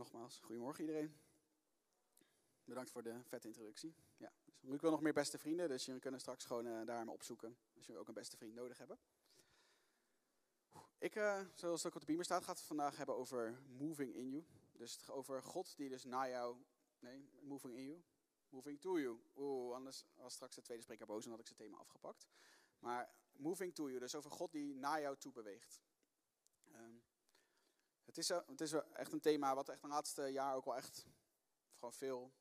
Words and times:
Nogmaals, 0.00 0.38
goedemorgen 0.38 0.80
iedereen. 0.80 1.16
Bedankt 2.64 2.90
voor 2.90 3.02
de 3.02 3.22
vette 3.24 3.46
introductie. 3.46 3.94
Ja, 4.16 4.32
dus 4.44 4.60
Ruud 4.60 4.80
wil 4.80 4.90
nog 4.90 5.00
meer 5.00 5.12
beste 5.12 5.38
vrienden, 5.38 5.68
dus 5.68 5.84
jullie 5.84 6.00
kunnen 6.00 6.20
straks 6.20 6.44
gewoon 6.44 6.66
uh, 6.66 6.86
daar 6.86 7.04
maar 7.04 7.14
opzoeken 7.14 7.58
als 7.76 7.86
jullie 7.86 8.00
ook 8.00 8.08
een 8.08 8.14
beste 8.14 8.36
vriend 8.36 8.54
nodig 8.54 8.78
hebben. 8.78 8.98
Ik, 10.98 11.14
uh, 11.14 11.40
zoals 11.54 11.86
ook 11.86 11.94
op 11.94 12.00
de 12.00 12.06
beamer 12.06 12.24
staat, 12.24 12.44
gaat 12.44 12.58
het 12.58 12.66
vandaag 12.66 12.96
hebben 12.96 13.14
over 13.16 13.60
moving 13.78 14.14
in 14.14 14.30
you. 14.30 14.44
Dus 14.72 15.10
over 15.10 15.42
God 15.42 15.76
die 15.76 15.88
dus 15.88 16.04
na 16.04 16.28
jou, 16.28 16.56
nee, 16.98 17.28
moving 17.40 17.74
in 17.74 17.84
you, 17.84 18.02
moving 18.48 18.80
to 18.80 18.98
you. 19.00 19.20
Oeh, 19.36 19.74
anders 19.74 20.04
was 20.14 20.34
straks 20.34 20.54
de 20.54 20.62
tweede 20.62 20.82
spreker 20.82 21.06
boos 21.06 21.24
en 21.24 21.30
had 21.30 21.40
ik 21.40 21.46
zijn 21.46 21.58
thema 21.58 21.78
afgepakt. 21.78 22.26
Maar 22.78 23.14
moving 23.32 23.74
to 23.74 23.88
you, 23.88 23.98
dus 23.98 24.14
over 24.14 24.30
God 24.30 24.52
die 24.52 24.74
naar 24.74 25.00
jou 25.00 25.16
toe 25.16 25.32
beweegt. 25.32 25.80
Het 28.10 28.18
is, 28.18 28.28
het 28.28 28.60
is 28.60 28.72
echt 28.72 29.12
een 29.12 29.20
thema 29.20 29.54
wat 29.54 29.68
echt 29.68 29.82
de 29.82 29.88
laatste 29.88 30.22
jaar 30.22 30.54
ook 30.54 30.64
wel 30.64 30.76
echt 30.76 31.06
gewoon 31.74 31.92
veel, 31.92 32.32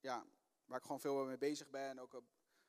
ja, 0.00 0.26
waar 0.64 0.78
ik 0.78 0.84
gewoon 0.84 1.00
veel 1.00 1.24
mee 1.24 1.38
bezig 1.38 1.70
ben. 1.70 1.98
Ook 1.98 2.22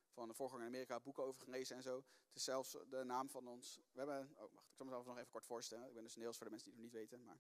van 0.09 0.27
de 0.27 0.33
voorganger 0.33 0.65
in 0.65 0.71
Amerika 0.71 0.99
boeken 0.99 1.23
over 1.23 1.41
gelezen 1.41 1.75
en 1.75 1.83
zo. 1.83 1.95
Het 1.95 2.35
is 2.35 2.43
zelfs 2.43 2.77
de 2.89 3.03
naam 3.03 3.29
van 3.29 3.47
ons. 3.47 3.81
We 3.91 3.97
hebben, 3.99 4.31
oh 4.35 4.51
wacht, 4.51 4.69
ik 4.69 4.75
zal 4.75 4.85
mezelf 4.85 5.05
nog 5.05 5.17
even 5.17 5.29
kort 5.29 5.45
voorstellen. 5.45 5.87
Ik 5.87 5.93
ben 5.93 6.03
dus 6.03 6.15
Niels 6.15 6.37
voor 6.37 6.45
de 6.45 6.51
mensen 6.51 6.71
die 6.71 6.81
het 6.81 6.91
nog 6.91 7.01
niet 7.01 7.09
weten, 7.09 7.25
maar 7.25 7.39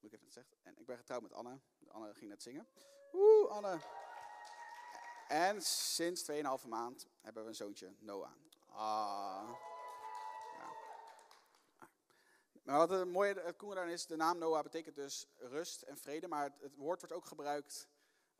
moet 0.00 0.12
ik 0.12 0.18
even 0.20 0.32
zeggen. 0.32 0.56
En 0.62 0.78
ik 0.78 0.86
ben 0.86 0.96
getrouwd 0.96 1.22
met 1.22 1.32
Anne. 1.32 1.60
Anne 1.88 2.14
ging 2.14 2.30
net 2.30 2.42
zingen. 2.42 2.68
Oeh, 3.12 3.50
Anne. 3.50 3.78
En 5.28 5.62
sinds 5.62 6.30
2,5 6.30 6.68
maand 6.68 7.06
hebben 7.20 7.42
we 7.42 7.48
een 7.48 7.54
zoontje, 7.54 7.94
Noah. 7.98 8.32
Ah. 8.66 9.67
Maar 12.68 12.78
wat 12.78 12.90
het 12.90 13.08
mooie, 13.08 13.34
het 13.34 13.58
daarin 13.60 13.92
is, 13.92 14.06
de 14.06 14.16
naam 14.16 14.38
Noah 14.38 14.62
betekent 14.62 14.94
dus 14.94 15.26
rust 15.36 15.82
en 15.82 15.98
vrede, 15.98 16.28
maar 16.28 16.52
het, 16.60 16.74
woord 16.74 17.00
wordt 17.00 17.14
ook 17.14 17.24
gebruikt 17.24 17.88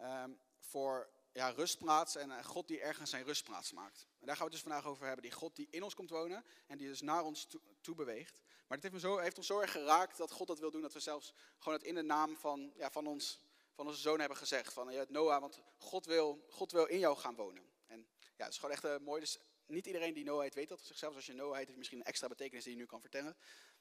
um, 0.00 0.40
voor 0.58 1.10
ja, 1.32 1.48
rustplaats 1.48 2.16
en 2.16 2.44
God 2.44 2.68
die 2.68 2.80
ergens 2.80 3.10
zijn 3.10 3.24
rustplaats 3.24 3.72
maakt. 3.72 4.08
En 4.20 4.26
daar 4.26 4.36
gaan 4.36 4.46
we 4.46 4.52
het 4.52 4.62
dus 4.62 4.72
vandaag 4.72 4.90
over 4.90 5.06
hebben, 5.06 5.22
die 5.22 5.32
God 5.32 5.56
die 5.56 5.68
in 5.70 5.82
ons 5.82 5.94
komt 5.94 6.10
wonen 6.10 6.44
en 6.66 6.78
die 6.78 6.88
dus 6.88 7.00
naar 7.00 7.24
ons 7.24 7.48
toe, 7.80 7.94
beweegt. 7.94 8.40
Maar 8.66 8.78
het 8.78 8.92
heeft, 8.92 9.04
heeft 9.04 9.36
ons 9.36 9.46
zo 9.46 9.60
erg 9.60 9.72
geraakt 9.72 10.16
dat 10.16 10.30
God 10.30 10.46
dat 10.46 10.58
wil 10.58 10.70
doen, 10.70 10.82
dat 10.82 10.92
we 10.92 11.00
zelfs 11.00 11.34
gewoon 11.58 11.78
het 11.78 11.86
in 11.86 11.94
de 11.94 12.02
naam 12.02 12.36
van, 12.36 12.72
ja, 12.76 12.90
van, 12.90 13.06
ons, 13.06 13.40
van 13.72 13.86
onze 13.86 14.00
zoon 14.00 14.18
hebben 14.18 14.38
gezegd. 14.38 14.72
Van 14.72 14.92
ja, 14.92 15.04
Noah, 15.08 15.40
want 15.40 15.62
God 15.76 16.06
wil, 16.06 16.44
God 16.48 16.72
wil 16.72 16.84
in 16.84 16.98
jou 16.98 17.16
gaan 17.16 17.34
wonen. 17.34 17.62
En 17.86 18.08
ja, 18.36 18.44
het 18.44 18.52
is 18.52 18.58
gewoon 18.58 18.74
echt 18.74 19.00
mooi. 19.00 19.20
Dus 19.20 19.38
niet 19.66 19.86
iedereen 19.86 20.14
die 20.14 20.24
Noah 20.24 20.42
heet 20.42 20.54
weet 20.54 20.68
dat 20.68 20.80
zichzelf. 20.80 21.14
Als 21.14 21.26
je 21.26 21.32
Noah 21.32 21.56
heet, 21.56 21.66
heeft 21.66 21.78
misschien 21.78 21.98
een 21.98 22.04
extra 22.04 22.28
betekenis 22.28 22.64
die 22.64 22.72
je 22.72 22.78
nu 22.78 22.86
kan 22.86 23.00
vertellen. 23.00 23.36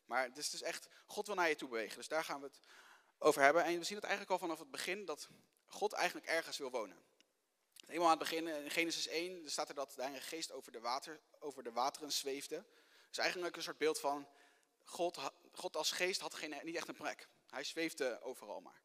Maar 0.08 0.24
het 0.24 0.38
is 0.38 0.50
dus 0.50 0.62
echt, 0.62 0.88
God 1.06 1.28
wil 1.28 1.36
naar 1.36 1.50
je 1.50 1.56
toe 1.56 1.70
bewegen. 1.70 1.98
Dus 1.98 2.08
daar 2.08 2.24
gaan 2.24 2.40
we 2.40 2.46
het 2.46 2.62
over 3.18 3.42
hebben. 3.42 3.64
En 3.64 3.78
we 3.78 3.84
zien 3.84 3.96
het 3.96 4.06
eigenlijk 4.06 4.32
al 4.32 4.40
vanaf 4.40 4.60
het 4.60 4.72
begin 4.72 5.06
dat 5.06 5.30
God 5.66 5.94
eigenlijk 5.94 6.28
ergens 6.28 6.58
wil 6.58 6.72
wonen. 6.72 7.06
Helemaal 7.86 8.10
aan 8.10 8.20
het 8.20 8.30
begin, 8.30 8.48
in 8.48 8.72
Genesis 8.72 9.08
1, 9.08 9.52
staat 9.52 9.70
er 9.70 9.76
dat 9.76 9.94
de 9.96 10.02
Heilige 10.02 10.28
Geest 10.28 10.52
over 10.52 10.72
de, 10.72 10.80
water, 10.80 11.22
over 11.40 11.64
de 11.64 11.72
wateren 11.72 12.12
zweefde. 12.12 12.66
Dus 13.08 13.18
eigenlijk 13.18 13.56
een 13.56 13.64
soort 13.64 13.78
beeld 13.78 14.00
van, 14.00 14.28
God, 14.84 15.20
God 15.52 15.76
als 15.76 15.92
geest 15.92 16.22
had 16.22 16.34
geen, 16.34 16.56
niet 16.64 16.76
echt 16.76 16.88
een 16.88 16.96
plek. 16.96 17.28
Hij 17.50 17.64
zweefde 17.64 18.22
overal 18.22 18.60
maar. 18.60 18.82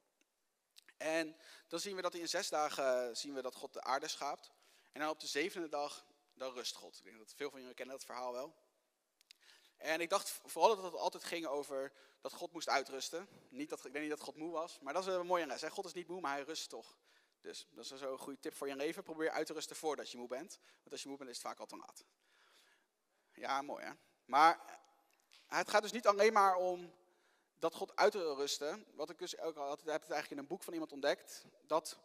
En 0.97 1.37
dan 1.69 1.81
zien 1.81 1.97
we 1.97 2.03
dat 2.03 2.15
in 2.15 2.29
zes 2.29 2.49
dagen 2.49 3.17
zien 3.17 3.35
we 3.35 3.43
dat 3.43 3.55
God 3.55 3.73
de 3.73 3.83
aarde 3.83 4.09
schaapt. 4.09 4.51
En 4.93 5.01
dan 5.01 5.11
op 5.11 5.21
de 5.21 5.27
zevende 5.27 5.69
dag, 5.69 6.07
dan 6.35 6.53
rust 6.53 6.75
God. 6.75 6.99
Ik 6.99 7.05
denk 7.05 7.19
dat 7.19 7.35
veel 7.37 7.51
van 7.51 7.61
jullie 7.61 7.75
kennen 7.75 7.97
dat 7.97 8.05
verhaal 8.05 8.33
wel. 8.33 8.62
En 9.83 10.01
ik 10.01 10.11
dacht 10.11 10.41
vooral 10.45 10.77
dat 10.77 10.85
het 10.85 11.01
altijd 11.01 11.25
ging 11.25 11.47
over 11.47 11.93
dat 12.21 12.33
God 12.33 12.53
moest 12.53 12.69
uitrusten. 12.69 13.29
Niet 13.49 13.71
dat, 13.71 13.85
ik 13.85 13.93
denk 13.93 14.05
niet 14.05 14.17
dat 14.17 14.25
God 14.25 14.37
moe 14.37 14.51
was, 14.51 14.79
maar 14.81 14.93
dat 14.93 15.07
is 15.07 15.15
een 15.15 15.27
mooie 15.27 15.47
les. 15.47 15.63
God 15.63 15.85
is 15.85 15.93
niet 15.93 16.09
moe, 16.09 16.21
maar 16.21 16.33
hij 16.33 16.43
rust 16.43 16.69
toch. 16.69 16.97
Dus 17.41 17.67
dat 17.71 17.85
is 17.85 17.99
zo 17.99 18.13
een 18.13 18.19
goede 18.19 18.41
tip 18.41 18.55
voor 18.55 18.69
je 18.69 18.77
leven. 18.77 19.03
Probeer 19.03 19.31
uit 19.31 19.47
te 19.47 19.53
rusten 19.53 19.77
voordat 19.77 20.11
je 20.11 20.19
moe 20.19 20.29
bent. 20.29 20.59
Want 20.77 20.91
als 20.91 21.03
je 21.03 21.09
moe 21.09 21.17
bent 21.17 21.31
is 21.31 21.37
het 21.37 21.47
vaak 21.47 21.59
al 21.59 21.67
te 21.67 21.77
laat. 21.77 22.05
Ja, 23.33 23.63
mooi 23.63 23.85
hè. 23.85 23.93
Maar 24.25 24.81
het 25.47 25.71
gaat 25.71 25.83
dus 25.83 25.93
niet 25.93 26.07
alleen 26.07 26.33
maar 26.33 26.57
om 26.57 26.93
dat 27.59 27.75
God 27.75 27.97
uit 27.97 28.13
te 28.13 28.35
rusten. 28.35 28.87
Wat 28.95 29.11
ik 29.11 29.19
dus 29.19 29.39
ook 29.39 29.57
al 29.57 29.67
had, 29.67 29.79
heb 29.79 30.03
het 30.03 30.11
eigenlijk 30.11 30.31
in 30.31 30.39
een 30.39 30.47
boek 30.47 30.63
van 30.63 30.73
iemand 30.73 30.93
ontdekt. 30.93 31.47
Dat 31.67 31.99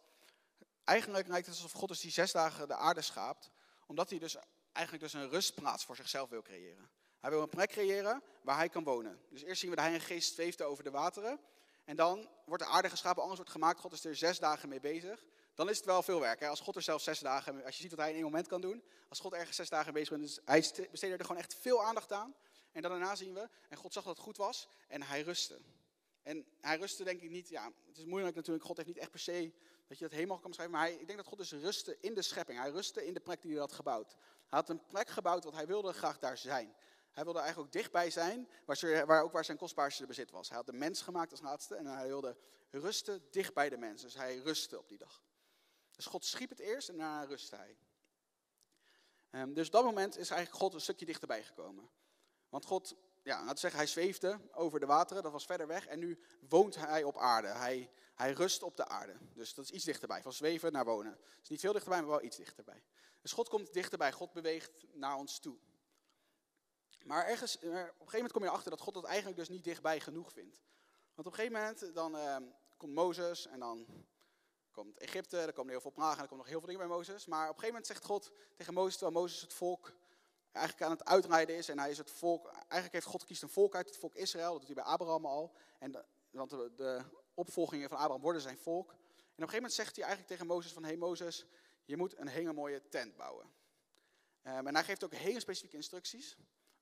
eigenlijk 0.84 1.28
lijkt 1.28 1.46
het 1.46 1.54
alsof 1.54 1.72
God 1.72 1.88
dus 1.88 2.00
die 2.00 2.10
zes 2.10 2.32
dagen 2.32 2.68
de 2.68 2.74
aarde 2.74 3.02
schaapt. 3.02 3.50
Omdat 3.86 4.10
hij 4.10 4.18
dus 4.18 4.36
eigenlijk 4.72 5.04
dus 5.04 5.22
een 5.22 5.28
rustplaats 5.28 5.84
voor 5.84 5.96
zichzelf 5.96 6.28
wil 6.28 6.42
creëren. 6.42 6.90
Hij 7.20 7.30
wil 7.30 7.42
een 7.42 7.48
plek 7.48 7.70
creëren 7.70 8.22
waar 8.42 8.56
hij 8.56 8.68
kan 8.68 8.84
wonen. 8.84 9.20
Dus 9.30 9.42
eerst 9.42 9.60
zien 9.60 9.70
we 9.70 9.76
de 9.76 9.82
Heilige 9.82 10.06
Geest 10.06 10.34
zweefde 10.34 10.64
over 10.64 10.84
de 10.84 10.90
wateren. 10.90 11.40
En 11.84 11.96
dan 11.96 12.28
wordt 12.44 12.62
de 12.62 12.68
aarde 12.68 12.90
geschapen, 12.90 13.22
alles 13.22 13.36
wordt 13.36 13.50
gemaakt. 13.50 13.80
God 13.80 13.92
is 13.92 14.04
er 14.04 14.16
zes 14.16 14.38
dagen 14.38 14.68
mee 14.68 14.80
bezig. 14.80 15.24
Dan 15.54 15.68
is 15.68 15.76
het 15.76 15.86
wel 15.86 16.02
veel 16.02 16.20
werk. 16.20 16.40
Hè? 16.40 16.48
Als 16.48 16.60
God 16.60 16.76
er 16.76 16.82
zelf 16.82 17.02
zes 17.02 17.18
dagen, 17.18 17.64
als 17.64 17.76
je 17.76 17.82
ziet 17.82 17.90
wat 17.90 18.00
hij 18.00 18.08
in 18.08 18.14
één 18.14 18.24
moment 18.24 18.46
kan 18.46 18.60
doen. 18.60 18.82
Als 19.08 19.20
God 19.20 19.32
ergens 19.32 19.56
zes 19.56 19.68
dagen 19.68 19.92
bezig 19.92 20.18
is, 20.18 20.20
dus 20.20 20.40
hij 20.44 20.88
besteedde 20.90 21.16
er 21.16 21.24
gewoon 21.24 21.42
echt 21.42 21.54
veel 21.54 21.84
aandacht 21.84 22.12
aan. 22.12 22.34
En 22.72 22.82
dan 22.82 22.90
daarna 22.90 23.14
zien 23.14 23.34
we, 23.34 23.48
en 23.68 23.76
God 23.76 23.92
zag 23.92 24.04
dat 24.04 24.14
het 24.14 24.24
goed 24.24 24.36
was 24.36 24.68
en 24.88 25.02
hij 25.02 25.22
rustte. 25.22 25.60
En 26.22 26.46
hij 26.60 26.76
rustte 26.76 27.04
denk 27.04 27.20
ik 27.20 27.30
niet, 27.30 27.48
ja, 27.48 27.72
het 27.86 27.98
is 27.98 28.04
moeilijk 28.04 28.36
natuurlijk, 28.36 28.64
God 28.64 28.76
heeft 28.76 28.88
niet 28.88 28.98
echt 28.98 29.10
per 29.10 29.20
se 29.20 29.52
dat 29.86 29.98
je 29.98 30.04
dat 30.04 30.12
helemaal 30.12 30.38
kan 30.38 30.46
beschrijven. 30.50 30.76
Maar 30.76 30.86
hij, 30.86 30.96
ik 30.96 31.06
denk 31.06 31.18
dat 31.18 31.26
God 31.26 31.38
dus 31.38 31.52
rustte 31.52 31.96
in 32.00 32.14
de 32.14 32.22
schepping. 32.22 32.58
Hij 32.58 32.70
rustte 32.70 33.06
in 33.06 33.14
de 33.14 33.20
plek 33.20 33.42
die 33.42 33.50
hij 33.50 33.60
had 33.60 33.72
gebouwd. 33.72 34.12
Hij 34.48 34.58
had 34.58 34.68
een 34.68 34.86
plek 34.86 35.08
gebouwd, 35.08 35.44
want 35.44 35.56
hij 35.56 35.66
wilde 35.66 35.92
graag 35.92 36.18
daar 36.18 36.38
zijn. 36.38 36.74
Hij 37.18 37.26
wilde 37.26 37.42
eigenlijk 37.42 37.68
ook 37.68 37.80
dichtbij 37.82 38.10
zijn, 38.10 38.48
waar, 39.06 39.22
ook 39.22 39.32
waar 39.32 39.44
zijn 39.44 39.56
kostbaarste 39.56 40.06
bezit 40.06 40.30
was. 40.30 40.48
Hij 40.48 40.56
had 40.56 40.66
de 40.66 40.72
mens 40.72 41.02
gemaakt 41.02 41.30
als 41.30 41.40
laatste 41.40 41.74
en 41.74 41.86
hij 41.86 42.06
wilde 42.06 42.36
rusten 42.70 43.22
dicht 43.30 43.54
bij 43.54 43.68
de 43.68 43.76
mens. 43.76 44.02
Dus 44.02 44.14
hij 44.14 44.36
rustte 44.36 44.78
op 44.78 44.88
die 44.88 44.98
dag. 44.98 45.22
Dus 45.90 46.06
God 46.06 46.24
schiep 46.24 46.48
het 46.48 46.58
eerst 46.58 46.88
en 46.88 46.96
daarna 46.96 47.24
rustte 47.24 47.56
hij. 47.56 47.78
Um, 49.30 49.54
dus 49.54 49.66
op 49.66 49.72
dat 49.72 49.84
moment 49.84 50.16
is 50.16 50.30
eigenlijk 50.30 50.62
God 50.62 50.74
een 50.74 50.80
stukje 50.80 51.06
dichterbij 51.06 51.44
gekomen. 51.44 51.90
Want 52.48 52.64
God, 52.64 52.94
ja, 53.22 53.38
laten 53.38 53.54
we 53.54 53.60
zeggen, 53.60 53.80
hij 53.80 53.88
zweefde 53.88 54.40
over 54.52 54.80
de 54.80 54.86
wateren, 54.86 55.22
dat 55.22 55.32
was 55.32 55.44
verder 55.44 55.66
weg. 55.66 55.86
En 55.86 55.98
nu 55.98 56.18
woont 56.48 56.76
hij 56.76 57.02
op 57.02 57.16
aarde. 57.16 57.48
Hij, 57.48 57.90
hij 58.14 58.32
rust 58.32 58.62
op 58.62 58.76
de 58.76 58.88
aarde. 58.88 59.16
Dus 59.34 59.54
dat 59.54 59.64
is 59.64 59.70
iets 59.70 59.84
dichterbij. 59.84 60.22
Van 60.22 60.32
zweven 60.32 60.72
naar 60.72 60.84
wonen. 60.84 61.18
Is 61.42 61.48
niet 61.48 61.60
veel 61.60 61.72
dichterbij, 61.72 62.00
maar 62.00 62.10
wel 62.10 62.22
iets 62.22 62.36
dichterbij. 62.36 62.82
Dus 63.20 63.32
God 63.32 63.48
komt 63.48 63.72
dichterbij. 63.72 64.12
God 64.12 64.32
beweegt 64.32 64.84
naar 64.92 65.16
ons 65.16 65.38
toe. 65.38 65.58
Maar 67.08 67.26
ergens, 67.26 67.56
op 67.56 67.62
een 67.62 67.70
gegeven 67.70 68.12
moment 68.12 68.32
kom 68.32 68.42
je 68.42 68.48
erachter 68.48 68.70
dat 68.70 68.80
God 68.80 68.94
dat 68.94 69.04
eigenlijk 69.04 69.36
dus 69.36 69.48
niet 69.48 69.64
dichtbij 69.64 70.00
genoeg 70.00 70.32
vindt. 70.32 70.60
Want 71.14 71.26
op 71.26 71.32
een 71.32 71.38
gegeven 71.38 71.52
moment 71.52 71.94
dan 71.94 72.16
ehm, 72.16 72.42
komt 72.76 72.94
Mozes 72.94 73.46
en 73.46 73.58
dan 73.58 73.86
komt 74.70 74.98
Egypte, 74.98 75.38
er 75.38 75.52
komen 75.52 75.70
heel 75.70 75.80
veel 75.80 75.92
plagen 75.92 76.16
en 76.16 76.22
er 76.22 76.28
komen 76.28 76.44
nog 76.44 76.48
heel 76.48 76.58
veel 76.58 76.68
dingen 76.68 76.88
bij 76.88 76.96
Mozes. 76.96 77.26
Maar 77.26 77.48
op 77.48 77.54
een 77.54 77.60
gegeven 77.60 77.68
moment 77.68 77.86
zegt 77.86 78.04
God 78.04 78.30
tegen 78.56 78.74
Mozes, 78.74 78.96
terwijl 78.96 79.20
Mozes 79.20 79.40
het 79.40 79.52
volk 79.52 79.92
eigenlijk 80.52 80.84
aan 80.84 80.90
het 80.90 81.04
uitrijden 81.04 81.56
is 81.56 81.68
en 81.68 81.78
hij 81.78 81.90
is 81.90 81.98
het 81.98 82.10
volk, 82.10 82.46
eigenlijk 82.46 82.92
heeft 82.92 83.06
God 83.06 83.20
gekiest 83.20 83.42
een 83.42 83.48
volk 83.48 83.74
uit 83.74 83.88
het 83.88 83.96
volk 83.96 84.14
Israël, 84.14 84.50
dat 84.50 84.58
doet 84.58 84.74
hij 84.74 84.84
bij 84.84 84.92
Abraham 84.92 85.26
al. 85.26 85.54
En 85.78 86.04
want 86.30 86.50
de, 86.50 87.02
opvolgingen 87.34 87.88
van 87.88 87.98
Abraham 87.98 88.22
worden 88.22 88.42
zijn 88.42 88.58
volk. 88.58 88.90
En 88.90 88.96
op 88.96 89.00
een 89.18 89.34
gegeven 89.34 89.54
moment 89.54 89.72
zegt 89.72 89.96
hij 89.96 90.04
eigenlijk 90.04 90.32
tegen 90.32 90.46
Mozes 90.46 90.72
van, 90.72 90.82
hé 90.82 90.88
hey 90.88 90.98
Mozes, 90.98 91.46
je 91.84 91.96
moet 91.96 92.18
een 92.18 92.28
hele 92.28 92.52
mooie 92.52 92.88
tent 92.88 93.16
bouwen. 93.16 93.46
Um, 94.42 94.66
en 94.66 94.74
hij 94.74 94.84
geeft 94.84 95.04
ook 95.04 95.14
hele 95.14 95.40
specifieke 95.40 95.76
instructies. 95.76 96.36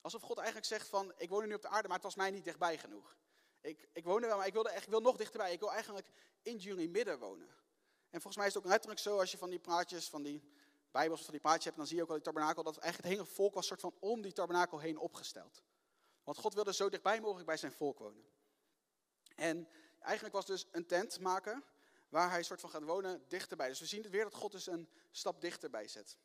Alsof 0.07 0.23
God 0.23 0.37
eigenlijk 0.37 0.67
zegt 0.67 0.89
van, 0.89 1.13
ik 1.17 1.29
woon 1.29 1.49
nu 1.49 1.55
op 1.55 1.63
de 1.63 1.69
aarde, 1.69 1.89
maar 1.89 1.97
het 1.97 2.07
was 2.07 2.15
mij 2.15 2.31
niet 2.31 2.45
dichtbij 2.45 2.79
genoeg. 2.79 3.17
Ik, 3.61 3.89
ik 3.93 4.05
woon 4.05 4.23
er 4.23 4.29
wel, 4.29 4.37
maar 4.37 4.47
ik, 4.47 4.53
wilde 4.53 4.71
echt, 4.71 4.85
ik 4.85 4.91
wil 4.91 5.01
nog 5.01 5.17
dichterbij. 5.17 5.53
Ik 5.53 5.61
wil 5.61 5.73
eigenlijk 5.73 6.11
in 6.43 6.57
jullie 6.57 6.89
midden 6.89 7.19
wonen. 7.19 7.49
En 8.11 8.21
volgens 8.21 8.37
mij 8.37 8.47
is 8.47 8.55
het 8.55 8.63
ook 8.63 8.69
letterlijk 8.69 9.01
zo, 9.01 9.19
als 9.19 9.31
je 9.31 9.39
van 9.39 9.51
die 9.51 9.59
praatjes, 9.59 10.09
van 10.09 10.23
die 10.23 10.43
bijbels, 10.91 11.23
van 11.23 11.31
die 11.31 11.41
praatjes 11.41 11.65
hebt, 11.65 11.77
dan 11.77 11.87
zie 11.87 11.97
je 11.97 12.03
ook 12.03 12.09
al 12.09 12.15
die 12.15 12.25
tabernakel, 12.25 12.63
dat 12.63 12.77
eigenlijk 12.77 13.13
het 13.13 13.21
hele 13.21 13.35
volk 13.35 13.55
was 13.55 13.67
soort 13.67 13.81
van 13.81 13.95
om 13.99 14.23
die 14.23 14.33
tabernakel 14.33 14.79
heen 14.79 14.99
opgesteld. 14.99 15.63
Want 16.25 16.39
God 16.39 16.55
wilde 16.55 16.75
zo 16.75 16.89
dichtbij 16.89 17.21
mogelijk 17.21 17.47
bij 17.47 17.57
zijn 17.57 17.73
volk 17.73 17.99
wonen. 17.99 18.25
En 19.35 19.69
eigenlijk 20.01 20.35
was 20.35 20.47
dus 20.47 20.67
een 20.71 20.87
tent 20.87 21.21
maken, 21.21 21.65
waar 22.09 22.31
hij 22.31 22.43
soort 22.43 22.61
van 22.61 22.71
gaat 22.71 22.85
wonen, 22.85 23.25
dichterbij. 23.29 23.69
Dus 23.69 23.81
we 23.81 23.87
zien 23.87 24.03
het 24.03 24.11
weer 24.11 24.25
dat 24.25 24.35
God 24.35 24.53
dus 24.53 24.67
een 24.67 24.89
stap 25.11 25.41
dichterbij 25.41 25.89
zet. 25.89 26.19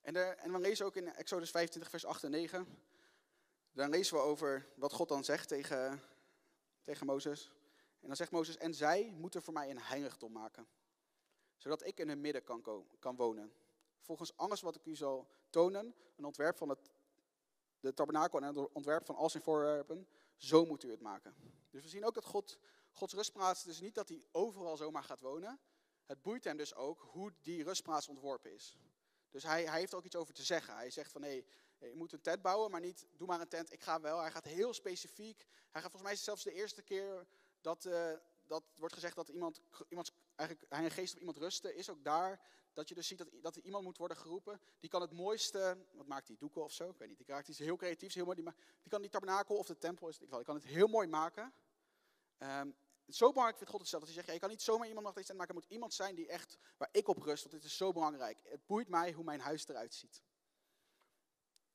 En, 0.00 0.16
er, 0.16 0.36
en 0.36 0.52
we 0.52 0.58
lezen 0.58 0.86
ook 0.86 0.96
in 0.96 1.14
Exodus 1.14 1.50
25, 1.50 1.90
vers 1.90 2.04
8 2.04 2.24
en 2.24 2.30
9. 2.30 2.66
Dan 3.72 3.90
lezen 3.90 4.16
we 4.16 4.22
over 4.22 4.66
wat 4.74 4.92
God 4.92 5.08
dan 5.08 5.24
zegt 5.24 5.48
tegen, 5.48 6.02
tegen 6.82 7.06
Mozes. 7.06 7.52
En 8.00 8.06
dan 8.06 8.16
zegt 8.16 8.30
Mozes, 8.30 8.56
en 8.56 8.74
zij 8.74 9.14
moeten 9.16 9.42
voor 9.42 9.52
mij 9.52 9.70
een 9.70 9.80
heiligdom 9.80 10.32
maken. 10.32 10.66
Zodat 11.56 11.86
ik 11.86 11.98
in 11.98 12.08
hun 12.08 12.20
midden 12.20 12.44
kan, 12.44 12.86
kan 12.98 13.16
wonen. 13.16 13.52
Volgens 14.00 14.36
alles 14.36 14.60
wat 14.60 14.74
ik 14.74 14.84
u 14.84 14.96
zal 14.96 15.28
tonen, 15.50 15.94
een 16.16 16.24
ontwerp 16.24 16.56
van 16.56 16.68
het, 16.68 16.90
de 17.80 17.94
tabernakel 17.94 18.40
en 18.40 18.56
een 18.56 18.68
ontwerp 18.72 19.06
van 19.06 19.14
al 19.14 19.30
zijn 19.30 19.42
voorwerpen, 19.42 20.08
zo 20.36 20.64
moet 20.64 20.84
u 20.84 20.90
het 20.90 21.00
maken. 21.00 21.34
Dus 21.70 21.82
we 21.82 21.88
zien 21.88 22.04
ook 22.04 22.14
dat 22.14 22.24
God, 22.24 22.58
Gods 22.92 23.14
rustplaats, 23.14 23.62
dus 23.62 23.80
niet 23.80 23.94
dat 23.94 24.08
hij 24.08 24.24
overal 24.32 24.76
zomaar 24.76 25.04
gaat 25.04 25.20
wonen. 25.20 25.60
Het 26.06 26.22
boeit 26.22 26.44
hem 26.44 26.56
dus 26.56 26.74
ook 26.74 27.00
hoe 27.10 27.32
die 27.42 27.64
rustplaats 27.64 28.08
ontworpen 28.08 28.52
is. 28.52 28.78
Dus 29.30 29.42
hij, 29.42 29.64
hij 29.64 29.78
heeft 29.78 29.94
ook 29.94 30.04
iets 30.04 30.16
over 30.16 30.34
te 30.34 30.42
zeggen. 30.42 30.74
Hij 30.74 30.90
zegt 30.90 31.12
van, 31.12 31.22
hé, 31.22 31.44
je 31.78 31.94
moet 31.94 32.12
een 32.12 32.20
tent 32.20 32.42
bouwen, 32.42 32.70
maar 32.70 32.80
niet, 32.80 33.06
doe 33.16 33.26
maar 33.26 33.40
een 33.40 33.48
tent, 33.48 33.72
ik 33.72 33.82
ga 33.82 34.00
wel. 34.00 34.20
Hij 34.20 34.30
gaat 34.30 34.44
heel 34.44 34.74
specifiek. 34.74 35.46
Hij 35.70 35.82
gaat 35.82 35.90
volgens 35.90 36.12
mij 36.12 36.16
zelfs 36.16 36.42
de 36.42 36.52
eerste 36.52 36.82
keer 36.82 37.26
dat, 37.60 37.84
uh, 37.84 38.12
dat 38.46 38.64
wordt 38.76 38.94
gezegd 38.94 39.16
dat 39.16 39.28
iemand, 39.28 39.60
iemand 39.88 40.12
eigenlijk, 40.34 40.72
hij 40.72 40.84
een 40.84 40.90
geest 40.90 41.12
op 41.12 41.18
iemand 41.18 41.36
rusten, 41.36 41.74
is 41.74 41.90
ook 41.90 42.04
daar 42.04 42.40
dat 42.72 42.88
je 42.88 42.94
dus 42.94 43.06
ziet 43.06 43.18
dat, 43.18 43.28
dat 43.42 43.56
er 43.56 43.62
iemand 43.62 43.84
moet 43.84 43.98
worden 43.98 44.16
geroepen. 44.16 44.60
Die 44.80 44.90
kan 44.90 45.00
het 45.00 45.12
mooiste, 45.12 45.86
wat 45.92 46.06
maakt 46.06 46.26
die, 46.26 46.36
doeken 46.36 46.64
of 46.64 46.72
zo? 46.72 46.88
Ik 46.88 46.98
weet 46.98 47.08
niet, 47.08 47.16
die 47.16 47.26
raakt 47.26 47.48
iets 47.48 47.58
heel 47.58 47.76
creatiefs, 47.76 48.14
heel 48.14 48.24
mooi. 48.24 48.42
Die, 48.42 48.52
die 48.82 48.90
kan 48.90 49.00
die 49.00 49.10
tabernakel 49.10 49.56
of 49.56 49.66
de 49.66 49.78
tempel, 49.78 50.08
is 50.08 50.18
die 50.18 50.28
kan 50.28 50.54
het 50.54 50.64
heel 50.64 50.86
mooi 50.86 51.06
maken. 51.06 51.52
Um, 52.38 52.76
zo 53.16 53.28
belangrijk 53.28 53.56
vindt 53.56 53.72
God 53.72 53.80
het 53.80 53.90
zelf. 53.90 54.02
Dat 54.02 54.12
hij 54.14 54.18
zegt, 54.18 54.26
ja, 54.26 54.32
je 54.32 54.40
kan 54.40 54.48
niet 54.48 54.62
zomaar 54.62 54.88
iemand 54.88 55.06
nog 55.06 55.14
maken. 55.14 55.48
Er 55.48 55.54
moet 55.54 55.70
iemand 55.70 55.94
zijn 55.94 56.14
die 56.14 56.26
echt, 56.26 56.58
waar 56.76 56.88
ik 56.92 57.08
op 57.08 57.22
rust, 57.22 57.42
want 57.42 57.54
dit 57.54 57.64
is 57.64 57.76
zo 57.76 57.92
belangrijk. 57.92 58.38
Het 58.44 58.66
boeit 58.66 58.88
mij 58.88 59.12
hoe 59.12 59.24
mijn 59.24 59.40
huis 59.40 59.68
eruit 59.68 59.94
ziet. 59.94 60.22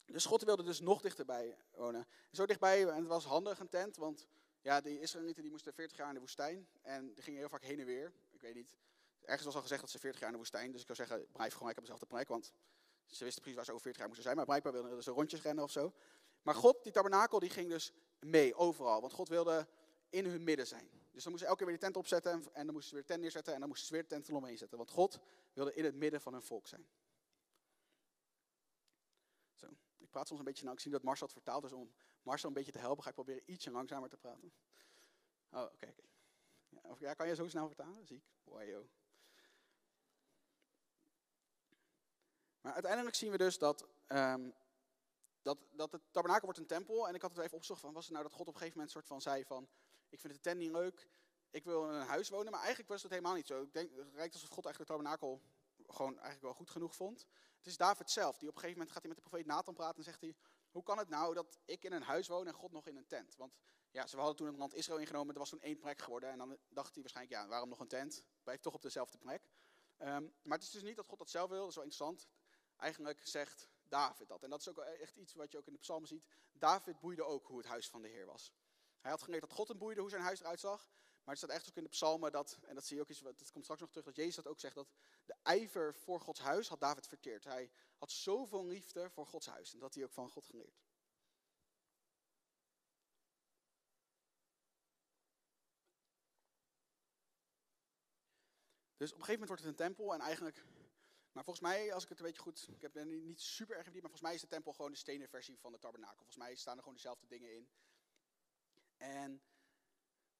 Dus 0.05 0.25
God 0.25 0.43
wilde 0.43 0.63
dus 0.63 0.79
nog 0.79 1.01
dichterbij 1.01 1.57
wonen. 1.71 2.07
Zo 2.31 2.45
dichtbij, 2.45 2.87
en 2.87 2.95
het 2.95 3.07
was 3.07 3.25
handig 3.25 3.59
een 3.59 3.69
tent, 3.69 3.95
want 3.95 4.27
ja, 4.61 4.81
de 4.81 4.99
Israëlieten 4.99 5.41
die 5.41 5.51
moesten 5.51 5.73
40 5.73 5.97
jaar 5.97 6.07
in 6.07 6.13
de 6.13 6.19
woestijn. 6.19 6.67
En 6.81 7.13
die 7.13 7.23
gingen 7.23 7.39
heel 7.39 7.49
vaak 7.49 7.63
heen 7.63 7.79
en 7.79 7.85
weer. 7.85 8.13
Ik 8.31 8.41
weet 8.41 8.55
niet. 8.55 8.73
Ergens 9.21 9.45
was 9.45 9.55
al 9.55 9.61
gezegd 9.61 9.81
dat 9.81 9.89
ze 9.89 9.99
40 9.99 10.19
jaar 10.19 10.29
in 10.29 10.35
de 10.35 10.41
woestijn. 10.41 10.71
Dus 10.71 10.81
ik 10.81 10.95
zou 10.95 11.07
zeggen, 11.07 11.31
blijf 11.31 11.51
gewoon 11.51 11.67
lekker 11.67 11.83
op 11.83 11.89
dezelfde 11.89 12.15
plek. 12.15 12.27
Want 12.27 12.53
ze 13.05 13.23
wisten 13.23 13.41
precies 13.41 13.55
waar 13.55 13.65
ze 13.65 13.71
over 13.71 13.83
40 13.83 13.99
jaar 14.01 14.07
moesten 14.07 14.25
zijn. 14.25 14.35
Maar 14.35 14.45
blijkbaar 14.45 14.71
wilden 14.71 15.03
ze 15.03 15.11
rondjes 15.11 15.41
rennen 15.41 15.63
of 15.63 15.71
zo. 15.71 15.93
Maar 16.41 16.55
God, 16.55 16.83
die 16.83 16.91
tabernakel, 16.91 17.39
die 17.39 17.49
ging 17.49 17.69
dus 17.69 17.93
mee 18.19 18.55
overal. 18.55 19.01
Want 19.01 19.13
God 19.13 19.29
wilde 19.29 19.67
in 20.09 20.25
hun 20.25 20.43
midden 20.43 20.67
zijn. 20.67 20.89
Dus 21.15 21.23
dan 21.23 21.31
moesten 21.31 21.39
ze 21.39 21.45
elke 21.45 21.57
keer 21.57 21.65
weer 21.65 21.75
de 21.75 21.81
tent 21.81 21.97
opzetten. 21.97 22.53
En 22.53 22.65
dan 22.65 22.73
moesten 22.73 22.89
ze 22.89 22.95
weer 22.95 23.05
tent 23.05 23.21
neerzetten. 23.21 23.53
En 23.53 23.59
dan 23.59 23.69
moesten 23.69 23.87
ze 23.87 23.93
weer 23.93 24.07
tent 24.07 24.29
eromheen 24.29 24.57
zetten. 24.57 24.77
Want 24.77 24.89
God 24.89 25.19
wilde 25.53 25.73
in 25.73 25.85
het 25.85 25.95
midden 25.95 26.21
van 26.21 26.33
hun 26.33 26.41
volk 26.41 26.67
zijn. 26.67 26.87
Zo. 29.53 29.67
Ik 29.97 30.09
praat 30.09 30.27
soms 30.27 30.39
een 30.39 30.45
beetje, 30.45 30.63
nou 30.63 30.75
ik 30.75 30.81
zie 30.81 30.91
dat 30.91 31.03
Marcel 31.03 31.25
het 31.25 31.35
vertaalt. 31.35 31.61
Dus 31.61 31.71
om 31.71 31.93
Marcel 32.21 32.47
een 32.47 32.55
beetje 32.55 32.71
te 32.71 32.79
helpen 32.79 33.03
ga 33.03 33.09
ik 33.09 33.15
proberen 33.15 33.43
ietsje 33.45 33.71
langzamer 33.71 34.09
te 34.09 34.17
praten. 34.17 34.53
Oh, 35.49 35.61
oké. 35.73 35.93
Ja, 36.69 36.95
ja, 36.99 37.13
kan 37.13 37.27
je 37.27 37.35
zo 37.35 37.47
snel 37.47 37.67
vertalen? 37.67 38.05
Ziek. 38.05 38.23
Wow. 38.43 38.85
Maar 42.61 42.73
uiteindelijk 42.73 43.15
zien 43.15 43.31
we 43.31 43.37
dus 43.37 43.57
dat, 43.57 43.85
um, 44.07 44.53
dat, 45.41 45.57
dat 45.71 45.91
het 45.91 46.01
tabernakel 46.11 46.45
wordt 46.45 46.59
een 46.59 46.65
tempel. 46.65 47.07
En 47.07 47.15
ik 47.15 47.21
had 47.21 47.31
het 47.31 47.39
even 47.39 47.53
opgezocht 47.53 47.81
van, 47.81 47.93
was 47.93 48.03
het 48.03 48.13
nou 48.13 48.23
dat 48.23 48.33
God 48.33 48.47
op 48.47 48.53
een 48.53 48.59
gegeven 48.59 48.77
moment 48.77 48.91
soort 48.93 49.07
van 49.07 49.21
zei 49.21 49.45
van, 49.45 49.69
ik 50.15 50.21
vind 50.21 50.33
het 50.33 50.43
tent 50.43 50.59
niet 50.59 50.71
leuk, 50.71 51.07
ik 51.49 51.63
wil 51.63 51.83
in 51.83 51.89
een 51.89 52.07
huis 52.07 52.29
wonen. 52.29 52.51
Maar 52.51 52.59
eigenlijk 52.59 52.89
was 52.89 53.01
het 53.01 53.11
helemaal 53.11 53.35
niet 53.35 53.47
zo. 53.47 53.61
Ik 53.61 53.73
denk, 53.73 53.95
het 53.95 54.13
lijkt 54.13 54.33
alsof 54.33 54.49
God 54.49 54.65
eigenlijk 54.65 54.77
het 54.77 54.87
tabernakel 54.87 55.41
gewoon 55.87 56.13
eigenlijk 56.13 56.41
wel 56.41 56.53
goed 56.53 56.69
genoeg 56.69 56.95
vond. 56.95 57.25
Het 57.57 57.67
is 57.67 57.77
David 57.77 58.11
zelf, 58.11 58.37
die 58.37 58.49
op 58.49 58.55
een 58.55 58.61
gegeven 58.61 58.77
moment 58.77 58.91
gaat 58.91 59.01
hij 59.01 59.11
met 59.11 59.17
de 59.17 59.29
profeet 59.29 59.45
Nathan 59.47 59.73
praten 59.73 59.97
en 59.97 60.03
zegt 60.03 60.21
hij, 60.21 60.35
hoe 60.71 60.83
kan 60.83 60.97
het 60.97 61.09
nou 61.09 61.33
dat 61.33 61.59
ik 61.65 61.83
in 61.83 61.91
een 61.91 62.01
huis 62.01 62.27
woon 62.27 62.47
en 62.47 62.53
God 62.53 62.71
nog 62.71 62.87
in 62.87 62.97
een 62.97 63.07
tent? 63.07 63.35
Want 63.35 63.57
ja, 63.91 64.07
ze 64.07 64.17
hadden 64.17 64.35
toen 64.35 64.47
het 64.47 64.57
land 64.57 64.73
Israël 64.73 64.99
ingenomen, 64.99 65.33
er 65.33 65.39
was 65.39 65.49
toen 65.49 65.61
één 65.61 65.79
plek 65.79 66.01
geworden. 66.01 66.29
En 66.29 66.37
dan 66.37 66.57
dacht 66.69 66.93
hij 66.93 67.01
waarschijnlijk, 67.01 67.35
ja, 67.35 67.47
waarom 67.47 67.69
nog 67.69 67.79
een 67.79 67.87
tent? 67.87 68.23
Blijf 68.43 68.59
toch 68.59 68.73
op 68.73 68.81
dezelfde 68.81 69.17
plek. 69.17 69.49
Um, 69.99 70.33
maar 70.41 70.57
het 70.57 70.67
is 70.67 70.71
dus 70.71 70.83
niet 70.83 70.95
dat 70.95 71.07
God 71.07 71.17
dat 71.17 71.29
zelf 71.29 71.49
wil, 71.49 71.59
dat 71.59 71.69
is 71.69 71.75
wel 71.75 71.83
interessant. 71.83 72.27
Eigenlijk 72.77 73.27
zegt 73.27 73.69
David 73.87 74.27
dat. 74.27 74.43
En 74.43 74.49
dat 74.49 74.59
is 74.59 74.69
ook 74.69 74.77
echt 74.77 75.17
iets 75.17 75.33
wat 75.33 75.51
je 75.51 75.57
ook 75.57 75.67
in 75.67 75.73
de 75.73 75.79
psalmen 75.79 76.07
ziet. 76.07 76.25
David 76.51 76.99
boeide 76.99 77.23
ook 77.23 77.47
hoe 77.47 77.57
het 77.57 77.67
huis 77.67 77.89
van 77.89 78.01
de 78.01 78.07
Heer 78.07 78.25
was. 78.25 78.51
Hij 79.05 79.13
had 79.13 79.23
geleerd 79.23 79.41
dat 79.41 79.51
God 79.51 79.67
hem 79.67 79.77
boeide 79.77 80.01
hoe 80.01 80.09
zijn 80.09 80.21
huis 80.21 80.39
eruit 80.39 80.59
zag. 80.59 80.89
Maar 81.23 81.35
het 81.35 81.37
staat 81.37 81.49
echt 81.49 81.69
ook 81.69 81.75
in 81.75 81.83
de 81.83 81.89
psalmen 81.89 82.31
dat, 82.31 82.59
en 82.63 82.75
dat 82.75 82.85
zie 82.85 82.95
je 82.95 83.01
ook 83.01 83.09
eens, 83.09 83.19
dat 83.19 83.51
komt 83.51 83.63
straks 83.63 83.81
nog 83.81 83.89
terug, 83.89 84.05
dat 84.05 84.15
Jezus 84.15 84.35
dat 84.35 84.47
ook 84.47 84.59
zegt, 84.59 84.75
dat 84.75 84.93
de 85.25 85.35
ijver 85.43 85.95
voor 85.95 86.21
Gods 86.21 86.39
huis 86.39 86.67
had 86.67 86.79
David 86.79 87.07
verteerd. 87.07 87.43
Hij 87.43 87.71
had 87.97 88.11
zoveel 88.11 88.65
liefde 88.65 89.09
voor 89.09 89.27
Gods 89.27 89.45
huis 89.45 89.73
en 89.73 89.79
dat 89.79 89.93
hij 89.93 90.03
ook 90.03 90.11
van 90.11 90.29
God 90.29 90.45
geleerd. 90.45 90.83
Dus 98.97 99.11
op 99.11 99.19
een 99.19 99.25
gegeven 99.25 99.47
moment 99.47 99.47
wordt 99.47 99.61
het 99.61 99.71
een 99.71 99.87
tempel 99.87 100.13
en 100.13 100.19
eigenlijk, 100.19 100.65
maar 101.31 101.43
volgens 101.43 101.65
mij, 101.65 101.93
als 101.93 102.03
ik 102.03 102.09
het 102.09 102.19
een 102.19 102.25
beetje 102.25 102.41
goed, 102.41 102.67
ik 102.71 102.81
heb 102.81 102.95
er 102.95 103.05
niet 103.05 103.41
super 103.41 103.77
erg 103.77 103.85
in 103.85 103.91
maar 103.91 104.01
volgens 104.01 104.21
mij 104.21 104.33
is 104.33 104.41
de 104.41 104.47
tempel 104.47 104.73
gewoon 104.73 104.91
de 104.91 104.97
stenen 104.97 105.29
versie 105.29 105.59
van 105.59 105.71
de 105.71 105.79
tabernakel. 105.79 106.17
Volgens 106.17 106.37
mij 106.37 106.55
staan 106.55 106.73
er 106.73 106.79
gewoon 106.79 106.95
dezelfde 106.95 107.27
dingen 107.27 107.53
in. 107.53 107.69
En 108.97 109.41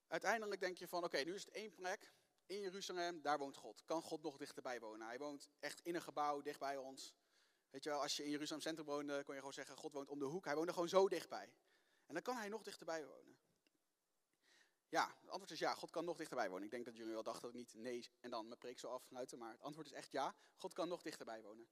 uiteindelijk 0.07 0.61
denk 0.61 0.77
je 0.77 0.87
van, 0.87 1.03
oké, 1.03 1.17
nu 1.17 1.33
is 1.33 1.45
het 1.45 1.53
één 1.53 1.73
plek 1.73 2.13
in 2.45 2.59
Jeruzalem, 2.59 3.21
daar 3.21 3.37
woont 3.37 3.55
God. 3.55 3.83
Kan 3.85 4.01
God 4.01 4.21
nog 4.21 4.37
dichterbij 4.37 4.79
wonen? 4.79 5.07
Hij 5.07 5.17
woont 5.17 5.49
echt 5.59 5.79
in 5.81 5.95
een 5.95 6.01
gebouw, 6.01 6.41
dicht 6.41 6.59
bij 6.59 6.77
ons. 6.77 7.13
Weet 7.69 7.83
je 7.83 7.89
wel, 7.89 8.01
als 8.01 8.15
je 8.15 8.23
in 8.23 8.29
Jeruzalem 8.29 8.61
Centrum 8.61 8.85
woonde, 8.85 9.23
kon 9.23 9.33
je 9.33 9.39
gewoon 9.39 9.53
zeggen, 9.53 9.77
God 9.77 9.93
woont 9.93 10.09
om 10.09 10.19
de 10.19 10.25
hoek. 10.25 10.45
Hij 10.45 10.55
woonde 10.55 10.73
gewoon 10.73 10.89
zo 10.89 11.07
dichtbij. 11.07 11.53
En 12.05 12.13
dan 12.13 12.23
kan 12.23 12.35
hij 12.35 12.49
nog 12.49 12.63
dichterbij 12.63 13.05
wonen. 13.05 13.37
Ja, 14.89 15.15
het 15.19 15.29
antwoord 15.29 15.51
is 15.51 15.59
ja, 15.59 15.73
God 15.73 15.89
kan 15.89 16.05
nog 16.05 16.17
dichterbij 16.17 16.49
wonen. 16.49 16.63
Ik 16.63 16.71
denk 16.71 16.85
dat 16.85 16.95
jullie 16.95 17.13
wel 17.13 17.23
dachten 17.23 17.41
dat 17.41 17.51
ik 17.51 17.57
niet 17.57 17.73
nee 17.73 18.09
en 18.19 18.29
dan 18.29 18.47
mijn 18.47 18.59
preek 18.59 18.79
zo 18.79 18.87
afsluiten, 18.87 19.37
maar 19.37 19.51
het 19.51 19.61
antwoord 19.61 19.87
is 19.87 19.93
echt 19.93 20.11
ja, 20.11 20.35
God 20.55 20.73
kan 20.73 20.87
nog 20.87 21.01
dichterbij 21.01 21.41
wonen. 21.41 21.67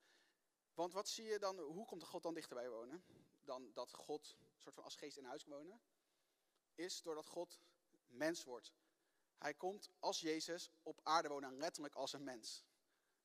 Want 0.74 0.94
wat 0.94 1.08
zie 1.08 1.26
je 1.26 1.40
dan, 1.40 1.60
hoe 1.60 1.86
komt 1.86 2.04
God 2.04 2.24
dan 2.24 2.34
dichterbij 2.34 2.70
wonen? 2.70 3.04
Dan 3.42 3.72
dat 3.74 3.94
God 3.94 4.36
een 4.40 4.62
soort 4.62 4.76
van 4.76 4.84
als 4.84 4.96
geest 4.96 5.18
in 5.18 5.26
huis 5.26 5.46
wonen? 5.46 5.82
Is 6.76 7.02
doordat 7.02 7.28
God 7.28 7.60
mens 8.08 8.44
wordt. 8.44 8.74
Hij 9.38 9.54
komt 9.54 9.90
als 10.00 10.20
Jezus 10.20 10.72
op 10.84 11.00
aarde 11.04 11.28
wonen, 11.28 11.58
letterlijk 11.58 11.96
als 11.96 12.14
een 12.14 12.24
mens. 12.24 12.66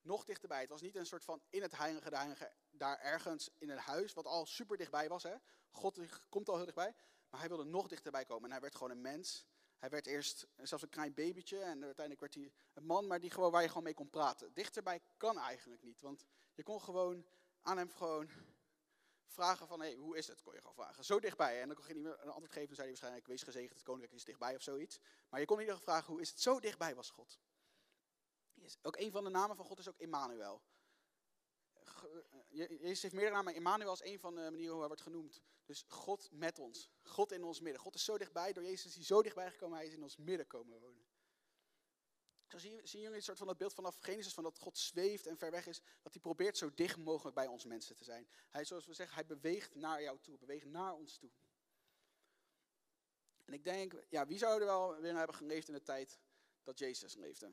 Nog 0.00 0.24
dichterbij. 0.24 0.60
Het 0.60 0.70
was 0.70 0.80
niet 0.80 0.96
een 0.96 1.06
soort 1.06 1.24
van 1.24 1.42
in 1.50 1.62
het 1.62 1.76
heilige, 1.76 2.52
daar 2.70 2.98
ergens 2.98 3.50
in 3.58 3.70
een 3.70 3.78
huis, 3.78 4.12
wat 4.12 4.26
al 4.26 4.46
super 4.46 4.76
dichtbij 4.76 5.08
was. 5.08 5.22
Hè? 5.22 5.34
God 5.70 5.98
komt 6.28 6.48
al 6.48 6.54
heel 6.54 6.64
dichtbij. 6.64 6.94
Maar 7.30 7.40
hij 7.40 7.48
wilde 7.48 7.64
nog 7.64 7.88
dichterbij 7.88 8.24
komen. 8.24 8.44
En 8.44 8.50
hij 8.50 8.60
werd 8.60 8.74
gewoon 8.74 8.90
een 8.90 9.00
mens. 9.00 9.46
Hij 9.78 9.88
werd 9.88 10.06
eerst 10.06 10.46
zelfs 10.56 10.82
een 10.82 10.88
klein 10.88 11.14
babytje 11.14 11.58
en 11.58 11.84
uiteindelijk 11.84 12.20
werd 12.20 12.34
hij 12.34 12.52
een 12.72 12.84
man, 12.84 13.06
maar 13.06 13.20
die 13.20 13.30
gewoon, 13.30 13.50
waar 13.50 13.62
je 13.62 13.68
gewoon 13.68 13.82
mee 13.82 13.94
kon 13.94 14.10
praten. 14.10 14.54
Dichterbij 14.54 15.00
kan 15.16 15.38
eigenlijk 15.38 15.82
niet, 15.82 16.00
want 16.00 16.24
je 16.54 16.62
kon 16.62 16.80
gewoon 16.80 17.26
aan 17.62 17.76
hem 17.76 17.90
gewoon 17.90 18.30
vragen 19.28 19.66
van, 19.66 19.80
hey, 19.80 19.94
hoe 19.94 20.16
is 20.16 20.26
het? 20.26 20.42
Kon 20.42 20.52
je 20.52 20.58
gewoon 20.58 20.74
vragen. 20.74 21.04
Zo 21.04 21.20
dichtbij. 21.20 21.60
En 21.60 21.66
dan 21.66 21.76
kon 21.76 21.86
je 21.88 21.94
niet 21.94 22.02
meer 22.02 22.20
een 22.20 22.28
antwoord 22.28 22.52
geven, 22.52 22.66
dan 22.66 22.76
zei 22.76 22.88
hij 22.88 22.88
waarschijnlijk, 22.88 23.26
wees 23.26 23.42
gezegend, 23.42 23.74
het 23.74 23.82
koninkrijk 23.82 24.16
is 24.16 24.24
dichtbij 24.24 24.54
of 24.54 24.62
zoiets. 24.62 24.98
Maar 25.28 25.40
je 25.40 25.46
kon 25.46 25.56
in 25.56 25.62
ieder 25.62 25.78
geval 25.78 25.94
vragen, 25.94 26.12
hoe 26.12 26.22
is 26.22 26.30
het? 26.30 26.40
Zo 26.40 26.60
dichtbij 26.60 26.94
was 26.94 27.10
God. 27.10 27.38
Yes. 28.54 28.78
Ook 28.82 28.96
een 28.96 29.10
van 29.10 29.24
de 29.24 29.30
namen 29.30 29.56
van 29.56 29.64
God 29.64 29.78
is 29.78 29.88
ook 29.88 29.98
Emmanuel. 29.98 30.62
Jezus 32.48 33.02
heeft 33.02 33.14
meerdere 33.14 33.30
namen, 33.30 33.44
maar 33.44 33.54
Emmanuel 33.54 33.92
is 33.92 34.02
een 34.02 34.20
van 34.20 34.34
de 34.34 34.40
manieren 34.40 34.70
hoe 34.70 34.78
hij 34.78 34.86
wordt 34.86 35.02
genoemd. 35.02 35.42
Dus 35.64 35.84
God 35.88 36.28
met 36.32 36.58
ons. 36.58 36.90
God 37.02 37.32
in 37.32 37.44
ons 37.44 37.60
midden. 37.60 37.80
God 37.82 37.94
is 37.94 38.04
zo 38.04 38.18
dichtbij, 38.18 38.52
door 38.52 38.64
Jezus 38.64 38.84
is 38.86 38.94
hij 38.94 39.04
zo 39.04 39.22
dichtbij 39.22 39.50
gekomen, 39.50 39.76
hij 39.76 39.86
is 39.86 39.92
in 39.92 40.02
ons 40.02 40.16
midden 40.16 40.46
komen 40.46 40.80
wonen. 40.80 41.06
Zo 42.48 42.58
zien, 42.58 42.80
jullie 42.84 43.14
een 43.14 43.22
soort 43.22 43.38
van 43.38 43.46
dat 43.46 43.58
beeld 43.58 43.74
vanaf 43.74 43.96
Genesis, 43.96 44.34
van 44.34 44.44
dat 44.44 44.58
God 44.58 44.78
zweeft 44.78 45.26
en 45.26 45.38
ver 45.38 45.50
weg 45.50 45.66
is, 45.66 45.80
dat 46.02 46.12
hij 46.12 46.22
probeert 46.22 46.56
zo 46.56 46.74
dicht 46.74 46.96
mogelijk 46.96 47.34
bij 47.34 47.46
ons 47.46 47.64
mensen 47.64 47.96
te 47.96 48.04
zijn. 48.04 48.28
Hij, 48.50 48.64
zoals 48.64 48.86
we 48.86 48.94
zeggen, 48.94 49.14
hij 49.14 49.26
beweegt 49.26 49.74
naar 49.74 50.02
jou 50.02 50.18
toe, 50.20 50.38
beweegt 50.38 50.66
naar 50.66 50.94
ons 50.94 51.18
toe. 51.18 51.30
En 53.44 53.52
ik 53.52 53.64
denk, 53.64 53.94
ja, 54.08 54.26
wie 54.26 54.38
zou 54.38 54.60
er 54.60 54.66
wel 54.66 54.94
willen 55.00 55.16
hebben 55.16 55.36
geleefd 55.36 55.68
in 55.68 55.74
de 55.74 55.82
tijd 55.82 56.18
dat 56.62 56.78
Jezus 56.78 57.14
leefde? 57.14 57.52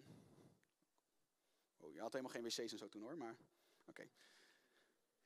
Oh, 1.77 1.93
je 1.93 1.99
had 1.99 2.13
helemaal 2.13 2.33
geen 2.33 2.43
wc's 2.43 2.71
en 2.71 2.77
zo 2.77 2.89
toen 2.89 3.01
hoor, 3.01 3.17
maar 3.17 3.37
oké. 3.85 4.09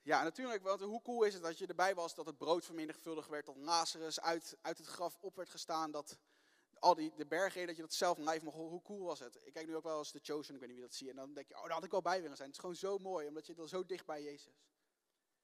Ja, 0.01 0.23
natuurlijk, 0.23 0.63
want 0.63 0.81
hoe 0.81 1.01
cool 1.01 1.23
is 1.23 1.33
het 1.33 1.43
dat 1.43 1.57
je 1.57 1.67
erbij 1.67 1.95
was 1.95 2.15
dat 2.15 2.25
het 2.25 2.37
brood 2.37 2.65
vermenigvuldigd 2.65 3.29
werd, 3.29 3.45
dat 3.45 3.57
Lazarus 3.57 4.19
uit, 4.19 4.57
uit 4.61 4.77
het 4.77 4.87
graf 4.87 5.17
op 5.19 5.35
werd 5.35 5.49
gestaan, 5.49 5.91
dat 5.91 6.17
al 6.79 6.95
die 6.95 7.13
de 7.15 7.25
bergen, 7.25 7.67
dat 7.67 7.75
je 7.75 7.81
dat 7.81 7.93
zelf 7.93 8.17
live 8.17 8.43
mocht 8.43 8.57
Hoe 8.57 8.81
cool 8.81 9.05
was 9.05 9.19
het? 9.19 9.45
Ik 9.45 9.53
kijk 9.53 9.67
nu 9.67 9.75
ook 9.75 9.83
wel 9.83 9.97
eens 9.97 10.11
de 10.11 10.19
Chosen, 10.23 10.53
ik 10.53 10.59
weet 10.59 10.69
niet 10.69 10.77
wie 10.77 10.87
dat 10.87 10.95
zie, 10.95 11.09
en 11.09 11.15
dan 11.15 11.33
denk 11.33 11.47
je, 11.47 11.55
oh, 11.55 11.63
daar 11.63 11.71
had 11.71 11.83
ik 11.83 11.91
wel 11.91 12.01
bij 12.01 12.21
willen 12.21 12.37
zijn. 12.37 12.47
Het 12.47 12.57
is 12.57 12.63
gewoon 12.63 12.75
zo 12.75 12.97
mooi, 12.97 13.27
omdat 13.27 13.45
je 13.45 13.53
dan 13.53 13.67
zo 13.67 13.85
dicht 13.85 14.05
bij 14.05 14.23
Jezus. 14.23 14.65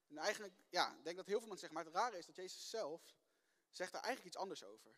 En 0.07 0.17
eigenlijk, 0.17 0.53
ja, 0.69 0.95
ik 0.97 1.03
denk 1.03 1.17
dat 1.17 1.25
heel 1.25 1.39
veel 1.39 1.47
mensen 1.47 1.69
zeggen, 1.69 1.73
maar 1.77 1.85
het 1.85 2.03
rare 2.03 2.17
is 2.17 2.25
dat 2.25 2.35
Jezus 2.35 2.69
zelf 2.69 3.15
zegt 3.71 3.91
daar 3.91 4.03
eigenlijk 4.03 4.33
iets 4.35 4.43
anders 4.43 4.63
over. 4.63 4.95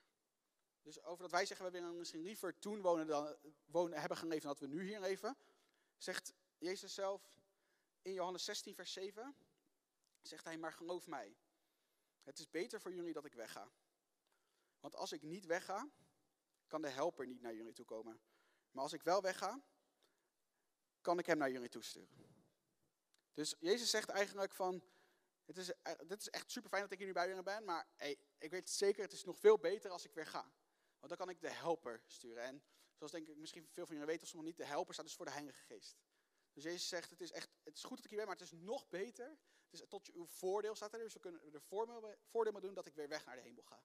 Dus 0.81 1.03
over 1.03 1.21
dat 1.21 1.31
wij 1.31 1.45
zeggen, 1.45 1.65
we 1.65 1.71
willen 1.71 1.97
misschien 1.97 2.21
liever 2.21 2.59
toen 2.59 2.81
wonen 2.81 3.07
dan, 3.07 3.35
wonen, 3.65 3.99
hebben 3.99 4.17
geleefd 4.17 4.41
dan 4.41 4.51
dat 4.51 4.61
we 4.61 4.67
nu 4.67 4.83
hier 4.83 4.99
leven, 4.99 5.37
zegt 5.97 6.33
Jezus 6.57 6.93
zelf 6.93 7.37
in 8.01 8.13
Johannes 8.13 8.43
16, 8.43 8.75
vers 8.75 8.93
7, 8.93 9.35
zegt 10.21 10.43
hij, 10.43 10.57
maar 10.57 10.73
geloof 10.73 11.07
mij. 11.07 11.37
Het 12.23 12.39
is 12.39 12.49
beter 12.49 12.81
voor 12.81 12.93
jullie 12.93 13.13
dat 13.13 13.25
ik 13.25 13.33
wegga. 13.33 13.71
Want 14.79 14.95
als 14.95 15.11
ik 15.11 15.21
niet 15.21 15.45
wegga, 15.45 15.89
kan 16.67 16.81
de 16.81 16.89
helper 16.89 17.27
niet 17.27 17.41
naar 17.41 17.55
jullie 17.55 17.73
toe 17.73 17.85
komen. 17.85 18.21
Maar 18.71 18.83
als 18.83 18.93
ik 18.93 19.03
wel 19.03 19.21
wegga, 19.21 19.63
kan 21.01 21.19
ik 21.19 21.25
hem 21.25 21.37
naar 21.37 21.51
jullie 21.51 21.69
toesturen. 21.69 22.35
Dus 23.33 23.55
Jezus 23.59 23.89
zegt 23.89 24.09
eigenlijk 24.09 24.53
van, 24.53 24.83
het 25.45 25.57
is, 25.57 25.73
eh, 25.81 25.93
dit 26.07 26.21
is 26.21 26.29
echt 26.29 26.51
super 26.51 26.69
fijn 26.69 26.81
dat 26.81 26.91
ik 26.91 26.97
hier 26.97 27.07
nu 27.07 27.13
bij 27.13 27.27
jullie 27.27 27.43
ben, 27.43 27.63
maar 27.63 27.87
ik 28.37 28.51
weet 28.51 28.69
zeker, 28.69 29.03
het 29.03 29.11
is 29.11 29.23
nog 29.23 29.37
veel 29.37 29.59
beter 29.59 29.91
als 29.91 30.05
ik 30.05 30.13
weer 30.13 30.25
ga. 30.25 30.51
Want 30.99 31.09
dan 31.09 31.17
kan 31.17 31.29
ik 31.29 31.41
de 31.41 31.49
helper 31.49 32.03
sturen. 32.07 32.43
En 32.43 32.63
zoals 32.95 33.11
denk 33.11 33.27
ik 33.27 33.37
misschien 33.37 33.67
veel 33.67 33.85
van 33.85 33.95
jullie 33.95 34.09
weten 34.09 34.23
of 34.23 34.29
sommige 34.29 34.49
niet, 34.49 34.57
de 34.57 34.73
helper 34.73 34.93
staat 34.93 35.05
dus 35.05 35.15
voor 35.15 35.25
de 35.25 35.31
Heilige 35.31 35.61
Geest. 35.61 35.97
Dus 36.53 36.63
Jezus 36.63 36.87
zegt, 36.87 37.09
het 37.09 37.21
is, 37.21 37.31
echt, 37.31 37.49
het 37.63 37.75
is 37.75 37.83
goed 37.83 37.95
dat 37.95 38.05
ik 38.05 38.09
hier 38.09 38.19
ben, 38.19 38.27
maar 38.27 38.37
het 38.37 38.45
is 38.45 38.59
nog 38.59 38.89
beter. 38.89 39.37
Het 39.69 39.79
is 39.79 39.87
tot 39.87 40.11
uw 40.11 40.25
voordeel 40.25 40.75
staat 40.75 40.93
er, 40.93 40.99
dus 40.99 41.13
we 41.13 41.19
kunnen 41.19 41.53
er 41.53 41.61
voordeel 41.61 42.51
mee 42.51 42.61
doen 42.61 42.73
dat 42.73 42.85
ik 42.85 42.95
weer 42.95 43.07
weg 43.07 43.25
naar 43.25 43.35
de 43.35 43.41
hemel 43.41 43.63
ga. 43.63 43.83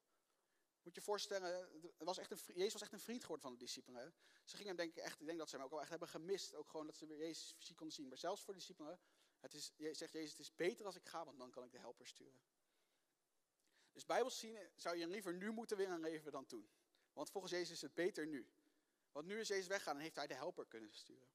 Moet 0.83 0.95
je 0.95 1.01
voorstellen, 1.01 1.69
was 1.99 2.19
echt 2.19 2.47
Jezus 2.47 2.73
was 2.73 2.83
echt 2.83 2.93
een 2.93 3.01
vriend 3.01 3.21
geworden 3.21 3.43
van 3.43 3.53
de 3.53 3.59
discipelen. 3.59 4.15
Ze 4.45 4.57
gingen 4.57 4.67
hem 4.67 4.77
denk 4.77 4.97
ik 4.97 5.03
echt, 5.03 5.21
ik 5.21 5.27
denk 5.27 5.39
dat 5.39 5.49
ze 5.49 5.57
hem 5.57 5.65
ook 5.65 5.71
wel 5.71 5.81
echt 5.81 5.91
hebben 5.91 6.09
gemist. 6.09 6.55
Ook 6.55 6.69
gewoon 6.69 6.87
dat 6.87 6.97
ze 6.97 7.07
weer 7.07 7.19
Jezus 7.19 7.53
fysiek 7.53 7.77
konden 7.77 7.95
zien. 7.97 8.09
Maar 8.09 8.19
zelfs 8.19 8.43
voor 8.43 8.53
de 8.53 8.59
discipelen, 8.59 9.01
het 9.41 9.55
is, 9.55 9.73
zegt 9.77 10.13
Jezus, 10.13 10.31
het 10.31 10.41
is 10.41 10.55
beter 10.55 10.87
als 10.87 10.97
ik 10.97 11.07
ga, 11.07 11.25
want 11.25 11.39
dan 11.39 11.51
kan 11.51 11.65
ik 11.65 11.73
de 11.73 11.79
helper 11.79 12.07
sturen. 12.07 12.41
Dus 13.93 14.05
bijbels 14.05 14.39
zien 14.39 14.59
zou 14.77 14.97
je 14.97 15.07
liever 15.07 15.35
nu 15.35 15.51
moeten 15.51 15.77
willen 15.77 16.01
leven 16.01 16.33
dan 16.33 16.47
toen. 16.47 16.71
Want 17.13 17.31
volgens 17.31 17.53
Jezus 17.53 17.71
is 17.71 17.83
het 17.83 17.95
beter 17.95 18.27
nu. 18.27 18.53
Want 19.13 19.27
nu 19.27 19.41
is 19.41 19.49
Jezus 19.49 19.67
weggaan 19.67 19.97
en 19.97 20.03
heeft 20.03 20.17
hij 20.17 20.27
de 20.27 20.35
helper 20.35 20.67
kunnen 20.67 20.93
sturen. 20.93 21.29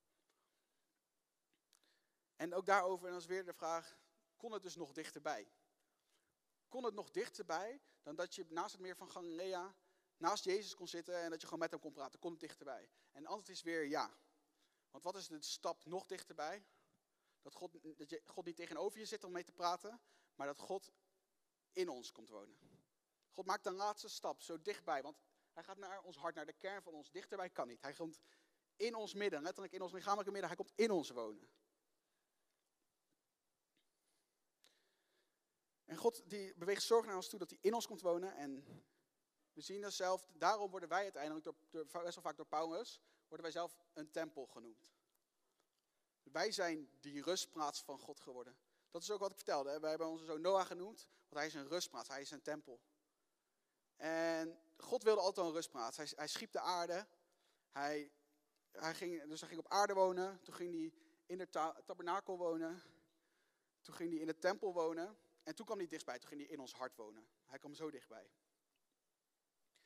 En 2.35 2.53
ook 2.53 2.65
daarover, 2.65 3.05
en 3.05 3.11
dan 3.11 3.21
is 3.21 3.27
weer 3.27 3.45
de 3.45 3.53
vraag, 3.53 3.97
kon 4.35 4.51
het 4.51 4.63
dus 4.63 4.75
nog 4.75 4.93
dichterbij? 4.93 5.51
Kon 6.67 6.83
het 6.83 6.93
nog 6.93 7.11
dichterbij 7.11 7.81
dan 8.03 8.15
dat 8.15 8.35
je 8.35 8.45
naast 8.49 8.71
het 8.71 8.81
meer 8.81 8.95
van 8.95 9.09
Galilea, 9.09 9.75
naast 10.17 10.43
Jezus 10.43 10.75
kon 10.75 10.87
zitten 10.87 11.15
en 11.21 11.29
dat 11.29 11.39
je 11.39 11.45
gewoon 11.45 11.61
met 11.61 11.71
hem 11.71 11.79
kon 11.79 11.91
praten? 11.91 12.19
Kon 12.19 12.31
het 12.31 12.39
dichterbij? 12.39 12.89
En 13.11 13.25
antwoord 13.25 13.49
is 13.49 13.61
weer 13.61 13.85
ja. 13.85 14.17
Want 14.91 15.03
wat 15.03 15.15
is 15.15 15.27
de 15.27 15.41
stap 15.41 15.85
nog 15.85 16.05
dichterbij? 16.05 16.65
Dat 17.41 17.53
God, 17.53 17.97
dat 17.97 18.09
je, 18.09 18.21
God 18.25 18.45
niet 18.45 18.55
tegenover 18.55 18.99
je 18.99 19.05
zit 19.05 19.23
om 19.23 19.31
mee 19.31 19.43
te 19.43 19.51
praten, 19.51 20.01
maar 20.35 20.47
dat 20.47 20.59
God 20.59 20.91
in 21.73 21.89
ons 21.89 22.11
komt 22.11 22.29
wonen. 22.29 22.57
God 23.31 23.45
maakt 23.45 23.63
de 23.63 23.71
laatste 23.71 24.09
stap 24.09 24.41
zo 24.41 24.61
dichtbij, 24.61 25.01
want 25.01 25.17
hij 25.53 25.63
gaat 25.63 25.77
naar 25.77 26.01
ons 26.01 26.17
hart, 26.17 26.35
naar 26.35 26.45
de 26.45 26.53
kern 26.53 26.81
van 26.81 26.93
ons. 26.93 27.11
Dichterbij 27.11 27.49
kan 27.49 27.67
niet. 27.67 27.81
Hij 27.81 27.93
komt 27.93 28.19
in 28.75 28.95
ons 28.95 29.13
midden, 29.13 29.41
letterlijk 29.41 29.73
in 29.73 29.81
ons 29.81 29.91
lichamelijke 29.91 30.31
midden. 30.31 30.49
Hij 30.49 30.57
komt 30.57 30.73
in 30.75 30.91
ons 30.91 31.09
wonen. 31.09 31.49
En 35.87 35.97
God 35.97 36.29
die 36.29 36.53
beweegt 36.55 36.83
zorg 36.83 37.05
naar 37.05 37.15
ons 37.15 37.29
toe 37.29 37.39
dat 37.39 37.49
hij 37.49 37.59
in 37.61 37.73
ons 37.73 37.87
komt 37.87 38.01
wonen. 38.01 38.35
En 38.35 38.65
we 39.53 39.61
zien 39.61 39.81
dat 39.81 39.93
zelf, 39.93 40.27
daarom 40.33 40.71
worden 40.71 40.89
wij 40.89 41.03
uiteindelijk, 41.03 41.43
door, 41.43 41.55
door, 41.69 41.85
best 41.85 42.15
wel 42.15 42.23
vaak 42.23 42.37
door 42.37 42.45
Paulus, 42.45 43.01
worden 43.27 43.45
wij 43.45 43.51
zelf 43.51 43.77
een 43.93 44.11
tempel 44.11 44.45
genoemd. 44.45 44.87
Wij 46.23 46.51
zijn 46.51 46.89
die 46.99 47.23
rustplaats 47.23 47.81
van 47.81 47.99
God 47.99 48.19
geworden. 48.19 48.57
Dat 48.91 49.01
is 49.01 49.11
ook 49.11 49.19
wat 49.19 49.31
ik 49.31 49.35
vertelde. 49.35 49.79
Wij 49.79 49.89
hebben 49.89 50.07
onze 50.07 50.25
zoon 50.25 50.41
Noah 50.41 50.65
genoemd, 50.65 51.09
want 51.29 51.35
hij 51.35 51.45
is 51.45 51.53
een 51.53 51.67
rustplaats, 51.67 52.07
hij 52.07 52.21
is 52.21 52.31
een 52.31 52.41
tempel. 52.41 52.81
En 53.95 54.59
God 54.77 55.03
wilde 55.03 55.21
altijd 55.21 55.47
een 55.47 55.53
rustplaats. 55.53 55.97
Hij, 55.97 56.07
hij 56.15 56.27
schiep 56.27 56.51
de 56.51 56.59
aarde. 56.59 57.07
Hij, 57.69 58.11
hij 58.71 58.95
ging, 58.95 59.23
dus 59.23 59.39
hij 59.39 59.49
ging 59.49 59.61
op 59.61 59.71
aarde 59.71 59.93
wonen. 59.93 60.41
Toen 60.41 60.53
ging 60.53 60.73
hij 60.73 60.93
in 61.25 61.37
de 61.37 61.49
tabernakel 61.85 62.37
wonen. 62.37 62.81
Toen 63.81 63.95
ging 63.95 64.09
hij 64.09 64.19
in 64.19 64.27
de 64.27 64.37
tempel 64.37 64.73
wonen. 64.73 65.17
En 65.47 65.55
toen 65.55 65.65
kwam 65.65 65.77
hij 65.77 65.87
dichtbij. 65.87 66.19
Toen 66.19 66.27
ging 66.27 66.41
hij 66.41 66.49
in 66.49 66.59
ons 66.59 66.73
hart 66.73 66.95
wonen. 66.95 67.27
Hij 67.45 67.59
kwam 67.59 67.73
zo 67.73 67.89
dichtbij. 67.89 68.31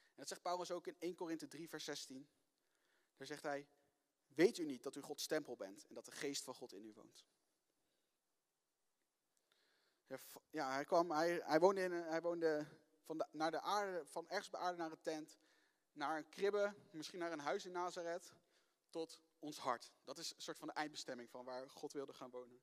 En 0.08 0.16
dat 0.16 0.28
zegt 0.28 0.42
Paulus 0.42 0.72
ook 0.72 0.88
in 0.88 0.96
1 1.00 1.16
Korinthe 1.16 1.48
3, 1.48 1.70
vers 1.70 1.84
16. 1.84 2.30
Daar 3.16 3.28
zegt 3.28 3.44
hij: 3.44 3.68
Weet 4.28 4.58
u 4.58 4.66
niet 4.66 4.84
dat 4.84 4.96
u 4.96 5.02
Gods 5.02 5.28
tempel 5.28 5.56
bent 5.56 5.86
en 5.88 5.94
dat 5.94 6.06
de 6.06 6.12
geest 6.12 6.44
van 6.44 6.56
God 6.56 6.74
in 6.74 6.86
u 6.86 6.94
woont? 6.94 7.26
Ja, 10.50 10.72
hij, 10.72 10.86
kwam, 10.86 11.12
hij, 11.12 11.42
hij 11.44 11.60
woonde, 11.60 11.82
in, 11.82 11.92
hij 11.92 12.22
woonde 12.22 12.68
van, 13.02 13.18
de, 13.18 13.28
naar 13.32 13.52
de 13.52 13.62
aarde, 13.62 14.06
van 14.06 14.30
ergens 14.30 14.50
bij 14.50 14.60
aarde 14.60 14.78
naar 14.78 14.92
een 14.92 15.02
tent, 15.02 15.40
naar 15.92 16.18
een 16.18 16.30
kribbe, 16.30 16.74
misschien 16.92 17.20
naar 17.20 17.32
een 17.32 17.40
huis 17.40 17.66
in 17.66 17.72
Nazareth, 17.72 18.34
tot 18.90 19.22
ons 19.40 19.58
hart. 19.58 19.92
Dat 20.04 20.18
is 20.18 20.34
een 20.36 20.42
soort 20.42 20.58
van 20.58 20.68
de 20.68 20.74
eindbestemming 20.74 21.30
van 21.30 21.46
waar 21.46 21.70
God 21.70 21.94
wilde 21.94 22.14
gaan 22.14 22.32
wonen. 22.32 22.62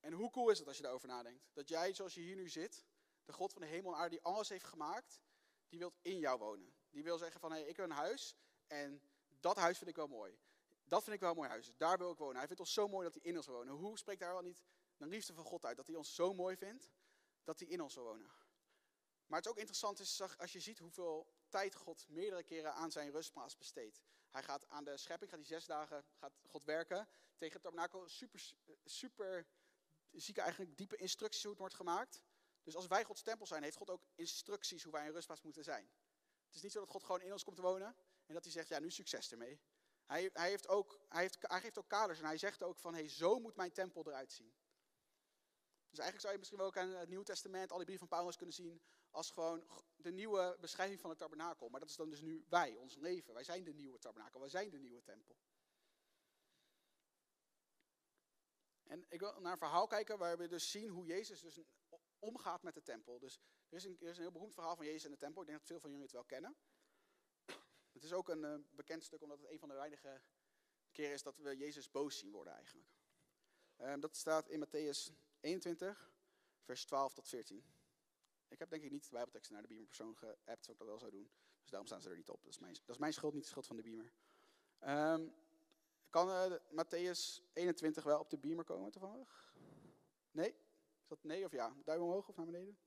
En 0.00 0.12
hoe 0.12 0.30
cool 0.30 0.50
is 0.50 0.58
het 0.58 0.66
als 0.68 0.76
je 0.76 0.82
daarover 0.82 1.08
nadenkt? 1.08 1.50
Dat 1.52 1.68
jij, 1.68 1.92
zoals 1.94 2.14
je 2.14 2.20
hier 2.20 2.36
nu 2.36 2.48
zit, 2.48 2.84
de 3.24 3.32
God 3.32 3.52
van 3.52 3.62
de 3.62 3.68
hemel 3.68 3.92
en 3.92 3.98
aarde 3.98 4.10
die 4.10 4.24
alles 4.24 4.48
heeft 4.48 4.64
gemaakt, 4.64 5.20
die 5.68 5.78
wil 5.78 5.94
in 6.02 6.18
jou 6.18 6.38
wonen. 6.38 6.74
Die 6.90 7.02
wil 7.02 7.18
zeggen 7.18 7.40
van, 7.40 7.52
hé, 7.52 7.58
hey, 7.58 7.68
ik 7.68 7.76
heb 7.76 7.84
een 7.84 7.96
huis 7.96 8.36
en 8.66 9.02
dat 9.40 9.56
huis 9.56 9.78
vind 9.78 9.90
ik 9.90 9.96
wel 9.96 10.06
mooi. 10.06 10.38
Dat 10.84 11.02
vind 11.02 11.14
ik 11.14 11.20
wel 11.20 11.30
een 11.30 11.36
mooi 11.36 11.48
huis. 11.48 11.72
Daar 11.76 11.98
wil 11.98 12.10
ik 12.10 12.18
wonen. 12.18 12.36
Hij 12.36 12.46
vindt 12.46 12.60
ons 12.60 12.72
zo 12.72 12.88
mooi 12.88 13.04
dat 13.04 13.14
hij 13.14 13.30
in 13.30 13.36
ons 13.36 13.46
wil 13.46 13.54
wonen. 13.54 13.74
Hoe 13.74 13.98
spreekt 13.98 14.20
daar 14.20 14.32
wel 14.32 14.42
niet 14.42 14.64
de 14.96 15.06
liefde 15.06 15.34
van 15.34 15.44
God 15.44 15.64
uit? 15.64 15.76
Dat 15.76 15.86
hij 15.86 15.96
ons 15.96 16.14
zo 16.14 16.34
mooi 16.34 16.56
vindt, 16.56 16.90
dat 17.44 17.58
hij 17.58 17.68
in 17.68 17.80
ons 17.80 17.94
wil 17.94 18.04
wonen. 18.04 18.30
Maar 19.26 19.38
het 19.38 19.48
ook 19.48 19.56
interessant 19.56 20.00
is 20.00 20.22
als 20.38 20.52
je 20.52 20.60
ziet 20.60 20.78
hoeveel 20.78 21.32
tijd 21.48 21.74
God 21.74 22.08
meerdere 22.08 22.42
keren 22.42 22.74
aan 22.74 22.90
zijn 22.90 23.10
rustplaats 23.10 23.56
besteedt. 23.56 24.02
Hij 24.30 24.42
gaat 24.42 24.68
aan 24.68 24.84
de 24.84 24.96
schepping, 24.96 25.30
gaat 25.30 25.38
hij 25.38 25.48
zes 25.48 25.66
dagen 25.66 26.04
gaat 26.14 26.38
God 26.46 26.64
werken. 26.64 27.08
Tegen 27.36 27.54
het 27.54 27.62
tabernakel 27.62 28.08
super, 28.08 28.54
super 28.84 29.46
zie 30.12 30.34
ik 30.34 30.40
eigenlijk 30.40 30.76
diepe 30.76 30.96
instructies 30.96 31.42
hoe 31.42 31.50
het 31.50 31.60
wordt 31.60 31.74
gemaakt. 31.74 32.22
Dus 32.62 32.76
als 32.76 32.86
wij 32.86 33.04
Gods 33.04 33.22
tempel 33.22 33.46
zijn, 33.46 33.62
heeft 33.62 33.76
God 33.76 33.90
ook 33.90 34.02
instructies 34.14 34.82
hoe 34.82 34.92
wij 34.92 35.06
een 35.06 35.12
rustplaats 35.12 35.42
moeten 35.42 35.64
zijn. 35.64 35.90
Het 36.46 36.54
is 36.54 36.62
niet 36.62 36.72
zo 36.72 36.80
dat 36.80 36.88
God 36.88 37.04
gewoon 37.04 37.20
in 37.20 37.32
ons 37.32 37.44
komt 37.44 37.58
wonen 37.58 37.96
en 38.26 38.34
dat 38.34 38.44
hij 38.44 38.52
zegt, 38.52 38.68
ja 38.68 38.78
nu 38.78 38.90
succes 38.90 39.30
ermee. 39.30 39.60
Hij, 40.06 40.30
hij, 40.32 40.48
heeft 40.48 40.68
ook, 40.68 41.00
hij, 41.08 41.22
heeft, 41.22 41.38
geeft 41.40 41.78
ook 41.78 41.88
kaders 41.88 42.18
en 42.18 42.24
hij 42.24 42.38
zegt 42.38 42.62
ook 42.62 42.78
van, 42.78 42.94
hé, 42.94 43.00
hey, 43.00 43.08
zo 43.08 43.38
moet 43.38 43.56
mijn 43.56 43.72
tempel 43.72 44.06
eruit 44.06 44.32
zien. 44.32 44.54
Dus 45.90 45.98
eigenlijk 45.98 46.20
zou 46.20 46.32
je 46.32 46.38
misschien 46.38 46.58
wel 46.58 46.66
ook 46.66 46.76
aan 46.76 46.88
het 46.88 47.08
Nieuwe 47.08 47.24
Testament, 47.24 47.70
al 47.70 47.76
die 47.76 47.86
brieven 47.86 48.08
van 48.08 48.16
Paulus 48.18 48.36
kunnen 48.36 48.54
zien 48.54 48.82
als 49.10 49.30
gewoon 49.30 49.64
de 49.96 50.12
nieuwe 50.12 50.56
beschrijving 50.60 51.00
van 51.00 51.10
het 51.10 51.18
tabernakel. 51.18 51.68
Maar 51.68 51.80
dat 51.80 51.88
is 51.88 51.96
dan 51.96 52.10
dus 52.10 52.20
nu 52.20 52.44
wij, 52.48 52.76
ons 52.76 52.96
leven. 52.96 53.34
Wij 53.34 53.44
zijn 53.44 53.64
de 53.64 53.72
nieuwe 53.72 53.98
tabernakel, 53.98 54.40
wij 54.40 54.48
zijn 54.48 54.70
de 54.70 54.78
nieuwe 54.78 55.02
tempel. 55.02 55.36
En 58.90 59.04
ik 59.08 59.20
wil 59.20 59.40
naar 59.40 59.52
een 59.52 59.58
verhaal 59.58 59.86
kijken 59.86 60.18
waar 60.18 60.38
we 60.38 60.48
dus 60.48 60.70
zien 60.70 60.88
hoe 60.88 61.06
Jezus 61.06 61.40
dus 61.40 61.60
omgaat 62.18 62.62
met 62.62 62.74
de 62.74 62.82
tempel. 62.82 63.18
Dus 63.18 63.40
er 63.68 63.76
is, 63.76 63.84
een, 63.84 63.96
er 64.00 64.08
is 64.08 64.16
een 64.16 64.22
heel 64.22 64.32
beroemd 64.32 64.54
verhaal 64.54 64.76
van 64.76 64.84
Jezus 64.84 65.04
en 65.04 65.10
de 65.10 65.16
tempel. 65.16 65.40
Ik 65.40 65.46
denk 65.46 65.58
dat 65.58 65.68
veel 65.68 65.80
van 65.80 65.90
jullie 65.90 66.04
het 66.04 66.14
wel 66.14 66.24
kennen. 66.24 66.56
Het 67.92 68.02
is 68.02 68.12
ook 68.12 68.28
een 68.28 68.42
uh, 68.42 68.54
bekend 68.70 69.04
stuk 69.04 69.22
omdat 69.22 69.38
het 69.38 69.50
een 69.50 69.58
van 69.58 69.68
de 69.68 69.74
weinige 69.74 70.22
keren 70.92 71.12
is 71.12 71.22
dat 71.22 71.36
we 71.36 71.56
Jezus 71.56 71.90
boos 71.90 72.18
zien 72.18 72.30
worden 72.30 72.52
eigenlijk. 72.54 72.88
Um, 73.78 74.00
dat 74.00 74.16
staat 74.16 74.48
in 74.48 74.66
Matthäus 74.66 75.12
21, 75.40 76.12
vers 76.62 76.84
12 76.84 77.14
tot 77.14 77.28
14. 77.28 77.64
Ik 78.48 78.58
heb 78.58 78.70
denk 78.70 78.82
ik 78.82 78.90
niet 78.90 79.04
de 79.04 79.10
Bijbelteksten 79.10 79.52
naar 79.52 79.62
de 79.62 79.68
Beamer 79.68 79.86
persoon 79.86 80.16
geappt, 80.16 80.64
zoals 80.64 80.68
ik 80.68 80.78
dat 80.78 80.86
wel 80.86 80.98
zou 80.98 81.10
doen. 81.10 81.30
Dus 81.60 81.70
daarom 81.70 81.86
staan 81.86 82.00
ze 82.00 82.10
er 82.10 82.16
niet 82.16 82.30
op. 82.30 82.42
Dat 82.42 82.52
is 82.52 82.58
mijn, 82.58 82.74
dat 82.74 82.94
is 82.94 82.98
mijn 82.98 83.12
schuld, 83.12 83.34
niet 83.34 83.42
de 83.42 83.48
schuld 83.48 83.66
van 83.66 83.76
de 83.76 83.82
Beamer. 83.82 84.12
Um, 84.80 85.34
kan 86.10 86.28
uh, 86.28 86.56
Matthäus 86.70 87.42
21 87.52 88.04
wel 88.04 88.18
op 88.18 88.30
de 88.30 88.38
Beamer 88.38 88.64
komen 88.64 88.90
toevallig? 88.90 89.54
Nee? 90.30 90.54
Is 91.02 91.08
dat 91.08 91.22
nee 91.22 91.44
of 91.44 91.52
ja? 91.52 91.74
Duim 91.84 92.02
omhoog 92.02 92.28
of 92.28 92.36
naar 92.36 92.46
beneden? 92.46 92.78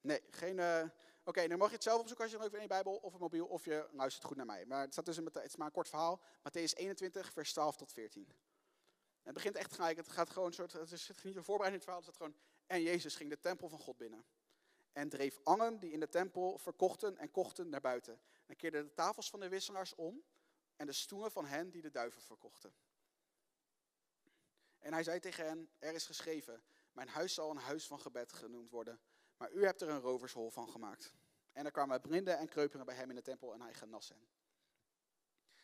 Nee, 0.00 0.22
geen... 0.30 0.58
Uh, 0.58 0.84
Oké, 1.24 1.48
dan 1.48 1.58
mag 1.58 1.68
je 1.68 1.74
het 1.74 1.82
zelf 1.82 2.00
opzoeken 2.00 2.24
als 2.24 2.32
je 2.32 2.38
dan 2.38 2.46
ook 2.46 2.54
in 2.54 2.60
je 2.62 2.68
Bijbel 2.68 2.96
of 2.96 3.14
een 3.14 3.20
mobiel 3.20 3.46
of 3.46 3.64
je 3.64 3.88
luistert 3.92 4.24
goed 4.24 4.36
naar 4.36 4.46
mij. 4.46 4.66
Maar 4.66 4.80
het, 4.80 4.92
staat 4.92 5.04
dus 5.04 5.18
in, 5.18 5.24
het 5.24 5.36
is 5.44 5.56
maar 5.56 5.66
een 5.66 5.72
kort 5.72 5.88
verhaal. 5.88 6.20
Matthäus 6.38 6.72
21, 6.74 7.32
vers 7.32 7.52
12 7.52 7.76
tot 7.76 7.92
14. 7.92 8.28
Het 9.22 9.34
begint 9.34 9.56
echt 9.56 9.72
gelijk. 9.72 9.96
Het 9.96 10.08
gaat 10.08 10.30
gewoon 10.30 10.48
een 10.48 10.54
soort. 10.54 10.72
Het 10.72 10.92
is 10.92 11.10
niet 11.22 11.36
een 11.36 11.44
voorbereiding 11.44 11.82
verhaal. 11.82 12.00
Het 12.00 12.08
staat 12.08 12.22
gewoon. 12.26 12.40
En 12.66 12.82
Jezus 12.82 13.16
ging 13.16 13.30
de 13.30 13.40
tempel 13.40 13.68
van 13.68 13.78
God 13.78 13.96
binnen. 13.96 14.24
En 14.92 15.08
dreef 15.08 15.40
allen 15.42 15.78
die 15.78 15.92
in 15.92 16.00
de 16.00 16.08
tempel 16.08 16.58
verkochten 16.58 17.18
en 17.18 17.30
kochten 17.30 17.68
naar 17.68 17.80
buiten. 17.80 18.20
En 18.46 18.56
keerde 18.56 18.82
de 18.82 18.94
tafels 18.94 19.30
van 19.30 19.40
de 19.40 19.48
wisselaars 19.48 19.94
om. 19.94 20.22
En 20.82 20.88
de 20.88 20.94
stoelen 20.94 21.30
van 21.30 21.44
hen 21.44 21.70
die 21.70 21.82
de 21.82 21.90
duiven 21.90 22.22
verkochten. 22.22 22.74
En 24.78 24.92
hij 24.92 25.02
zei 25.02 25.20
tegen 25.20 25.46
hen: 25.46 25.70
Er 25.78 25.94
is 25.94 26.06
geschreven: 26.06 26.62
Mijn 26.92 27.08
huis 27.08 27.34
zal 27.34 27.50
een 27.50 27.56
huis 27.56 27.86
van 27.86 28.00
gebed 28.00 28.32
genoemd 28.32 28.70
worden. 28.70 29.00
Maar 29.36 29.52
u 29.52 29.64
hebt 29.64 29.80
er 29.80 29.88
een 29.88 30.00
rovershol 30.00 30.50
van 30.50 30.68
gemaakt. 30.68 31.14
En 31.52 31.64
er 31.64 31.70
kwamen 31.70 32.00
blinden 32.00 32.38
en 32.38 32.48
kreupelen 32.48 32.86
bij 32.86 32.94
hem 32.94 33.08
in 33.10 33.16
de 33.16 33.22
tempel 33.22 33.52
en 33.52 33.60
hij 33.60 33.74
genas 33.74 34.08
hen. 34.08 34.28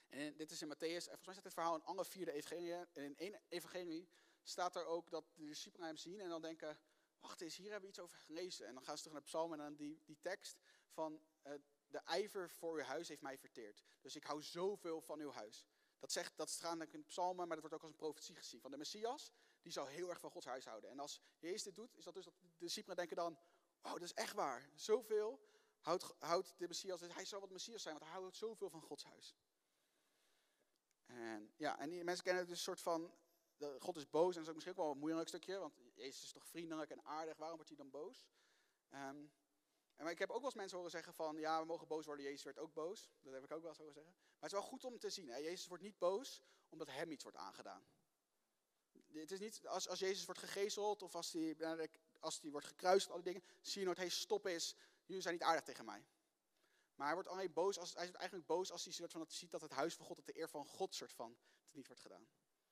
En 0.08 0.37
dit 0.37 0.50
is 0.50 0.62
in 0.62 0.68
Matthäus, 0.68 0.78
en 0.80 1.18
volgens 1.18 1.25
mij 1.25 1.34
staat 1.34 1.44
dit 1.44 1.54
verhaal 1.54 1.75
in 1.75 1.84
alle 1.84 2.04
vierde 2.04 2.32
evangelie. 2.32 2.72
En 2.72 2.87
in 2.92 3.16
één 3.16 3.40
evangelie 3.48 4.08
staat 4.42 4.76
er 4.76 4.87
ook 4.87 5.10
dat 5.10 5.25
de 5.34 5.44
discipelen 5.44 5.87
hem 5.87 5.96
zien 5.96 6.20
en 6.20 6.28
dan 6.28 6.42
denken, 6.42 6.78
wacht 7.20 7.40
eens, 7.40 7.56
hier 7.56 7.70
hebben 7.70 7.90
we 7.90 7.96
iets 7.96 8.04
over 8.04 8.18
gelezen. 8.18 8.66
En 8.66 8.75
dan 8.75 8.82
gaan 8.82 8.96
ze 8.96 9.02
terug 9.02 9.18
naar 9.18 9.26
psalm 9.26 9.52
en 9.52 9.58
dan 9.58 9.75
die, 9.75 10.02
die 10.04 10.18
tekst 10.20 10.60
van, 10.88 11.22
uh, 11.46 11.52
de 11.88 11.99
ijver 11.99 12.50
voor 12.50 12.78
uw 12.78 12.85
huis 12.85 13.09
heeft 13.09 13.23
mij 13.23 13.38
verteerd. 13.38 13.83
Dus 14.00 14.16
ik 14.16 14.25
hou 14.25 14.42
zoveel 14.42 15.00
van 15.00 15.21
uw 15.21 15.30
huis. 15.30 15.66
Dat, 15.99 16.12
zegt, 16.12 16.37
dat 16.37 16.50
staat 16.50 16.92
in 16.92 17.04
psalmen, 17.04 17.47
maar 17.49 17.61
dat 17.61 17.61
wordt 17.61 17.75
ook 17.75 17.83
als 17.83 17.90
een 17.90 17.97
profetie 17.97 18.37
gezien. 18.37 18.61
Van 18.61 18.71
de 18.71 18.76
Messias, 18.76 19.33
die 19.62 19.73
zou 19.73 19.88
heel 19.88 20.09
erg 20.09 20.21
van 20.21 20.30
Gods 20.30 20.47
huis 20.47 20.64
houden. 20.64 20.90
En 20.90 20.99
als 20.99 21.21
Jezus 21.38 21.62
dit 21.62 21.75
doet, 21.75 21.97
is 21.97 22.04
dat 22.04 22.14
dus 22.14 22.25
dat 22.25 22.35
de 22.40 22.47
discipelen 22.59 22.97
denken 22.97 23.16
dan, 23.16 23.38
oh 23.83 23.92
dat 23.92 24.02
is 24.02 24.12
echt 24.12 24.35
waar. 24.35 24.71
Zoveel 24.75 25.40
houdt, 25.80 26.14
houdt 26.18 26.54
de 26.59 26.68
Messias, 26.68 27.00
hij 27.00 27.25
zou 27.25 27.40
wat 27.40 27.50
Messias 27.50 27.83
zijn, 27.83 27.95
want 27.95 28.11
hij 28.11 28.21
houdt 28.21 28.37
zoveel 28.37 28.71
van 28.71 28.83
Gods 28.83 29.04
huis. 29.04 29.37
En, 31.07 31.52
ja, 31.57 31.78
en 31.78 31.90
die 31.90 32.04
mensen 32.04 32.25
kennen 32.25 32.42
het 32.42 32.50
dus 32.50 32.59
een 32.59 32.75
soort 32.75 32.80
van, 32.80 33.12
God 33.78 33.97
is 33.97 34.11
boos 34.11 34.35
en 34.35 34.35
dat 34.35 34.42
is 34.42 34.49
ook 34.49 34.54
misschien 34.54 34.76
ook 34.76 34.85
wel 34.85 34.90
een 34.92 34.99
moeilijk 34.99 35.28
stukje, 35.28 35.59
want 35.59 35.75
Jezus 35.95 36.23
is 36.23 36.33
toch 36.33 36.47
vriendelijk 36.47 36.90
en 36.90 37.04
aardig, 37.04 37.37
waarom 37.37 37.57
wordt 37.57 37.71
hij 37.71 37.78
dan 37.78 37.90
boos? 37.90 38.28
Um, 38.90 39.33
en 39.99 40.07
ik 40.07 40.19
heb 40.19 40.31
ook 40.31 40.37
wel 40.37 40.45
eens 40.45 40.55
mensen 40.55 40.76
horen 40.76 40.93
zeggen 40.93 41.14
van, 41.14 41.37
ja, 41.37 41.61
we 41.61 41.67
mogen 41.67 41.87
boos 41.87 42.07
worden, 42.07 42.25
Jezus 42.25 42.43
werd 42.43 42.59
ook 42.59 42.73
boos. 42.73 43.11
Dat 43.21 43.33
heb 43.33 43.45
ik 43.45 43.52
ook 43.52 43.61
wel 43.61 43.69
eens 43.69 43.78
horen 43.78 43.95
zeggen. 43.95 44.12
Maar 44.12 44.49
het 44.49 44.52
is 44.52 44.59
wel 44.59 44.69
goed 44.69 44.85
om 44.85 44.99
te 44.99 45.11
zien, 45.11 45.28
hè? 45.28 45.37
Jezus 45.37 45.67
wordt 45.67 45.83
niet 45.83 45.99
boos 45.99 46.43
omdat 46.69 46.87
hem 46.88 47.11
iets 47.11 47.23
wordt 47.23 47.38
aangedaan. 47.38 47.87
Het 49.12 49.31
is 49.31 49.38
niet, 49.38 49.67
als, 49.67 49.88
als 49.88 49.99
Jezus 49.99 50.25
wordt 50.25 50.40
gegezeld 50.40 51.02
of 51.02 51.14
als 51.14 51.33
hij 51.33 51.90
als 52.21 52.40
die 52.40 52.50
wordt 52.50 52.67
gekruist, 52.67 53.11
al 53.11 53.23
die 53.23 53.25
dingen, 53.25 53.49
zie 53.61 53.81
je 53.81 53.87
nooit, 53.87 53.99
hey, 53.99 54.09
stop 54.09 54.47
eens, 54.47 54.76
jullie 55.05 55.23
zijn 55.23 55.35
niet 55.35 55.43
aardig 55.43 55.64
tegen 55.64 55.85
mij. 55.85 56.07
Maar 56.95 57.07
hij 57.07 57.14
wordt 57.14 57.28
alleen 57.28 57.52
boos 57.52 57.78
als, 57.78 57.95
hij 57.95 58.07
is 58.07 58.12
eigenlijk 58.12 58.47
boos 58.47 58.71
als 58.71 58.85
hij 58.85 58.93
soort 58.93 59.12
van, 59.12 59.25
ziet 59.28 59.50
dat 59.50 59.61
het 59.61 59.73
huis 59.73 59.95
van 59.95 60.07
God, 60.07 60.17
dat 60.17 60.26
de 60.26 60.38
eer 60.38 60.49
van 60.49 60.67
God 60.67 60.95
soort 60.95 61.12
van, 61.12 61.38
niet 61.71 61.87
wordt 61.87 62.02
gedaan. 62.02 62.28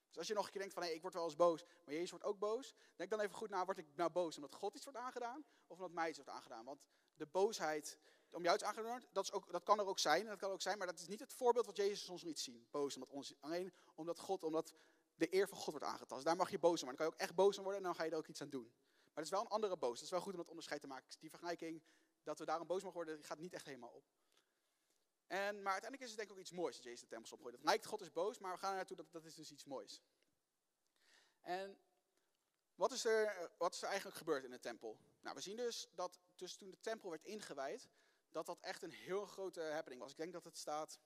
Dus 0.08 0.18
als 0.18 0.26
je 0.26 0.34
nog 0.34 0.44
een 0.44 0.50
keer 0.50 0.60
denkt 0.60 0.74
van, 0.74 0.82
hé, 0.82 0.88
ik 0.88 1.02
word 1.02 1.14
wel 1.14 1.24
eens 1.24 1.36
boos, 1.36 1.64
maar 1.84 1.94
Jezus 1.94 2.10
wordt 2.10 2.24
ook 2.24 2.38
boos, 2.38 2.74
denk 2.96 3.10
dan 3.10 3.20
even 3.20 3.34
goed 3.34 3.50
na, 3.50 3.64
word 3.64 3.78
ik 3.78 3.86
nou 3.94 4.10
boos 4.10 4.36
omdat 4.36 4.54
God 4.54 4.74
iets 4.74 4.84
wordt 4.84 4.98
aangedaan, 4.98 5.44
of 5.66 5.76
omdat 5.76 5.92
mij 5.92 6.08
iets 6.08 6.16
wordt 6.16 6.32
aangedaan? 6.32 6.64
Want 6.64 6.84
de 7.14 7.26
boosheid 7.26 7.98
om 8.30 8.42
jou 8.42 8.54
iets 8.54 8.64
aangedaan 8.64 9.02
dat, 9.12 9.24
is 9.24 9.32
ook, 9.32 9.52
dat 9.52 9.62
kan 9.62 9.78
er 9.78 9.86
ook 9.86 9.98
zijn, 9.98 10.26
dat 10.26 10.38
kan 10.38 10.50
ook 10.50 10.62
zijn, 10.62 10.78
maar 10.78 10.86
dat 10.86 10.98
is 10.98 11.06
niet 11.06 11.20
het 11.20 11.32
voorbeeld 11.32 11.66
wat 11.66 11.76
Jezus 11.76 12.08
ons 12.08 12.22
niet 12.22 12.38
zien. 12.38 12.66
Boos 12.70 12.94
omdat 12.94 13.10
ons, 13.10 13.34
alleen 13.40 13.72
omdat 13.94 14.18
God, 14.18 14.42
omdat 14.42 14.74
de 15.14 15.34
eer 15.34 15.48
van 15.48 15.58
God 15.58 15.70
wordt 15.70 15.86
aangetast. 15.86 16.24
Daar 16.24 16.36
mag 16.36 16.50
je 16.50 16.58
boos 16.58 16.82
om 16.82 16.88
worden. 16.88 16.96
Dan 16.96 16.96
kan 16.96 17.06
je 17.06 17.12
ook 17.12 17.20
echt 17.20 17.34
boos 17.34 17.56
om 17.58 17.62
worden 17.62 17.80
en 17.80 17.86
dan 17.86 17.96
ga 17.96 18.04
je 18.04 18.10
er 18.10 18.16
ook 18.16 18.26
iets 18.26 18.42
aan 18.42 18.50
doen. 18.50 18.72
Maar 19.16 19.24
het 19.24 19.24
is 19.24 19.30
wel 19.30 19.40
een 19.40 19.46
andere 19.46 19.76
boos. 19.76 19.94
Het 19.94 20.02
is 20.02 20.10
wel 20.10 20.20
goed 20.20 20.32
om 20.32 20.38
dat 20.38 20.48
onderscheid 20.48 20.80
te 20.80 20.86
maken. 20.86 21.08
Die 21.18 21.30
vergelijking 21.30 21.82
dat 22.22 22.38
we 22.38 22.44
daarom 22.44 22.66
boos 22.66 22.82
mogen 22.82 22.96
worden, 22.96 23.24
gaat 23.24 23.38
niet 23.38 23.52
echt 23.52 23.66
helemaal 23.66 23.90
op. 23.90 24.04
En, 25.26 25.62
maar 25.62 25.72
uiteindelijk 25.72 26.02
is 26.02 26.08
het 26.08 26.16
denk 26.16 26.28
ik 26.28 26.34
ook 26.34 26.40
iets 26.40 26.50
moois 26.50 26.74
dat 26.74 26.84
Jezus 26.84 27.00
de 27.00 27.06
tempels 27.06 27.32
opgooit. 27.32 27.54
Het 27.54 27.64
lijkt 27.64 27.86
God 27.86 28.00
is 28.00 28.12
boos, 28.12 28.38
maar 28.38 28.52
we 28.52 28.58
gaan 28.58 28.70
er 28.70 28.76
naartoe 28.76 28.96
dat 28.96 29.12
dat 29.12 29.24
is 29.24 29.34
dus 29.34 29.50
iets 29.50 29.64
moois. 29.64 30.00
En 31.40 31.78
wat 32.74 32.92
is, 32.92 33.04
er, 33.04 33.50
wat 33.58 33.74
is 33.74 33.82
er 33.82 33.88
eigenlijk 33.88 34.16
gebeurd 34.16 34.44
in 34.44 34.50
de 34.50 34.60
tempel? 34.60 34.98
Nou, 35.20 35.34
we 35.34 35.42
zien 35.42 35.56
dus 35.56 35.88
dat 35.94 36.20
dus 36.34 36.56
toen 36.56 36.70
de 36.70 36.80
tempel 36.80 37.10
werd 37.10 37.24
ingewijd, 37.24 37.88
dat 38.30 38.46
dat 38.46 38.60
echt 38.60 38.82
een 38.82 38.92
heel 38.92 39.26
grote 39.26 39.60
happening 39.60 40.00
was. 40.00 40.10
Ik 40.10 40.16
denk 40.16 40.32
dat 40.32 40.44
het 40.44 40.58
staat 40.58 41.00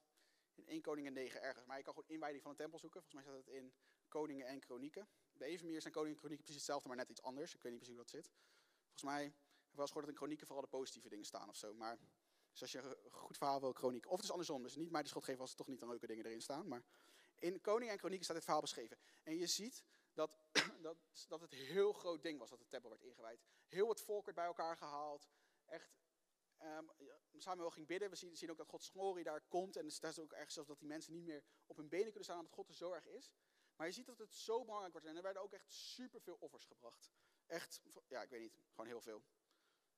in 0.55 0.67
1 0.67 0.81
Koningen 0.81 1.12
9 1.12 1.43
ergens. 1.43 1.65
Maar 1.65 1.77
je 1.77 1.83
kan 1.83 1.95
gewoon 1.95 2.09
inwijding 2.09 2.43
van 2.43 2.53
de 2.53 2.59
tempel 2.59 2.79
zoeken. 2.79 3.03
Volgens 3.03 3.23
mij 3.25 3.33
staat 3.33 3.47
het 3.47 3.55
in 3.55 3.75
Koningen 4.09 4.47
en 4.47 4.61
Kronieken. 4.61 5.09
Bij 5.33 5.49
Evenmeer 5.49 5.81
zijn 5.81 5.93
Koningen 5.93 6.15
en 6.15 6.21
Kronieken 6.21 6.45
precies 6.45 6.62
hetzelfde, 6.62 6.89
maar 6.89 6.97
net 6.97 7.09
iets 7.09 7.23
anders. 7.23 7.55
Ik 7.55 7.62
weet 7.62 7.73
niet 7.73 7.81
precies 7.81 7.97
hoe 7.97 8.05
dat 8.05 8.15
zit. 8.23 8.31
Volgens 8.83 9.03
mij 9.03 9.23
heb 9.23 9.71
ik 9.71 9.77
wel 9.77 9.81
eens 9.81 9.93
gehoord 9.93 10.05
dat 10.05 10.15
in 10.15 10.21
Kronieken 10.21 10.47
vooral 10.47 10.65
de 10.65 10.71
positieve 10.71 11.09
dingen 11.09 11.25
staan 11.25 11.49
of 11.49 11.57
zo. 11.57 11.75
Maar 11.75 11.99
dus 12.61 12.75
als 12.75 12.85
je 12.85 12.97
een 13.05 13.12
goed 13.12 13.37
verhaal 13.37 13.61
wil, 13.61 13.73
Kroniek. 13.73 14.07
Of 14.07 14.17
het 14.17 14.25
is 14.25 14.31
andersom, 14.31 14.62
dus 14.62 14.76
niet 14.76 14.90
mij 14.90 15.02
de 15.02 15.09
schuld 15.09 15.25
geven 15.25 15.40
als 15.40 15.50
er 15.50 15.57
toch 15.57 15.67
niet 15.67 15.81
de 15.81 15.87
leuke 15.87 16.07
dingen 16.07 16.26
erin 16.26 16.40
staan. 16.40 16.69
Maar 16.69 16.85
in 17.38 17.61
Koningen 17.61 17.93
en 17.93 17.99
Kronieken 17.99 18.25
staat 18.25 18.37
dit 18.37 18.45
verhaal 18.45 18.62
beschreven. 18.62 18.99
En 19.23 19.37
je 19.37 19.47
ziet 19.47 19.85
dat, 20.12 20.38
dat, 20.83 20.97
dat 21.29 21.40
het 21.40 21.52
heel 21.52 21.93
groot 21.93 22.23
ding 22.23 22.38
was 22.38 22.50
dat 22.50 22.59
de 22.59 22.69
tempel 22.69 22.90
werd 22.90 23.02
ingewijd. 23.02 23.45
Heel 23.67 23.88
het 23.88 24.00
volk 24.00 24.25
werd 24.25 24.37
bij 24.37 24.47
elkaar 24.47 24.76
gehaald. 24.76 25.29
Echt, 25.64 25.90
um, 26.62 26.90
Samuel 27.37 27.71
ging 27.71 27.87
bidden. 27.87 28.11
We 28.11 28.17
zien, 28.17 28.37
zien 28.37 28.50
ook 28.50 28.57
dat 28.57 28.69
Gods 28.69 28.88
glorie 28.88 29.25
daar 29.25 29.40
komt. 29.49 29.76
En 29.76 29.85
er 29.85 29.93
staat 29.93 30.19
ook 30.19 30.33
ergens 30.33 30.55
zelfs 30.55 30.69
dat 30.69 30.79
die 30.79 30.88
mensen 30.88 31.12
niet 31.12 31.25
meer 31.25 31.45
op 31.67 31.76
hun 31.76 31.88
benen 31.88 32.07
kunnen 32.07 32.25
staan 32.25 32.38
omdat 32.38 32.55
God 32.55 32.69
er 32.69 32.75
zo 32.75 32.93
erg 32.93 33.07
is. 33.07 33.33
Maar 33.76 33.87
je 33.87 33.93
ziet 33.93 34.07
dat 34.07 34.19
het 34.19 34.35
zo 34.35 34.61
belangrijk 34.64 34.93
wordt. 34.93 35.07
En 35.07 35.17
er 35.17 35.23
werden 35.23 35.43
ook 35.43 35.52
echt 35.52 35.73
superveel 35.73 36.37
offers 36.40 36.64
gebracht. 36.64 37.11
Echt, 37.47 37.81
ja, 38.09 38.23
ik 38.23 38.31
weet 38.31 38.40
niet, 38.40 38.61
gewoon 38.71 38.87
heel 38.87 39.00
veel. 39.00 39.23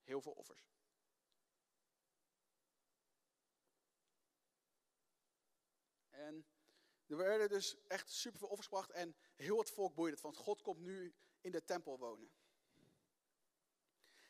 Heel 0.02 0.21
veel 0.21 0.33
offers. 0.33 0.73
En 6.23 6.47
er 7.07 7.17
werden 7.17 7.49
dus 7.49 7.76
echt 7.87 8.11
superveel 8.11 8.49
offers 8.49 8.67
gebracht 8.67 8.91
en 8.91 9.17
heel 9.35 9.59
het 9.59 9.71
volk 9.71 9.95
boeide 9.95 10.14
het, 10.14 10.23
want 10.23 10.37
God 10.37 10.62
komt 10.62 10.81
nu 10.81 11.14
in 11.41 11.52
de 11.52 11.64
tempel 11.64 11.99
wonen. 11.99 12.33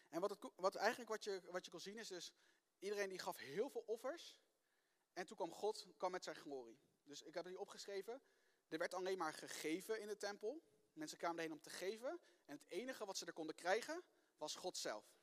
En 0.08 0.20
wat, 0.20 0.30
het, 0.30 0.50
wat 0.56 0.74
eigenlijk 0.74 1.10
wat 1.10 1.24
je, 1.24 1.40
wat 1.50 1.64
je 1.64 1.70
kon 1.70 1.80
zien 1.80 1.96
is 1.96 2.08
dus, 2.08 2.32
iedereen 2.78 3.08
die 3.08 3.18
gaf 3.18 3.36
heel 3.36 3.70
veel 3.70 3.84
offers 3.86 4.40
en 5.12 5.26
toen 5.26 5.36
kwam 5.36 5.52
God 5.52 5.86
kwam 5.96 6.10
met 6.10 6.24
zijn 6.24 6.36
glorie. 6.36 6.80
Dus 7.02 7.22
ik 7.22 7.34
heb 7.34 7.44
het 7.44 7.52
hier 7.52 7.62
opgeschreven, 7.62 8.22
er 8.68 8.78
werd 8.78 8.94
alleen 8.94 9.18
maar 9.18 9.34
gegeven 9.34 10.00
in 10.00 10.06
de 10.06 10.16
tempel. 10.16 10.62
Mensen 10.92 11.18
kwamen 11.18 11.36
erheen 11.36 11.52
om 11.52 11.60
te 11.60 11.70
geven 11.70 12.20
en 12.44 12.54
het 12.54 12.64
enige 12.68 13.04
wat 13.04 13.16
ze 13.16 13.26
er 13.26 13.32
konden 13.32 13.54
krijgen 13.54 14.04
was 14.36 14.54
God 14.54 14.76
zelf. 14.76 15.14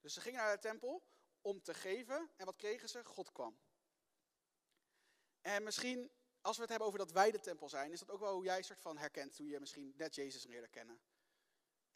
Dus 0.00 0.14
ze 0.14 0.20
gingen 0.20 0.40
naar 0.40 0.54
de 0.54 0.62
tempel 0.62 1.02
om 1.40 1.62
te 1.62 1.74
geven 1.74 2.30
en 2.36 2.44
wat 2.44 2.56
kregen 2.56 2.88
ze? 2.88 3.04
God 3.04 3.32
kwam. 3.32 3.60
En 5.40 5.62
misschien, 5.62 6.10
als 6.40 6.56
we 6.56 6.60
het 6.60 6.70
hebben 6.70 6.88
over 6.88 6.98
dat 6.98 7.12
wij 7.12 7.30
de 7.30 7.40
tempel 7.40 7.68
zijn, 7.68 7.92
is 7.92 7.98
dat 7.98 8.10
ook 8.10 8.20
wel 8.20 8.34
hoe 8.34 8.44
jij 8.44 8.62
soort 8.62 8.80
van 8.80 8.98
herkent 8.98 9.36
toen 9.36 9.46
je 9.46 9.60
misschien 9.60 9.94
net 9.96 10.14
Jezus 10.14 10.44
leerde 10.44 10.68
kennen. 10.68 11.00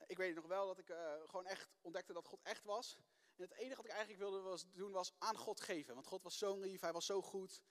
Ik 0.06 0.16
weet 0.16 0.34
nog 0.34 0.46
wel 0.46 0.66
dat 0.66 0.78
ik 0.78 0.88
uh, 0.88 1.12
gewoon 1.26 1.46
echt 1.46 1.68
ontdekte 1.80 2.12
dat 2.12 2.26
God 2.26 2.42
echt 2.42 2.64
was. 2.64 2.98
En 3.36 3.42
het 3.42 3.52
enige 3.52 3.76
wat 3.76 3.84
ik 3.84 3.90
eigenlijk 3.90 4.20
wilde 4.20 4.40
was, 4.40 4.64
doen 4.72 4.92
was 4.92 5.12
aan 5.18 5.36
God 5.36 5.60
geven. 5.60 5.94
Want 5.94 6.06
God 6.06 6.22
was 6.22 6.38
zo 6.38 6.56
lief, 6.56 6.80
hij 6.80 6.92
was 6.92 7.06
zo 7.06 7.22
goed. 7.22 7.62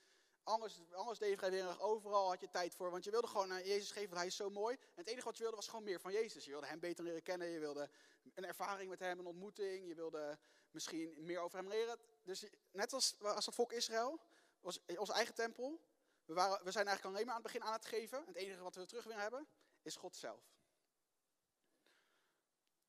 Alles, 0.43 0.81
alles 0.91 1.19
deed 1.19 1.29
je 1.29 1.37
vrijwillig, 1.37 1.81
overal 1.81 2.29
had 2.29 2.39
je 2.39 2.49
tijd 2.49 2.75
voor. 2.75 2.91
Want 2.91 3.03
je 3.03 3.11
wilde 3.11 3.27
gewoon 3.27 3.51
aan 3.51 3.63
Jezus 3.63 3.91
geven, 3.91 4.07
want 4.09 4.19
hij 4.19 4.27
is 4.27 4.35
zo 4.35 4.49
mooi. 4.49 4.75
En 4.75 4.89
het 4.95 5.07
enige 5.07 5.25
wat 5.25 5.35
je 5.35 5.41
wilde 5.41 5.57
was 5.57 5.67
gewoon 5.67 5.83
meer 5.83 5.99
van 5.99 6.11
Jezus. 6.11 6.45
Je 6.45 6.51
wilde 6.51 6.67
hem 6.67 6.79
beter 6.79 7.03
leren 7.03 7.23
kennen, 7.23 7.47
je 7.47 7.59
wilde 7.59 7.89
een 8.33 8.45
ervaring 8.45 8.89
met 8.89 8.99
hem, 8.99 9.19
een 9.19 9.25
ontmoeting. 9.25 9.87
Je 9.87 9.95
wilde 9.95 10.39
misschien 10.71 11.13
meer 11.17 11.39
over 11.39 11.57
hem 11.59 11.67
leren. 11.67 11.99
Dus 12.23 12.45
net 12.71 12.93
als, 12.93 13.15
als 13.19 13.45
het 13.45 13.55
volk 13.55 13.71
Israël, 13.71 14.19
was 14.63 14.79
onze 14.97 15.13
eigen 15.13 15.33
tempel. 15.33 15.81
We, 16.25 16.33
waren, 16.33 16.65
we 16.65 16.71
zijn 16.71 16.87
eigenlijk 16.87 17.15
alleen 17.15 17.25
maar 17.25 17.35
aan 17.35 17.41
het 17.41 17.51
begin 17.51 17.67
aan 17.67 17.73
het 17.73 17.85
geven. 17.85 18.25
Het 18.25 18.35
enige 18.35 18.61
wat 18.61 18.75
we 18.75 18.85
terug 18.85 19.03
willen 19.03 19.21
hebben, 19.21 19.47
is 19.81 19.95
God 19.95 20.15
zelf. 20.15 20.53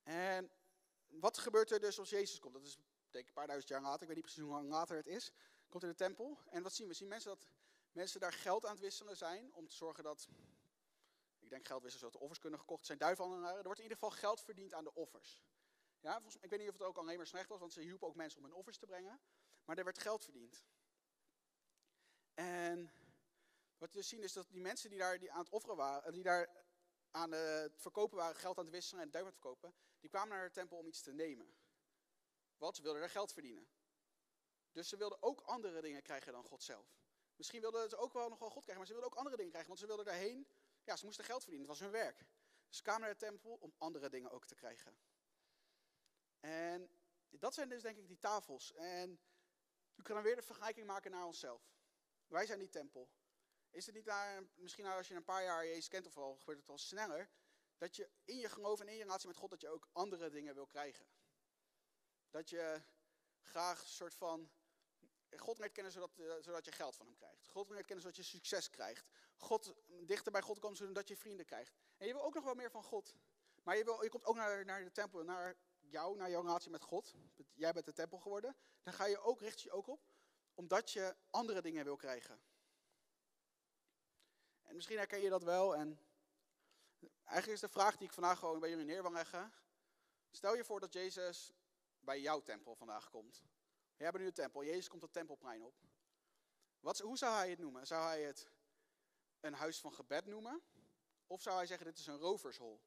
En 0.02 0.50
wat 1.06 1.38
gebeurt 1.38 1.70
er 1.70 1.80
dus 1.80 1.98
als 1.98 2.10
Jezus 2.10 2.38
komt? 2.38 2.54
Dat 2.54 2.62
is 2.62 2.76
denk 3.10 3.24
ik 3.24 3.26
een 3.26 3.32
paar 3.32 3.46
duizend 3.46 3.70
jaar 3.70 3.82
later, 3.82 4.00
ik 4.00 4.06
weet 4.06 4.16
niet 4.16 4.24
precies 4.24 4.42
hoe 4.42 4.52
lang 4.52 4.68
later 4.68 4.96
het 4.96 5.06
is. 5.06 5.32
Komt 5.68 5.82
in 5.82 5.88
de 5.88 5.94
tempel. 5.94 6.38
En 6.46 6.62
wat 6.62 6.72
zien 6.72 6.86
we? 6.86 6.92
We 6.92 6.98
zien 6.98 7.08
mensen 7.08 7.30
dat 7.30 7.48
mensen 7.92 8.20
daar 8.20 8.32
geld 8.32 8.64
aan 8.64 8.72
het 8.72 8.80
wisselen 8.80 9.16
zijn 9.16 9.52
om 9.54 9.68
te 9.68 9.74
zorgen 9.74 10.04
dat, 10.04 10.28
ik 11.38 11.50
denk 11.50 11.66
geldwisselen 11.66 11.98
zodat 11.98 12.12
de 12.12 12.24
offers 12.24 12.38
kunnen 12.40 12.58
gekocht 12.58 12.86
zijn, 12.86 12.98
duivenhandelaren. 12.98 13.58
Er 13.58 13.64
wordt 13.64 13.78
in 13.78 13.84
ieder 13.84 13.98
geval 13.98 14.18
geld 14.18 14.40
verdiend 14.40 14.74
aan 14.74 14.84
de 14.84 14.94
offers. 14.94 15.42
Ja, 16.00 16.22
ik 16.40 16.50
weet 16.50 16.58
niet 16.58 16.68
of 16.68 16.74
het 16.74 16.82
ook 16.82 16.98
alleen 16.98 17.16
maar 17.16 17.26
slecht 17.26 17.48
was, 17.48 17.58
want 17.60 17.72
ze 17.72 17.80
hielpen 17.80 18.08
ook 18.08 18.14
mensen 18.14 18.38
om 18.38 18.44
hun 18.44 18.54
offers 18.54 18.78
te 18.78 18.86
brengen. 18.86 19.20
Maar 19.64 19.78
er 19.78 19.84
werd 19.84 19.98
geld 19.98 20.24
verdiend. 20.24 20.64
En 22.34 22.90
wat 23.78 23.92
we 23.92 23.98
dus 23.98 24.08
zien 24.08 24.22
is 24.22 24.32
dat 24.32 24.50
die 24.50 24.60
mensen 24.60 24.90
die 24.90 24.98
daar 24.98 25.18
die 25.18 25.32
aan 25.32 25.38
het 25.38 25.50
offeren 25.50 25.76
waren, 25.76 26.12
die 26.12 26.22
daar 26.22 26.48
aan 27.10 27.32
het 27.32 27.80
verkopen 27.80 28.16
waren, 28.16 28.36
geld 28.36 28.58
aan 28.58 28.64
het 28.64 28.72
wisselen 28.72 29.02
en 29.02 29.10
duiven 29.10 29.32
verkopen, 29.32 29.74
die 30.00 30.10
kwamen 30.10 30.28
naar 30.28 30.46
de 30.46 30.52
tempel 30.54 30.78
om 30.78 30.86
iets 30.86 31.02
te 31.02 31.12
nemen. 31.12 31.54
Want 32.56 32.76
ze 32.76 32.82
wilden 32.82 33.02
er 33.02 33.10
geld 33.10 33.32
verdienen. 33.32 33.68
Dus 34.72 34.88
ze 34.88 34.96
wilden 34.96 35.22
ook 35.22 35.40
andere 35.40 35.80
dingen 35.80 36.02
krijgen 36.02 36.32
dan 36.32 36.44
God 36.44 36.62
zelf. 36.62 36.96
Misschien 37.36 37.60
wilden 37.60 37.88
ze 37.88 37.96
ook 37.96 38.12
wel 38.12 38.28
nog 38.28 38.38
wel 38.38 38.50
God 38.50 38.62
krijgen, 38.62 38.76
maar 38.76 38.86
ze 38.86 38.92
wilden 38.92 39.10
ook 39.10 39.18
andere 39.18 39.36
dingen 39.36 39.50
krijgen, 39.50 39.70
want 39.70 39.80
ze 39.80 39.86
wilden 39.86 40.06
daarheen, 40.06 40.48
ja, 40.84 40.96
ze 40.96 41.04
moesten 41.04 41.24
geld 41.24 41.42
verdienen, 41.42 41.68
het 41.68 41.78
was 41.78 41.88
hun 41.88 41.98
werk. 41.98 42.18
Dus 42.68 42.76
ze 42.76 42.82
kwamen 42.82 43.00
naar 43.00 43.10
de 43.10 43.24
tempel 43.24 43.56
om 43.60 43.74
andere 43.78 44.08
dingen 44.08 44.30
ook 44.30 44.46
te 44.46 44.54
krijgen. 44.54 44.98
En 46.40 46.90
dat 47.30 47.54
zijn 47.54 47.68
dus 47.68 47.82
denk 47.82 47.98
ik 47.98 48.08
die 48.08 48.18
tafels. 48.18 48.72
En 48.72 49.20
we 49.94 50.02
kunnen 50.02 50.24
weer 50.24 50.36
de 50.36 50.42
vergelijking 50.42 50.86
maken 50.86 51.10
naar 51.10 51.24
onszelf. 51.24 51.73
Wij 52.34 52.46
zijn 52.46 52.58
die 52.58 52.68
tempel. 52.68 53.10
Is 53.70 53.86
het 53.86 53.94
niet 53.94 54.04
daar, 54.04 54.42
misschien 54.54 54.86
als 54.86 55.08
je 55.08 55.14
een 55.14 55.24
paar 55.24 55.42
jaar 55.42 55.66
Jezus 55.66 55.88
kent 55.88 56.06
of 56.06 56.16
al 56.16 56.36
gebeurt 56.36 56.58
het 56.58 56.68
al 56.68 56.78
sneller, 56.78 57.30
dat 57.78 57.96
je 57.96 58.10
in 58.24 58.38
je 58.38 58.48
geloof 58.48 58.80
en 58.80 58.88
in 58.88 58.94
je 58.94 59.02
relatie 59.02 59.28
met 59.28 59.36
God, 59.36 59.50
dat 59.50 59.60
je 59.60 59.68
ook 59.68 59.88
andere 59.92 60.30
dingen 60.30 60.54
wil 60.54 60.66
krijgen. 60.66 61.06
Dat 62.30 62.50
je 62.50 62.82
graag 63.42 63.80
een 63.80 63.88
soort 63.88 64.14
van 64.14 64.50
God 65.36 65.58
leert 65.58 65.72
kennen 65.72 65.92
zodat, 65.92 66.18
uh, 66.18 66.34
zodat 66.40 66.64
je 66.64 66.72
geld 66.72 66.96
van 66.96 67.06
hem 67.06 67.14
krijgt. 67.14 67.48
God 67.48 67.68
leert 67.68 67.86
kennen 67.86 68.04
zodat 68.04 68.16
je 68.16 68.22
succes 68.22 68.70
krijgt. 68.70 69.06
God, 69.36 69.74
dichter 70.06 70.32
bij 70.32 70.42
God 70.42 70.58
komt 70.58 70.76
zodat 70.76 71.08
je 71.08 71.16
vrienden 71.16 71.46
krijgt. 71.46 71.72
En 71.96 72.06
je 72.06 72.12
wil 72.12 72.22
ook 72.22 72.34
nog 72.34 72.44
wel 72.44 72.54
meer 72.54 72.70
van 72.70 72.84
God. 72.84 73.14
Maar 73.62 73.76
je, 73.76 73.84
wil, 73.84 74.02
je 74.02 74.08
komt 74.08 74.24
ook 74.24 74.36
naar, 74.36 74.64
naar 74.64 74.84
de 74.84 74.92
tempel, 74.92 75.24
naar 75.24 75.56
jou, 75.78 76.16
naar 76.16 76.30
jouw 76.30 76.42
relatie 76.42 76.70
met 76.70 76.82
God. 76.82 77.14
Jij 77.52 77.72
bent 77.72 77.84
de 77.86 77.92
tempel 77.92 78.18
geworden. 78.18 78.56
Dan 78.82 78.92
ga 78.92 79.04
je 79.06 79.18
ook, 79.18 79.40
richt 79.40 79.60
je 79.60 79.70
ook 79.70 79.86
op 79.86 80.13
omdat 80.54 80.90
je 80.90 81.16
andere 81.30 81.60
dingen 81.60 81.84
wil 81.84 81.96
krijgen. 81.96 82.40
En 84.62 84.74
misschien 84.74 84.96
herken 84.96 85.20
je 85.20 85.28
dat 85.28 85.42
wel. 85.42 85.76
En 85.76 85.98
eigenlijk 87.24 87.52
is 87.62 87.68
de 87.68 87.68
vraag 87.68 87.96
die 87.96 88.06
ik 88.06 88.12
vandaag 88.12 88.38
gewoon 88.38 88.60
bij 88.60 88.70
jullie 88.70 88.84
neer 88.84 89.02
wil 89.02 89.12
leggen. 89.12 89.52
Stel 90.30 90.56
je 90.56 90.64
voor 90.64 90.80
dat 90.80 90.92
Jezus 90.92 91.52
bij 92.00 92.20
jouw 92.20 92.40
tempel 92.40 92.74
vandaag 92.74 93.10
komt. 93.10 93.42
Jij 93.96 94.10
bent 94.10 94.24
nu 94.24 94.28
de 94.28 94.34
tempel. 94.36 94.64
Jezus 94.64 94.88
komt 94.88 95.02
het 95.02 95.12
tempelplein 95.12 95.62
op. 95.62 95.74
Wat, 96.80 96.98
hoe 96.98 97.16
zou 97.16 97.34
hij 97.34 97.50
het 97.50 97.58
noemen? 97.58 97.86
Zou 97.86 98.06
hij 98.06 98.22
het 98.22 98.50
een 99.40 99.54
huis 99.54 99.80
van 99.80 99.92
gebed 99.92 100.26
noemen? 100.26 100.62
Of 101.26 101.42
zou 101.42 101.56
hij 101.56 101.66
zeggen, 101.66 101.86
dit 101.86 101.98
is 101.98 102.06
een 102.06 102.18
rovershol? 102.18 102.80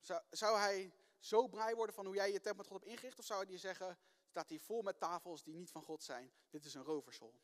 Zou, 0.00 0.22
zou 0.30 0.58
hij 0.58 0.92
zo 1.18 1.48
blij 1.48 1.74
worden 1.74 1.94
van 1.94 2.06
hoe 2.06 2.14
jij 2.14 2.32
je 2.32 2.40
tempel 2.40 2.64
God 2.64 2.72
hebt 2.72 2.84
ingericht? 2.84 3.18
Of 3.18 3.24
zou 3.24 3.46
hij 3.46 3.58
zeggen, 3.58 3.98
staat 4.36 4.48
hij 4.48 4.58
vol 4.58 4.82
met 4.82 4.98
tafels 4.98 5.42
die 5.42 5.54
niet 5.54 5.70
van 5.70 5.82
God 5.82 6.02
zijn. 6.02 6.32
Dit 6.50 6.64
is 6.64 6.74
een 6.74 6.82
rovershol. 6.82 7.40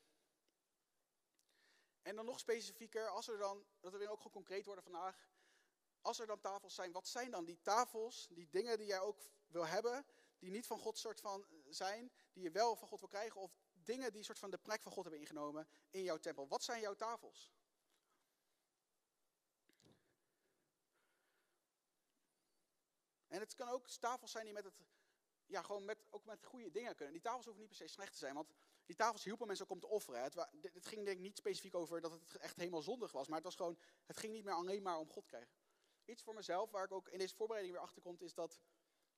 En 2.01 2.15
dan 2.15 2.25
nog 2.25 2.39
specifieker, 2.39 3.07
als 3.07 3.27
er 3.27 3.37
dan, 3.37 3.65
dat 3.79 3.91
we 3.91 4.09
ook 4.09 4.17
gewoon 4.17 4.31
concreet 4.31 4.65
worden 4.65 4.83
vandaag. 4.83 5.29
Als 6.01 6.19
er 6.19 6.27
dan 6.27 6.39
tafels 6.39 6.75
zijn, 6.75 6.91
wat 6.91 7.07
zijn 7.07 7.31
dan 7.31 7.45
die 7.45 7.61
tafels, 7.61 8.27
die 8.29 8.49
dingen 8.49 8.77
die 8.77 8.87
jij 8.87 8.99
ook 8.99 9.21
wil 9.47 9.65
hebben, 9.65 10.05
die 10.39 10.51
niet 10.51 10.67
van 10.67 10.79
God 10.79 10.97
soort 10.97 11.19
van 11.19 11.45
zijn, 11.69 12.11
die 12.33 12.43
je 12.43 12.51
wel 12.51 12.75
van 12.75 12.87
God 12.87 12.99
wil 12.99 13.09
krijgen, 13.09 13.41
of 13.41 13.57
dingen 13.73 14.11
die 14.11 14.23
soort 14.23 14.39
van 14.39 14.51
de 14.51 14.57
plek 14.57 14.81
van 14.81 14.91
God 14.91 15.03
hebben 15.03 15.21
ingenomen 15.21 15.67
in 15.89 16.03
jouw 16.03 16.19
tempel. 16.19 16.47
Wat 16.47 16.63
zijn 16.63 16.81
jouw 16.81 16.95
tafels? 16.95 17.53
En 23.27 23.39
het 23.39 23.55
kan 23.55 23.67
ook 23.69 23.87
tafels 23.87 24.31
zijn 24.31 24.45
die 24.45 24.53
met 24.53 24.63
het 24.63 24.73
ja, 25.53 25.61
gewoon 25.61 25.85
met, 25.85 25.97
ook 26.09 26.25
met 26.25 26.45
goede 26.45 26.71
dingen 26.71 26.95
kunnen. 26.95 27.13
Die 27.13 27.21
tafels 27.21 27.45
hoeven 27.45 27.61
niet 27.61 27.77
per 27.77 27.87
se 27.87 27.93
slecht 27.93 28.11
te 28.11 28.17
zijn, 28.17 28.33
want 28.33 28.49
die 28.85 28.95
tafels 28.95 29.23
hielpen 29.23 29.47
mensen 29.47 29.65
ook 29.65 29.71
om 29.71 29.79
te 29.79 29.87
offeren. 29.87 30.21
Het, 30.21 30.35
het 30.61 30.85
ging 30.85 31.05
denk 31.05 31.17
ik 31.17 31.23
niet 31.23 31.37
specifiek 31.37 31.75
over 31.75 32.01
dat 32.01 32.11
het 32.11 32.35
echt 32.37 32.55
helemaal 32.55 32.81
zondig 32.81 33.11
was, 33.11 33.27
maar 33.27 33.35
het 33.35 33.45
was 33.45 33.55
gewoon, 33.55 33.77
het 34.05 34.17
ging 34.17 34.33
niet 34.33 34.43
meer 34.43 34.53
alleen 34.53 34.81
maar 34.81 34.97
om 34.97 35.09
God 35.09 35.25
krijgen. 35.25 35.55
Iets 36.05 36.21
voor 36.23 36.33
mezelf, 36.33 36.71
waar 36.71 36.83
ik 36.83 36.91
ook 36.91 37.09
in 37.09 37.19
deze 37.19 37.35
voorbereiding 37.35 37.75
weer 37.75 37.85
achter 37.85 38.01
komt, 38.01 38.21
is 38.21 38.33
dat 38.33 38.59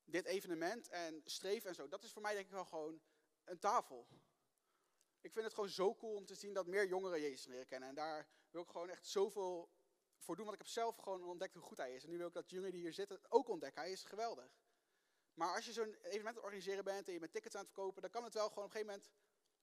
dit 0.04 0.26
evenement 0.26 0.88
en 0.88 1.22
streven 1.26 1.70
en 1.70 1.76
zo, 1.76 1.88
dat 1.88 2.04
is 2.04 2.12
voor 2.12 2.22
mij 2.22 2.34
denk 2.34 2.46
ik 2.46 2.52
wel 2.52 2.66
gewoon 2.66 3.02
een 3.44 3.60
tafel. 3.60 4.08
Ik 5.22 5.32
vind 5.32 5.46
het 5.46 5.54
gewoon 5.54 5.70
zo 5.70 5.96
cool 5.96 6.16
om 6.16 6.26
te 6.26 6.36
zien 6.36 6.54
dat 6.54 6.68
meer 6.68 6.88
jongeren 6.88 7.22
Jezus 7.22 7.46
leren 7.46 7.66
kennen. 7.66 7.90
En 7.90 7.96
daar 7.96 8.28
wil 8.50 8.62
ik 8.62 8.70
gewoon 8.70 8.90
echt 8.90 9.08
zoveel 9.08 9.70
voor 10.18 10.36
doen, 10.36 10.46
want 10.46 10.58
ik 10.58 10.64
heb 10.64 10.72
zelf 10.74 10.98
gewoon 10.98 11.24
ontdekt 11.24 11.54
hoe 11.54 11.64
goed 11.64 11.78
hij 11.78 11.96
is. 11.96 12.04
En 12.04 12.10
nu 12.10 12.18
wil 12.18 12.28
ik 12.28 12.34
dat 12.34 12.50
jongeren 12.50 12.72
die 12.72 12.82
hier 12.82 12.94
zitten 12.94 13.20
ook 13.30 13.48
ontdekken. 13.48 13.82
Hij 13.82 13.92
is 13.92 14.04
geweldig. 14.04 14.58
Maar 15.36 15.56
als 15.56 15.66
je 15.66 15.74
zo'n 15.74 15.96
evenement 16.02 16.38
aan 16.38 16.44
organiseren 16.44 16.84
bent 16.84 17.08
en 17.08 17.14
je 17.14 17.20
met 17.20 17.32
tickets 17.32 17.56
aan 17.56 17.64
het 17.64 17.72
verkopen, 17.72 18.02
dan 18.02 18.12
kan 18.12 18.24
het 18.24 18.34
wel 18.34 18.48
gewoon 18.48 18.64
op 18.64 18.70
een 18.70 18.78
gegeven 18.78 18.96
moment, 18.96 19.14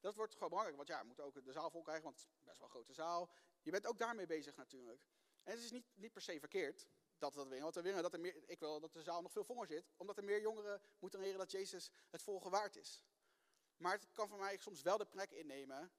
dat 0.00 0.14
wordt 0.14 0.32
gewoon 0.32 0.48
belangrijk. 0.48 0.76
Want 0.76 0.88
ja, 0.88 1.00
we 1.00 1.06
moeten 1.06 1.24
ook 1.24 1.44
de 1.44 1.52
zaal 1.52 1.70
vol 1.70 1.82
krijgen, 1.82 2.04
want 2.04 2.16
het 2.16 2.26
is 2.38 2.44
best 2.44 2.58
wel 2.58 2.66
een 2.66 2.74
grote 2.74 2.92
zaal. 2.92 3.30
Je 3.62 3.70
bent 3.70 3.86
ook 3.86 3.98
daarmee 3.98 4.26
bezig 4.26 4.56
natuurlijk. 4.56 5.02
En 5.42 5.52
het 5.52 5.62
is 5.62 5.70
niet, 5.70 5.86
niet 5.94 6.12
per 6.12 6.22
se 6.22 6.38
verkeerd 6.38 6.86
dat 7.18 7.32
we 7.32 7.38
dat 7.38 7.48
willen. 7.48 7.62
Want 7.62 7.74
we 7.74 7.82
willen 7.82 8.02
dat 8.02 8.12
er 8.12 8.20
meer, 8.20 8.42
ik 8.46 8.58
wil 8.58 8.80
dat 8.80 8.92
de 8.92 9.02
zaal 9.02 9.22
nog 9.22 9.32
veel 9.32 9.44
voller 9.44 9.66
zit, 9.66 9.92
omdat 9.96 10.16
er 10.16 10.24
meer 10.24 10.40
jongeren 10.40 10.80
moeten 10.98 11.20
leren 11.20 11.38
dat 11.38 11.50
Jezus 11.50 11.90
het 12.10 12.22
volgen 12.22 12.50
waard 12.50 12.76
is. 12.76 13.04
Maar 13.76 13.92
het 13.92 14.12
kan 14.12 14.28
voor 14.28 14.38
mij 14.38 14.56
soms 14.56 14.82
wel 14.82 14.98
de 14.98 15.06
plek 15.06 15.30
innemen 15.30 15.92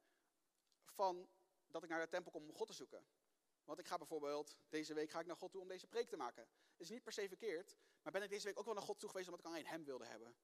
van 0.85 1.29
dat 1.67 1.83
ik 1.83 1.89
naar 1.89 2.01
de 2.01 2.07
tempel 2.07 2.31
kom 2.31 2.43
om 2.49 2.55
God 2.55 2.67
te 2.67 2.73
zoeken. 2.73 3.05
Want 3.63 3.79
ik 3.79 3.87
ga 3.87 3.97
bijvoorbeeld, 3.97 4.57
deze 4.69 4.93
week 4.93 5.09
ga 5.09 5.19
ik 5.19 5.25
naar 5.25 5.37
God 5.37 5.51
toe 5.51 5.61
om 5.61 5.67
deze 5.67 5.87
preek 5.87 6.09
te 6.09 6.17
maken. 6.17 6.47
Het 6.71 6.79
is 6.81 6.89
niet 6.89 7.03
per 7.03 7.13
se 7.13 7.27
verkeerd, 7.27 7.77
maar 8.03 8.11
ben 8.11 8.23
ik 8.23 8.29
deze 8.29 8.45
week 8.45 8.59
ook 8.59 8.65
wel 8.65 8.73
naar 8.73 8.83
God 8.83 8.99
toe 8.99 9.09
geweest 9.09 9.29
omdat 9.29 9.45
ik 9.45 9.51
alleen 9.51 9.65
hem 9.65 9.83
wilde 9.83 10.05
hebben. 10.05 10.35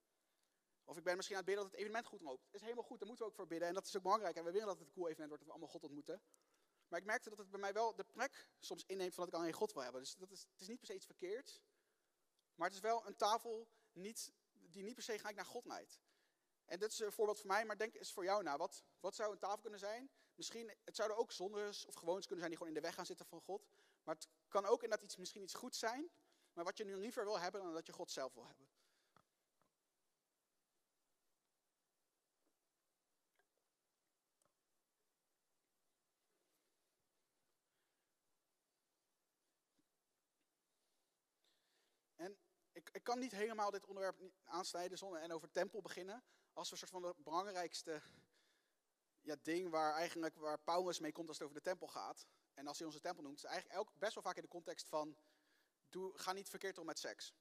Of 0.84 0.98
ik 0.98 1.04
ben 1.04 1.16
misschien 1.16 1.36
aan 1.38 1.44
het 1.44 1.52
bidden 1.52 1.64
dat 1.64 1.74
het 1.74 1.82
evenement 1.82 2.08
goed 2.08 2.22
loopt. 2.22 2.46
Dat 2.46 2.56
is 2.56 2.62
helemaal 2.62 2.84
goed, 2.84 3.00
daar 3.00 3.08
moeten 3.08 3.26
we 3.26 3.32
ook 3.32 3.38
voor 3.38 3.48
bidden. 3.48 3.68
En 3.68 3.74
dat 3.74 3.86
is 3.86 3.96
ook 3.96 4.04
belangrijk. 4.04 4.36
En 4.36 4.44
we 4.44 4.52
willen 4.52 4.68
dat 4.68 4.78
het 4.78 4.88
een 4.88 4.94
cool 4.94 5.08
evenement 5.08 5.30
wordt, 5.30 5.46
dat 5.46 5.54
we 5.54 5.60
allemaal 5.60 5.80
God 5.80 5.84
ontmoeten. 5.84 6.22
Maar 6.88 7.00
ik 7.00 7.06
merkte 7.06 7.30
dat 7.30 7.38
het 7.38 7.50
bij 7.50 7.60
mij 7.60 7.74
wel 7.74 7.96
de 7.96 8.04
plek 8.04 8.50
soms 8.60 8.84
inneemt 8.86 9.14
van 9.14 9.26
dat 9.26 9.34
ik 9.34 9.40
alleen 9.40 9.54
God 9.54 9.74
wil 9.74 9.84
hebben. 9.84 10.02
Dus 10.02 10.16
dat 10.16 10.32
is, 10.32 10.48
het 10.52 10.62
is 10.62 10.68
niet 10.68 10.78
per 10.78 10.88
se 10.88 10.94
iets 10.94 11.06
verkeerds. 11.06 11.62
Maar 12.56 12.68
het 12.68 12.76
is 12.76 12.82
wel 12.82 13.08
een 13.08 13.16
tafel 13.16 13.68
niet, 13.92 14.32
die 14.52 14.84
niet 14.84 14.94
per 14.94 15.04
se 15.04 15.18
gelijk 15.18 15.36
naar 15.36 15.46
God 15.46 15.66
leidt. 15.66 16.02
En 16.66 16.80
dit 16.80 16.92
is 16.92 17.00
een 17.00 17.12
voorbeeld 17.12 17.40
voor 17.40 17.48
mij, 17.48 17.66
maar 17.66 17.78
denk 17.78 17.96
eens 17.96 18.12
voor 18.12 18.24
jou 18.24 18.44
na. 18.44 18.58
Wat, 18.58 18.84
wat 19.00 19.16
zou 19.16 19.32
een 19.32 19.40
tafel 19.40 19.62
kunnen 19.62 19.80
zijn? 19.80 20.10
Misschien, 20.36 20.74
het 20.84 20.96
zouden 20.96 21.18
ook 21.18 21.32
zondes 21.32 21.86
of 21.86 21.96
gewoontes 21.96 22.26
kunnen 22.26 22.46
zijn 22.46 22.50
die 22.50 22.58
gewoon 22.58 22.76
in 22.76 22.82
de 22.82 22.88
weg 22.88 22.96
gaan 22.96 23.06
zitten 23.06 23.26
van 23.26 23.42
God. 23.42 23.68
Maar 24.04 24.16
het 24.16 24.28
kan 24.48 24.66
ook 24.66 24.84
inderdaad 24.84 25.06
iets, 25.06 25.18
misschien 25.18 25.42
iets 25.42 25.54
goeds 25.54 25.80
zijn, 25.80 26.10
maar 26.60 26.68
wat 26.68 26.78
je 26.78 26.86
nu 26.86 26.96
liever 26.96 27.26
wil 27.26 27.40
hebben 27.40 27.62
dan 27.62 27.74
dat 27.74 27.86
je 27.86 27.94
God 27.94 28.12
zelf 28.12 28.34
wil 28.34 28.46
hebben. 28.48 28.68
En 42.16 42.38
ik, 42.72 42.90
ik 42.92 43.04
kan 43.04 43.20
niet 43.20 43.32
helemaal 43.32 43.72
dit 43.72 43.86
onderwerp 43.86 44.22
aansnijden 44.44 44.98
zonder 44.98 45.22
en 45.22 45.32
over 45.32 45.52
tempel 45.52 45.82
beginnen. 45.82 46.24
Als 46.54 46.70
we 46.70 46.74
een 46.74 46.88
soort 46.88 46.92
van 46.92 47.02
de 47.02 47.16
belangrijkste 47.24 48.02
ja, 49.22 49.36
ding 49.42 49.70
waar 49.70 49.94
eigenlijk 49.94 50.36
waar 50.36 50.60
Paulus 50.60 51.00
mee 51.00 51.12
komt 51.12 51.28
als 51.28 51.38
het 51.38 51.48
over 51.48 51.62
de 51.62 51.70
tempel 51.70 51.88
gaat. 51.88 52.28
En 52.54 52.68
als 52.68 52.78
hij 52.78 52.88
onze 52.88 53.00
tempel 53.00 53.24
noemt, 53.24 53.38
is 53.38 53.44
eigenlijk 53.44 53.90
best 53.98 54.14
wel 54.14 54.24
vaak 54.24 54.36
in 54.36 54.42
de 54.42 54.48
context 54.48 54.88
van, 54.88 55.18
doe, 55.92 56.18
ga 56.18 56.34
niet 56.34 56.50
verkeerd 56.50 56.78
om 56.78 56.86
met 56.86 57.00
seks. 57.00 57.34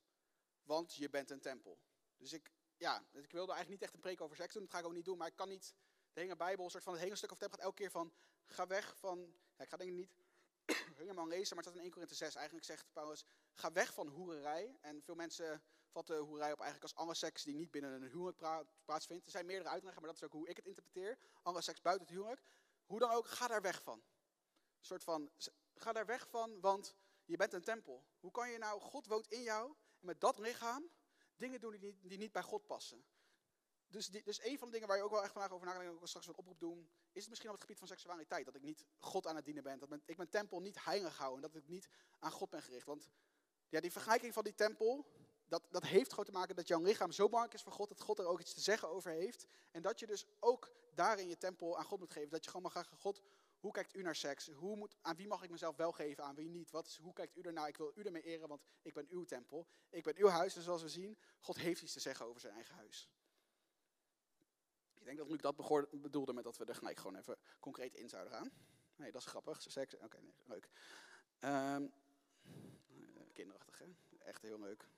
Want 0.62 0.94
je 0.94 1.10
bent 1.10 1.30
een 1.30 1.40
tempel. 1.40 1.78
Dus 2.16 2.32
ik, 2.32 2.52
ja, 2.76 2.96
ik 3.12 3.32
wilde 3.32 3.52
eigenlijk 3.52 3.68
niet 3.68 3.82
echt 3.82 3.94
een 3.94 4.00
preek 4.00 4.20
over 4.20 4.36
seks 4.36 4.52
doen, 4.52 4.62
dat 4.62 4.72
ga 4.72 4.78
ik 4.78 4.84
ook 4.86 4.92
niet 4.92 5.04
doen. 5.04 5.18
Maar 5.18 5.28
ik 5.28 5.36
kan 5.36 5.48
niet, 5.48 5.74
de 6.12 6.20
hele 6.20 6.36
Bijbel, 6.36 6.64
een 6.64 6.70
soort 6.70 6.82
van 6.82 6.92
het 6.92 7.02
hele 7.02 7.16
stuk 7.16 7.30
of 7.30 7.38
tempel 7.38 7.56
gaat 7.56 7.66
elke 7.66 7.82
keer 7.82 7.90
van, 7.90 8.12
ga 8.44 8.66
weg 8.66 8.96
van, 8.96 9.34
ja, 9.56 9.64
ik 9.64 9.68
ga 9.68 9.76
denk 9.76 9.90
ik 9.90 9.96
niet 9.96 10.16
helemaal 11.02 11.26
lezen, 11.26 11.56
maar 11.56 11.64
het 11.64 11.72
staat 11.72 11.74
in 11.74 11.82
1 11.82 11.90
Korinthe 11.90 12.14
6. 12.14 12.34
Eigenlijk 12.34 12.66
zegt 12.66 12.92
Paulus, 12.92 13.24
ga 13.52 13.72
weg 13.72 13.94
van 13.94 14.08
hoererij. 14.08 14.78
En 14.80 15.02
veel 15.02 15.14
mensen 15.14 15.62
vatten 15.90 16.18
hoerij 16.18 16.52
op 16.52 16.60
eigenlijk 16.60 16.82
als 16.92 17.04
alle 17.04 17.14
seks 17.14 17.42
die 17.42 17.54
niet 17.54 17.70
binnen 17.70 18.02
een 18.02 18.08
huwelijk 18.10 18.66
plaatsvindt. 18.84 19.24
Er 19.24 19.30
zijn 19.30 19.46
meerdere 19.46 19.68
uitleggen, 19.68 20.02
maar 20.02 20.10
dat 20.10 20.20
is 20.20 20.26
ook 20.26 20.34
hoe 20.34 20.48
ik 20.48 20.56
het 20.56 20.66
interpreteer. 20.66 21.18
Alle 21.42 21.60
seks 21.60 21.80
buiten 21.80 22.06
het 22.06 22.16
huwelijk. 22.16 22.42
Hoe 22.86 22.98
dan 22.98 23.10
ook, 23.10 23.26
ga 23.26 23.46
daar 23.46 23.62
weg 23.62 23.82
van. 23.82 23.98
Een 23.98 24.84
soort 24.84 25.04
van, 25.04 25.30
ga 25.74 25.92
daar 25.92 26.06
weg 26.06 26.28
van, 26.28 26.60
want 26.60 26.96
je 27.28 27.36
bent 27.36 27.52
een 27.52 27.62
tempel. 27.62 28.06
Hoe 28.20 28.30
kan 28.30 28.50
je 28.50 28.58
nou, 28.58 28.80
God 28.80 29.06
woont 29.06 29.26
in 29.26 29.42
jou, 29.42 29.74
en 30.00 30.06
met 30.06 30.20
dat 30.20 30.38
lichaam 30.38 30.90
dingen 31.36 31.60
doen 31.60 31.70
die 31.70 31.80
niet, 31.80 31.96
die 32.02 32.18
niet 32.18 32.32
bij 32.32 32.42
God 32.42 32.66
passen. 32.66 33.04
Dus, 33.86 34.06
dus 34.06 34.42
een 34.42 34.58
van 34.58 34.66
de 34.68 34.72
dingen 34.72 34.88
waar 34.88 34.96
je 34.96 35.02
ook 35.02 35.10
wel 35.10 35.22
echt 35.22 35.32
vandaag 35.32 35.50
over 35.50 35.66
na 35.66 35.72
kan 35.72 35.82
denken, 35.82 36.00
ik 36.00 36.08
straks 36.08 36.26
een 36.26 36.36
oproep 36.36 36.60
doen, 36.60 36.90
is 37.12 37.20
het 37.20 37.28
misschien 37.28 37.50
op 37.50 37.54
het 37.54 37.64
gebied 37.64 37.78
van 37.78 37.88
seksualiteit. 37.88 38.44
Dat 38.44 38.54
ik 38.54 38.62
niet 38.62 38.84
God 38.98 39.26
aan 39.26 39.36
het 39.36 39.44
dienen 39.44 39.62
ben. 39.62 39.78
Dat 39.78 39.88
ik 40.04 40.16
mijn 40.16 40.28
tempel 40.28 40.60
niet 40.60 40.84
heilig 40.84 41.16
hou 41.16 41.34
en 41.34 41.40
dat 41.40 41.54
ik 41.54 41.68
niet 41.68 41.88
aan 42.18 42.32
God 42.32 42.50
ben 42.50 42.62
gericht. 42.62 42.86
Want 42.86 43.10
ja, 43.68 43.80
die 43.80 43.92
vergelijking 43.92 44.34
van 44.34 44.44
die 44.44 44.54
tempel, 44.54 45.06
dat, 45.46 45.62
dat 45.70 45.82
heeft 45.82 46.10
gewoon 46.10 46.24
te 46.24 46.32
maken 46.32 46.56
dat 46.56 46.68
jouw 46.68 46.80
lichaam 46.80 47.12
zo 47.12 47.24
belangrijk 47.24 47.54
is 47.54 47.62
voor 47.62 47.72
God, 47.72 47.88
dat 47.88 48.00
God 48.00 48.18
er 48.18 48.26
ook 48.26 48.40
iets 48.40 48.54
te 48.54 48.60
zeggen 48.60 48.88
over 48.88 49.10
heeft. 49.10 49.46
En 49.70 49.82
dat 49.82 49.98
je 49.98 50.06
dus 50.06 50.26
ook 50.40 50.72
daarin 50.94 51.28
je 51.28 51.36
tempel 51.36 51.78
aan 51.78 51.84
God 51.84 51.98
moet 51.98 52.12
geven. 52.12 52.30
Dat 52.30 52.44
je 52.44 52.50
gewoon 52.50 52.62
mag 52.62 52.72
vragen, 52.72 52.96
God, 52.96 53.22
hoe 53.60 53.72
kijkt 53.72 53.94
u 53.94 54.02
naar 54.02 54.16
seks? 54.16 54.50
Hoe 54.50 54.76
moet, 54.76 54.96
aan 55.00 55.16
wie 55.16 55.26
mag 55.26 55.42
ik 55.42 55.50
mezelf 55.50 55.76
wel 55.76 55.92
geven, 55.92 56.24
aan 56.24 56.34
wie 56.34 56.48
niet? 56.48 56.70
Wat 56.70 56.86
is, 56.86 56.96
hoe 56.96 57.12
kijkt 57.12 57.36
u 57.36 57.40
ernaar? 57.40 57.68
Ik 57.68 57.76
wil 57.76 57.92
u 57.94 58.02
ermee 58.02 58.22
eren, 58.22 58.48
want 58.48 58.62
ik 58.82 58.94
ben 58.94 59.06
uw 59.08 59.24
tempel. 59.24 59.66
Ik 59.90 60.02
ben 60.02 60.16
uw 60.16 60.28
huis. 60.28 60.56
En 60.56 60.62
zoals 60.62 60.82
we 60.82 60.88
zien, 60.88 61.18
God 61.40 61.56
heeft 61.56 61.82
iets 61.82 61.92
te 61.92 62.00
zeggen 62.00 62.26
over 62.26 62.40
zijn 62.40 62.54
eigen 62.54 62.74
huis. 62.74 63.10
Ik 64.94 65.04
denk 65.04 65.18
dat 65.18 65.28
Luc 65.28 65.40
dat 65.40 65.56
bedoelde 66.02 66.32
met 66.32 66.44
dat 66.44 66.56
we 66.56 66.64
er 66.64 66.74
gelijk 66.74 66.98
gewoon 66.98 67.16
even 67.16 67.38
concreet 67.60 67.94
in 67.94 68.08
zouden 68.08 68.32
gaan. 68.32 68.50
Nee, 68.96 69.12
dat 69.12 69.20
is 69.20 69.26
grappig. 69.26 69.62
Seks, 69.62 69.96
oké, 69.96 70.20
nee, 70.20 70.34
leuk. 70.44 70.68
Um, 71.40 71.92
kinderachtig, 73.32 73.78
hè? 73.78 73.86
Echt 74.18 74.42
heel 74.42 74.58
leuk. 74.58 74.88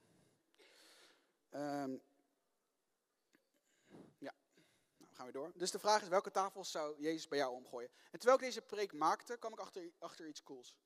Um, 1.51 2.03
ja, 4.19 4.35
nou 4.97 5.10
door. 5.29 5.53
Dus 5.55 5.71
de 5.71 5.79
vraag 5.79 6.03
is, 6.03 6.09
welke 6.09 6.31
tafels 6.31 6.71
zou 6.71 7.01
Jezus 7.01 7.29
bij 7.29 7.39
jou 7.39 7.55
omgooien? 7.55 7.91
En 8.11 8.19
terwijl 8.19 8.39
ik 8.39 8.45
deze 8.45 8.63
preek 8.63 8.93
maakte, 8.93 9.37
kwam 9.37 9.53
ik 9.53 9.59
achter, 9.59 9.93
achter 9.99 10.27
iets 10.27 10.43
cools. 10.43 10.77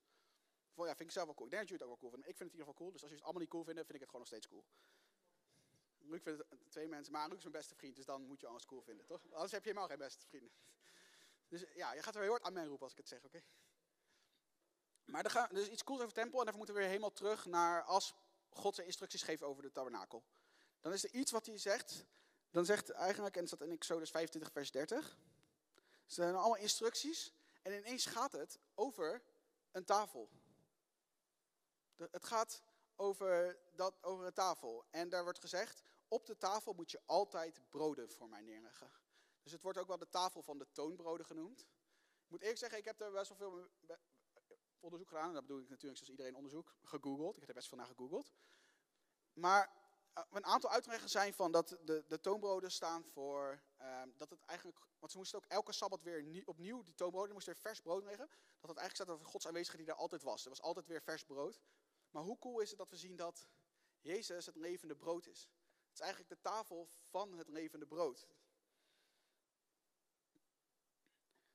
ja, 0.75 0.85
vind 0.85 0.99
ik 0.99 1.11
zelf 1.11 1.25
wel 1.25 1.35
cool. 1.35 1.47
Ik 1.47 1.53
denk 1.55 1.69
dat 1.69 1.79
het 1.79 1.81
ook 1.81 1.87
wel 1.87 1.97
cool 1.97 2.11
vinden. 2.11 2.29
Ik 2.29 2.37
vind 2.37 2.49
het 2.49 2.59
in 2.59 2.59
ieder 2.59 2.73
geval 2.73 2.73
cool. 2.73 2.91
Dus 2.91 3.01
als 3.01 3.11
jullie 3.11 3.15
het 3.15 3.23
allemaal 3.23 3.41
niet 3.41 3.51
cool 3.51 3.63
vinden, 3.63 3.85
vind 3.85 3.95
ik 3.95 4.01
het 4.01 4.09
gewoon 4.09 4.25
nog 4.25 4.33
steeds 4.33 4.47
cool. 4.47 4.65
Luc 6.07 6.21
vindt 6.21 6.43
het 6.49 6.71
twee 6.71 6.87
mensen, 6.87 7.13
maar 7.13 7.27
Luc 7.27 7.37
is 7.37 7.43
mijn 7.43 7.55
beste 7.55 7.75
vriend, 7.75 7.95
dus 7.95 8.05
dan 8.05 8.25
moet 8.25 8.39
je 8.39 8.47
alles 8.47 8.65
cool 8.65 8.81
vinden, 8.81 9.05
toch? 9.05 9.21
Anders 9.31 9.51
heb 9.51 9.63
je 9.63 9.69
helemaal 9.69 9.89
geen 9.89 9.97
beste 9.97 10.25
vrienden. 10.27 10.51
Dus 11.47 11.65
ja, 11.73 11.93
je 11.93 12.01
gaat 12.01 12.15
er 12.15 12.21
heel 12.21 12.29
hard 12.29 12.43
aan 12.43 12.53
mij 12.53 12.65
roepen 12.65 12.83
als 12.83 12.91
ik 12.91 12.97
het 12.97 13.07
zeg, 13.07 13.23
oké? 13.23 13.43
Maar 15.05 15.23
er 15.23 15.29
gaan, 15.29 15.49
dus 15.51 15.67
iets 15.67 15.83
cools 15.83 16.01
over 16.01 16.13
tempel 16.13 16.39
en 16.39 16.45
daarvoor 16.45 16.57
moeten 16.57 16.75
we 16.75 16.81
weer 16.81 16.89
helemaal 16.89 17.13
terug 17.13 17.45
naar 17.45 17.83
als 17.83 18.13
God 18.49 18.75
zijn 18.75 18.87
instructies 18.87 19.21
geeft 19.21 19.43
over 19.43 19.63
de 19.63 19.71
tabernakel. 19.71 20.23
Dan 20.81 20.93
is 20.93 21.03
er 21.03 21.11
iets 21.11 21.31
wat 21.31 21.45
hij 21.45 21.57
zegt, 21.57 22.05
dan 22.55 22.65
zegt 22.65 22.89
eigenlijk, 22.89 23.35
en 23.35 23.39
dat 23.45 23.49
staat 23.49 23.67
in 23.67 23.73
Exodus 23.73 24.09
25 24.09 24.51
vers 24.51 24.71
30, 24.71 25.17
er 25.75 25.83
zijn 26.05 26.35
allemaal 26.35 26.57
instructies 26.57 27.33
en 27.61 27.73
ineens 27.73 28.05
gaat 28.05 28.31
het 28.31 28.59
over 28.75 29.21
een 29.71 29.85
tafel. 29.85 30.29
Het 31.95 32.25
gaat 32.25 32.63
over, 32.95 33.57
dat, 33.73 34.03
over 34.03 34.25
een 34.25 34.33
tafel. 34.33 34.85
En 34.89 35.09
daar 35.09 35.23
wordt 35.23 35.39
gezegd, 35.39 35.83
op 36.07 36.25
de 36.25 36.37
tafel 36.37 36.73
moet 36.73 36.91
je 36.91 37.01
altijd 37.05 37.61
broden 37.69 38.09
voor 38.09 38.29
mij 38.29 38.41
neerleggen. 38.41 38.91
Dus 39.43 39.51
het 39.51 39.61
wordt 39.61 39.77
ook 39.77 39.87
wel 39.87 39.97
de 39.97 40.09
tafel 40.09 40.41
van 40.41 40.57
de 40.57 40.67
toonbroden 40.71 41.25
genoemd. 41.25 41.59
Ik 42.23 42.29
moet 42.29 42.41
eerlijk 42.41 42.59
zeggen, 42.59 42.77
ik 42.77 42.85
heb 42.85 43.01
er 43.01 43.11
best 43.11 43.29
wel 43.29 43.37
veel 43.37 43.69
onderzoek 44.79 45.07
gedaan. 45.07 45.27
En 45.27 45.33
dat 45.33 45.45
bedoel 45.45 45.61
ik 45.61 45.69
natuurlijk 45.69 45.97
zoals 45.97 46.11
iedereen 46.11 46.35
onderzoek, 46.35 46.75
gegoogeld. 46.81 47.33
Ik 47.33 47.39
heb 47.39 47.49
er 47.49 47.55
best 47.55 47.67
veel 47.67 47.77
naar 47.77 47.87
gegoogeld. 47.87 48.33
Maar 49.33 49.84
een 50.15 50.45
aantal 50.45 50.69
uitleggen 50.69 51.09
zijn 51.09 51.33
van 51.33 51.51
dat 51.51 51.77
de, 51.83 52.03
de 52.07 52.19
toonbroden 52.19 52.71
staan 52.71 53.03
voor 53.03 53.61
ehm, 53.77 54.09
dat 54.17 54.29
het 54.29 54.43
eigenlijk, 54.45 54.79
want 54.99 55.11
ze 55.11 55.17
moesten 55.17 55.37
ook 55.37 55.45
elke 55.45 55.71
sabbat 55.71 56.01
weer 56.01 56.43
opnieuw 56.45 56.83
die 56.83 56.93
toonbroden 56.93 57.33
moesten 57.33 57.53
weer 57.53 57.61
vers 57.61 57.81
brood 57.81 58.03
leggen. 58.03 58.27
Dat 58.59 58.69
het 58.69 58.79
eigenlijk 58.79 58.95
staat 58.95 59.09
over 59.09 59.25
Gods 59.25 59.47
aanwezigheid 59.47 59.85
die 59.85 59.93
daar 59.93 60.01
altijd 60.01 60.23
was. 60.23 60.43
Er 60.43 60.49
was 60.49 60.61
altijd 60.61 60.87
weer 60.87 61.01
vers 61.01 61.23
brood. 61.23 61.61
Maar 62.09 62.23
hoe 62.23 62.39
cool 62.39 62.59
is 62.59 62.69
het 62.69 62.77
dat 62.77 62.89
we 62.89 62.97
zien 62.97 63.15
dat 63.15 63.47
Jezus 64.01 64.45
het 64.45 64.55
levende 64.55 64.95
brood 64.95 65.27
is? 65.27 65.49
Het 65.85 65.93
is 65.93 65.99
eigenlijk 65.99 66.29
de 66.29 66.41
tafel 66.41 66.89
van 67.09 67.37
het 67.37 67.49
levende 67.49 67.87
brood. 67.87 68.27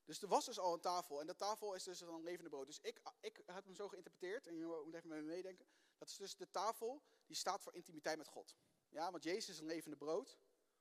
Dus 0.05 0.23
er 0.23 0.29
was 0.29 0.45
dus 0.45 0.59
al 0.59 0.75
een 0.75 0.81
tafel 0.81 1.21
en 1.21 1.27
de 1.27 1.37
tafel 1.37 1.75
is 1.75 1.83
dus 1.83 2.01
een 2.01 2.23
levende 2.23 2.51
brood. 2.51 2.67
Dus 2.67 2.81
ik, 2.81 3.03
ik 3.21 3.43
heb 3.47 3.65
hem 3.65 3.75
zo 3.75 3.89
geïnterpreteerd, 3.89 4.47
en 4.47 4.57
je 4.57 4.65
moet 4.65 4.95
even 4.95 5.09
met 5.09 5.19
me 5.19 5.23
meedenken. 5.23 5.67
Dat 5.99 6.09
is 6.09 6.17
dus 6.17 6.37
de 6.37 6.51
tafel 6.51 7.03
die 7.31 7.39
staat 7.39 7.63
voor 7.63 7.75
intimiteit 7.75 8.17
met 8.17 8.29
God. 8.29 8.57
Ja, 8.89 9.11
want 9.11 9.25
Jezus 9.25 9.49
is 9.49 9.59
een 9.59 9.67
levende 9.67 9.97
brood. 9.97 10.39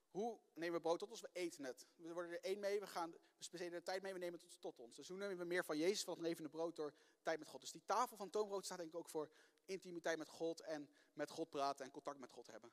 Hoe 0.09 0.39
nemen 0.53 0.75
we 0.75 0.81
brood 0.81 0.99
tot 0.99 1.09
ons? 1.09 1.21
We 1.21 1.29
eten 1.33 1.63
het. 1.63 1.87
We 1.95 2.13
worden 2.13 2.31
er 2.31 2.43
één 2.43 2.59
mee, 2.59 2.79
we, 2.79 2.87
gaan, 2.87 3.11
we 3.11 3.43
spenderen 3.43 3.77
de 3.77 3.83
tijd 3.83 4.01
mee, 4.01 4.13
we 4.13 4.19
nemen 4.19 4.39
het 4.39 4.61
tot 4.61 4.79
ons. 4.79 4.95
Dus 4.95 5.07
hoe 5.07 5.17
nemen 5.17 5.37
we 5.37 5.43
meer 5.43 5.65
van 5.65 5.77
Jezus, 5.77 6.03
van 6.03 6.13
het 6.13 6.23
levende 6.23 6.49
brood, 6.49 6.75
door 6.75 6.93
tijd 7.21 7.39
met 7.39 7.47
God. 7.47 7.61
Dus 7.61 7.71
die 7.71 7.85
tafel 7.85 8.17
van 8.17 8.29
toonbrood 8.29 8.65
staat 8.65 8.77
denk 8.77 8.89
ik 8.89 8.95
ook 8.95 9.09
voor 9.09 9.31
intimiteit 9.65 10.17
met 10.17 10.29
God 10.29 10.61
en 10.61 10.89
met 11.13 11.29
God 11.29 11.49
praten 11.49 11.85
en 11.85 11.91
contact 11.91 12.19
met 12.19 12.31
God 12.31 12.47
hebben. 12.47 12.71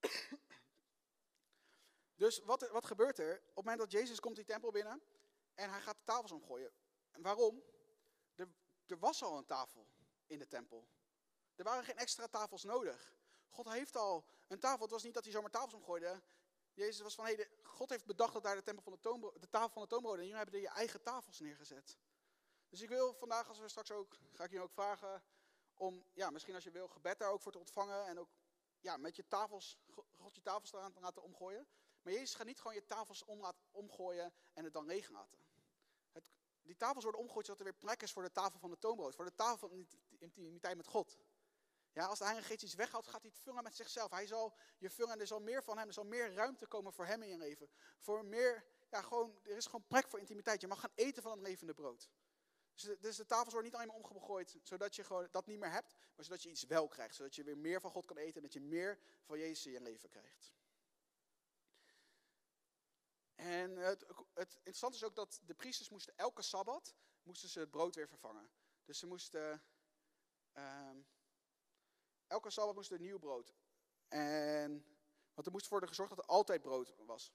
Dus 2.14 2.38
wat, 2.38 2.68
wat 2.68 2.86
gebeurt 2.86 3.18
er? 3.18 3.38
Op 3.38 3.46
het 3.46 3.54
moment 3.56 3.78
dat 3.78 3.92
Jezus 3.92 4.20
komt 4.20 4.36
die 4.36 4.44
tempel 4.44 4.70
binnen 4.70 5.02
en 5.54 5.70
hij 5.70 5.80
gaat 5.80 5.96
de 5.96 6.04
tafels 6.04 6.32
omgooien. 6.32 6.72
En 7.10 7.22
waarom? 7.22 7.62
Er, 8.34 8.48
er 8.86 8.98
was 8.98 9.22
al 9.22 9.38
een 9.38 9.46
tafel 9.46 9.88
in 10.26 10.38
de 10.38 10.46
tempel. 10.46 10.88
Er 11.58 11.64
waren 11.64 11.84
geen 11.84 11.96
extra 11.96 12.26
tafels 12.26 12.64
nodig. 12.64 13.12
God 13.48 13.68
heeft 13.68 13.96
al 13.96 14.24
een 14.48 14.58
tafel. 14.58 14.82
Het 14.82 14.90
was 14.90 15.02
niet 15.02 15.14
dat 15.14 15.24
hij 15.24 15.32
zomaar 15.32 15.50
tafels 15.50 15.74
omgooide. 15.74 16.22
Jezus 16.72 17.00
was 17.00 17.14
van, 17.14 17.46
God 17.62 17.90
heeft 17.90 18.06
bedacht 18.06 18.32
dat 18.32 18.42
daar 18.42 18.54
de, 18.54 18.62
tempel 18.62 18.82
van 18.82 19.20
de, 19.20 19.32
de 19.40 19.48
tafel 19.48 19.68
van 19.68 19.82
de 19.82 19.88
toonbroden. 19.88 20.18
En 20.18 20.24
jullie 20.24 20.42
hebben 20.42 20.54
er 20.54 20.60
je 20.60 20.68
eigen 20.68 21.02
tafels 21.02 21.40
neergezet. 21.40 21.98
Dus 22.68 22.80
ik 22.80 22.88
wil 22.88 23.14
vandaag, 23.14 23.48
als 23.48 23.58
we 23.58 23.68
straks 23.68 23.90
ook, 23.90 24.16
ga 24.32 24.44
ik 24.44 24.50
je 24.50 24.60
ook 24.60 24.72
vragen 24.72 25.22
om, 25.74 26.04
ja, 26.12 26.30
misschien 26.30 26.54
als 26.54 26.64
je 26.64 26.70
wil, 26.70 26.88
gebed 26.88 27.18
daar 27.18 27.30
ook 27.30 27.40
voor 27.40 27.52
te 27.52 27.58
ontvangen. 27.58 28.06
En 28.06 28.18
ook, 28.18 28.30
ja, 28.80 28.96
met 28.96 29.16
je 29.16 29.28
tafels, 29.28 29.78
God 30.16 30.34
je 30.34 30.42
tafels 30.42 30.70
te 30.70 31.00
laten 31.00 31.22
omgooien. 31.22 31.66
Maar 32.02 32.12
Jezus 32.12 32.34
gaat 32.34 32.46
niet 32.46 32.60
gewoon 32.60 32.74
je 32.74 32.84
tafels 32.84 33.24
om 33.24 33.52
omgooien 33.70 34.32
en 34.52 34.64
het 34.64 34.72
dan 34.72 34.86
leeg 34.86 35.10
laten. 35.10 35.38
Het, 36.12 36.30
die 36.62 36.76
tafels 36.76 37.02
worden 37.02 37.20
omgegooid 37.20 37.46
zodat 37.46 37.60
er 37.66 37.72
weer 37.72 37.80
plek 37.80 38.02
is 38.02 38.12
voor 38.12 38.22
de 38.22 38.32
tafel 38.32 38.58
van 38.58 38.70
de 38.70 38.78
toonbrood. 38.78 39.14
Voor 39.14 39.24
de 39.24 39.34
tafel 39.34 39.68
van 39.68 39.86
intimiteit 40.18 40.76
met 40.76 40.86
God. 40.86 41.16
Ja, 41.92 42.06
als 42.06 42.18
de 42.18 42.24
Heilige 42.24 42.48
Geest 42.48 42.62
iets 42.62 42.74
weghaalt, 42.74 43.06
gaat 43.06 43.22
hij 43.22 43.30
het 43.30 43.40
vullen 43.42 43.62
met 43.62 43.76
zichzelf. 43.76 44.10
Hij 44.10 44.26
zal 44.26 44.56
je 44.78 44.90
vullen 44.90 45.12
en 45.12 45.20
er 45.20 45.26
zal 45.26 45.40
meer 45.40 45.62
van 45.62 45.78
hem, 45.78 45.86
er 45.86 45.92
zal 45.92 46.04
meer 46.04 46.32
ruimte 46.32 46.66
komen 46.66 46.92
voor 46.92 47.06
hem 47.06 47.22
in 47.22 47.28
je 47.28 47.36
leven. 47.36 47.70
Voor 47.98 48.24
meer, 48.24 48.64
ja, 48.90 49.02
gewoon, 49.02 49.38
er 49.42 49.56
is 49.56 49.66
gewoon 49.66 49.86
plek 49.86 50.08
voor 50.08 50.18
intimiteit. 50.18 50.60
Je 50.60 50.66
mag 50.66 50.80
gaan 50.80 50.92
eten 50.94 51.22
van 51.22 51.32
het 51.32 51.40
levende 51.40 51.74
brood. 51.74 52.10
Dus 52.74 52.82
de, 52.82 52.98
dus 52.98 53.16
de 53.16 53.26
tafels 53.26 53.52
worden 53.52 53.70
niet 53.70 53.74
alleen 53.74 53.86
maar 53.86 53.96
omgegooid, 53.96 54.58
zodat 54.62 54.96
je 54.96 55.04
gewoon 55.04 55.28
dat 55.30 55.46
niet 55.46 55.58
meer 55.58 55.70
hebt, 55.70 55.96
maar 56.14 56.24
zodat 56.24 56.42
je 56.42 56.50
iets 56.50 56.64
wel 56.64 56.88
krijgt. 56.88 57.14
Zodat 57.14 57.34
je 57.34 57.44
weer 57.44 57.58
meer 57.58 57.80
van 57.80 57.90
God 57.90 58.06
kan 58.06 58.16
eten 58.16 58.36
en 58.36 58.42
dat 58.42 58.52
je 58.52 58.60
meer 58.60 58.98
van 59.24 59.38
Jezus 59.38 59.66
in 59.66 59.72
je 59.72 59.80
leven 59.80 60.08
krijgt. 60.08 60.52
En 63.34 63.76
het, 63.76 64.04
het 64.34 64.54
interessante 64.54 64.96
is 64.96 65.04
ook 65.04 65.14
dat 65.14 65.40
de 65.44 65.54
priesters 65.54 65.88
moesten 65.88 66.16
elke 66.16 66.42
Sabbat, 66.42 66.94
moesten 67.22 67.48
ze 67.48 67.60
het 67.60 67.70
brood 67.70 67.94
weer 67.94 68.08
vervangen. 68.08 68.50
Dus 68.84 68.98
ze 68.98 69.06
moesten, 69.06 69.62
ehm, 70.52 70.96
elke 72.28 72.50
Sabbat 72.50 72.74
moest 72.74 72.90
er 72.90 73.00
nieuw 73.00 73.18
brood. 73.18 73.54
En, 74.08 74.86
want 75.34 75.46
er 75.46 75.52
moest 75.52 75.68
worden 75.68 75.88
gezorgd 75.88 76.16
dat 76.16 76.24
er 76.24 76.30
altijd 76.30 76.62
brood 76.62 76.94
was. 76.96 77.32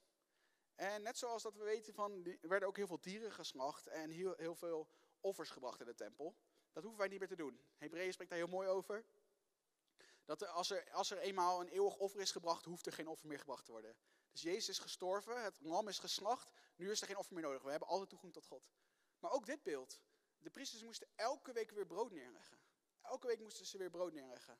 En 0.75 1.01
net 1.01 1.17
zoals 1.17 1.43
dat 1.43 1.55
we 1.55 1.63
weten 1.63 1.93
van, 1.93 2.25
er 2.41 2.49
werden 2.49 2.67
ook 2.67 2.77
heel 2.77 2.87
veel 2.87 3.01
dieren 3.01 3.31
geslacht 3.31 3.87
en 3.87 4.09
heel, 4.09 4.33
heel 4.37 4.55
veel 4.55 4.87
offers 5.19 5.49
gebracht 5.49 5.79
in 5.79 5.85
de 5.85 5.95
tempel. 5.95 6.35
Dat 6.71 6.83
hoeven 6.83 7.01
wij 7.01 7.09
niet 7.09 7.19
meer 7.19 7.27
te 7.27 7.35
doen. 7.35 7.61
Hebreeën 7.77 8.13
spreekt 8.13 8.29
daar 8.29 8.39
heel 8.39 8.47
mooi 8.47 8.67
over. 8.67 9.05
Dat 10.25 10.47
als, 10.47 10.69
er, 10.69 10.91
als 10.91 11.11
er 11.11 11.17
eenmaal 11.17 11.61
een 11.61 11.67
eeuwig 11.67 11.97
offer 11.97 12.19
is 12.19 12.31
gebracht, 12.31 12.65
hoeft 12.65 12.85
er 12.85 12.93
geen 12.93 13.07
offer 13.07 13.27
meer 13.27 13.39
gebracht 13.39 13.65
te 13.65 13.71
worden. 13.71 13.95
Dus 14.31 14.41
Jezus 14.41 14.69
is 14.69 14.79
gestorven, 14.79 15.43
het 15.43 15.59
lam 15.61 15.87
is 15.87 15.99
geslacht, 15.99 16.51
nu 16.75 16.91
is 16.91 17.01
er 17.01 17.07
geen 17.07 17.17
offer 17.17 17.33
meer 17.33 17.43
nodig. 17.43 17.61
We 17.61 17.69
hebben 17.69 17.87
altijd 17.87 18.09
toegang 18.09 18.33
tot 18.33 18.45
God. 18.45 18.69
Maar 19.19 19.31
ook 19.31 19.45
dit 19.45 19.63
beeld. 19.63 20.01
De 20.39 20.49
priesters 20.49 20.83
moesten 20.83 21.07
elke 21.15 21.53
week 21.53 21.71
weer 21.71 21.85
brood 21.85 22.11
neerleggen. 22.11 22.59
Elke 23.01 23.27
week 23.27 23.39
moesten 23.39 23.65
ze 23.65 23.77
weer 23.77 23.89
brood 23.89 24.13
neerleggen. 24.13 24.59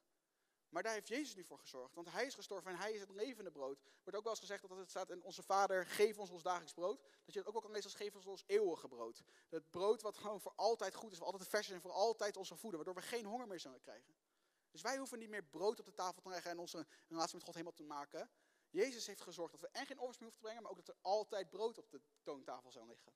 Maar 0.74 0.84
daar 0.84 0.94
heeft 0.94 1.08
Jezus 1.08 1.36
nu 1.36 1.44
voor 1.44 1.60
gezorgd, 1.60 1.96
want 1.96 2.12
hij 2.12 2.26
is 2.26 2.36
gestorven 2.36 2.72
en 2.72 2.78
hij 2.78 2.94
is 2.94 3.00
het 3.00 3.10
levende 3.10 3.52
brood. 3.52 3.82
Wordt 4.04 4.18
ook 4.18 4.24
wel 4.24 4.32
eens 4.32 4.40
gezegd 4.40 4.68
dat 4.68 4.78
het 4.78 4.90
staat 4.90 5.10
in 5.10 5.24
onze 5.24 5.44
Vader, 5.44 5.86
geef 5.86 6.18
ons 6.20 6.30
ons 6.30 6.44
dagelijks 6.44 6.74
brood. 6.74 7.02
Dat 7.02 7.34
je 7.34 7.40
het 7.40 7.48
ook 7.48 7.54
wel 7.54 7.62
kan 7.62 7.72
lezen 7.72 7.90
als 7.90 8.00
geef 8.00 8.16
ons 8.16 8.26
ons 8.26 8.44
eeuwige 8.48 8.88
brood. 8.88 9.24
Het 9.50 9.70
brood 9.70 10.02
wat 10.02 10.18
gewoon 10.18 10.42
voor 10.42 10.54
altijd 10.56 10.96
goed 10.96 11.12
is, 11.12 11.18
voor 11.18 11.26
altijd 11.26 11.50
vers 11.50 11.68
is 11.68 11.74
en 11.74 11.82
voor 11.82 11.92
altijd 11.92 12.38
onze 12.38 12.56
voeden, 12.56 12.84
waardoor 12.84 13.02
we 13.02 13.08
geen 13.08 13.26
honger 13.26 13.48
meer 13.48 13.60
zullen 13.60 13.80
krijgen. 13.80 14.16
Dus 14.72 14.82
wij 14.82 14.98
hoeven 14.98 15.20
niet 15.20 15.30
meer 15.30 15.44
brood 15.44 15.80
op 15.80 15.86
de 15.86 15.94
tafel 15.94 16.22
te 16.22 16.30
leggen 16.30 16.52
en 16.52 16.60
onze 16.60 16.86
relatie 17.08 17.36
met 17.36 17.44
God 17.44 17.54
helemaal 17.54 17.76
te 17.76 17.84
maken. 17.84 18.30
Jezus 18.70 19.08
heeft 19.08 19.22
gezorgd 19.22 19.52
dat 19.52 19.62
we 19.62 19.80
en 19.80 19.86
geen 19.86 20.00
offers 20.00 20.18
meer 20.18 20.30
hoeven 20.30 20.42
te 20.42 20.48
brengen, 20.48 20.62
maar 20.62 20.72
ook 20.72 20.86
dat 20.86 20.96
er 20.96 21.02
altijd 21.02 21.50
brood 21.50 21.78
op 21.78 21.92
de 21.92 22.02
toontafel 22.24 22.72
zou 22.72 22.88
liggen. 22.88 23.14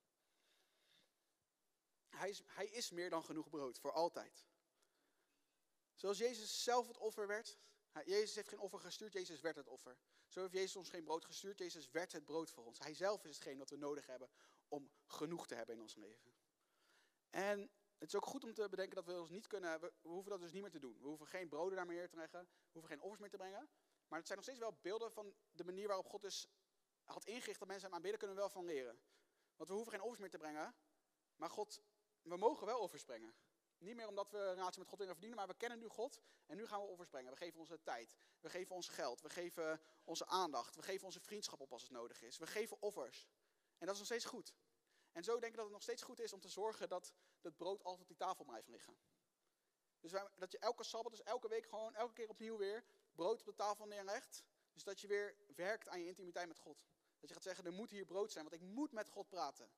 Hij 2.08 2.28
is, 2.28 2.42
hij 2.46 2.66
is 2.66 2.90
meer 2.90 3.10
dan 3.10 3.24
genoeg 3.24 3.48
brood, 3.48 3.78
voor 3.78 3.92
altijd. 3.92 4.46
Zoals 5.98 6.18
Jezus 6.18 6.62
zelf 6.62 6.86
het 6.86 6.98
offer 6.98 7.26
werd. 7.26 7.58
Jezus 8.04 8.34
heeft 8.34 8.48
geen 8.48 8.58
offer 8.58 8.80
gestuurd, 8.80 9.12
Jezus 9.12 9.40
werd 9.40 9.56
het 9.56 9.68
offer. 9.68 9.98
Zo 10.28 10.40
heeft 10.40 10.52
Jezus 10.52 10.76
ons 10.76 10.88
geen 10.88 11.04
brood 11.04 11.24
gestuurd, 11.24 11.58
Jezus 11.58 11.90
werd 11.90 12.12
het 12.12 12.24
brood 12.24 12.50
voor 12.50 12.64
ons. 12.64 12.78
Hij 12.78 12.94
zelf 12.94 13.24
is 13.24 13.34
hetgeen 13.34 13.58
wat 13.58 13.70
we 13.70 13.76
nodig 13.76 14.06
hebben 14.06 14.30
om 14.68 14.90
genoeg 15.06 15.46
te 15.46 15.54
hebben 15.54 15.74
in 15.74 15.80
ons 15.80 15.94
leven. 15.94 16.34
En 17.30 17.70
het 17.98 18.08
is 18.08 18.14
ook 18.14 18.26
goed 18.26 18.44
om 18.44 18.54
te 18.54 18.68
bedenken 18.68 18.94
dat 18.94 19.04
we 19.04 19.20
ons 19.20 19.30
niet 19.30 19.46
kunnen, 19.46 19.80
we, 19.80 19.92
hoeven 20.02 20.30
dat 20.30 20.40
dus 20.40 20.52
niet 20.52 20.62
meer 20.62 20.70
te 20.70 20.78
doen. 20.78 20.98
We 21.00 21.06
hoeven 21.06 21.26
geen 21.26 21.48
broden 21.48 21.76
daar 21.76 21.86
meer 21.86 22.08
te 22.08 22.16
leggen, 22.16 22.40
we 22.40 22.72
hoeven 22.72 22.90
geen 22.90 23.00
offers 23.00 23.20
meer 23.20 23.30
te 23.30 23.36
brengen. 23.36 23.68
Maar 24.08 24.18
het 24.18 24.26
zijn 24.26 24.38
nog 24.38 24.48
steeds 24.48 24.60
wel 24.60 24.78
beelden 24.82 25.12
van 25.12 25.34
de 25.52 25.64
manier 25.64 25.86
waarop 25.86 26.06
God 26.06 26.22
dus 26.22 26.48
had 27.04 27.24
ingericht 27.24 27.58
dat 27.58 27.68
mensen 27.68 27.86
hem 27.86 27.94
aanbidden, 27.94 28.18
kunnen 28.18 28.36
we 28.36 28.42
wel 28.42 28.52
van 28.52 28.64
leren. 28.64 29.00
Want 29.56 29.68
we 29.68 29.74
hoeven 29.74 29.92
geen 29.92 30.02
offers 30.02 30.20
meer 30.20 30.30
te 30.30 30.38
brengen, 30.38 30.74
maar 31.36 31.50
God, 31.50 31.82
we 32.22 32.36
mogen 32.36 32.66
wel 32.66 32.78
offers 32.78 33.04
brengen. 33.04 33.34
Niet 33.78 33.96
meer 33.96 34.08
omdat 34.08 34.30
we 34.30 34.38
een 34.38 34.54
relatie 34.54 34.78
met 34.78 34.88
God 34.88 34.98
willen 34.98 35.12
verdienen, 35.12 35.38
maar 35.38 35.48
we 35.48 35.56
kennen 35.56 35.78
nu 35.78 35.88
God 35.88 36.20
en 36.46 36.56
nu 36.56 36.66
gaan 36.66 36.80
we 36.80 36.86
offers 36.86 37.08
brengen. 37.08 37.30
We 37.30 37.36
geven 37.36 37.60
onze 37.60 37.82
tijd, 37.82 38.16
we 38.40 38.50
geven 38.50 38.74
ons 38.74 38.88
geld, 38.88 39.20
we 39.20 39.30
geven 39.30 39.80
onze 40.04 40.26
aandacht, 40.26 40.76
we 40.76 40.82
geven 40.82 41.04
onze 41.04 41.20
vriendschap 41.20 41.60
op 41.60 41.72
als 41.72 41.82
het 41.82 41.90
nodig 41.90 42.22
is. 42.22 42.38
We 42.38 42.46
geven 42.46 42.82
offers. 42.82 43.28
En 43.78 43.86
dat 43.86 43.92
is 43.92 43.98
nog 43.98 44.06
steeds 44.06 44.24
goed. 44.24 44.54
En 45.12 45.24
zo 45.24 45.32
denk 45.32 45.44
ik 45.44 45.54
dat 45.54 45.64
het 45.64 45.72
nog 45.72 45.82
steeds 45.82 46.02
goed 46.02 46.20
is 46.20 46.32
om 46.32 46.40
te 46.40 46.48
zorgen 46.48 46.88
dat 46.88 47.12
het 47.40 47.56
brood 47.56 47.84
altijd 47.84 48.02
op 48.02 48.08
die 48.08 48.16
tafel 48.16 48.44
blijft 48.44 48.68
liggen. 48.68 48.98
Dus 50.00 50.12
dat 50.34 50.52
je 50.52 50.58
elke 50.58 50.84
sabbat, 50.84 51.12
dus 51.12 51.22
elke 51.22 51.48
week 51.48 51.66
gewoon, 51.66 51.94
elke 51.94 52.12
keer 52.12 52.28
opnieuw 52.28 52.56
weer 52.56 52.84
brood 53.14 53.40
op 53.40 53.46
de 53.46 53.54
tafel 53.54 53.86
neerlegt. 53.86 54.44
Dus 54.72 54.84
dat 54.84 55.00
je 55.00 55.06
weer 55.06 55.36
werkt 55.54 55.88
aan 55.88 56.00
je 56.00 56.06
intimiteit 56.06 56.48
met 56.48 56.58
God. 56.58 56.86
Dat 57.20 57.28
je 57.28 57.34
gaat 57.34 57.42
zeggen, 57.42 57.64
er 57.64 57.72
moet 57.72 57.90
hier 57.90 58.04
brood 58.04 58.32
zijn, 58.32 58.48
want 58.48 58.62
ik 58.62 58.68
moet 58.68 58.92
met 58.92 59.08
God 59.08 59.28
praten. 59.28 59.70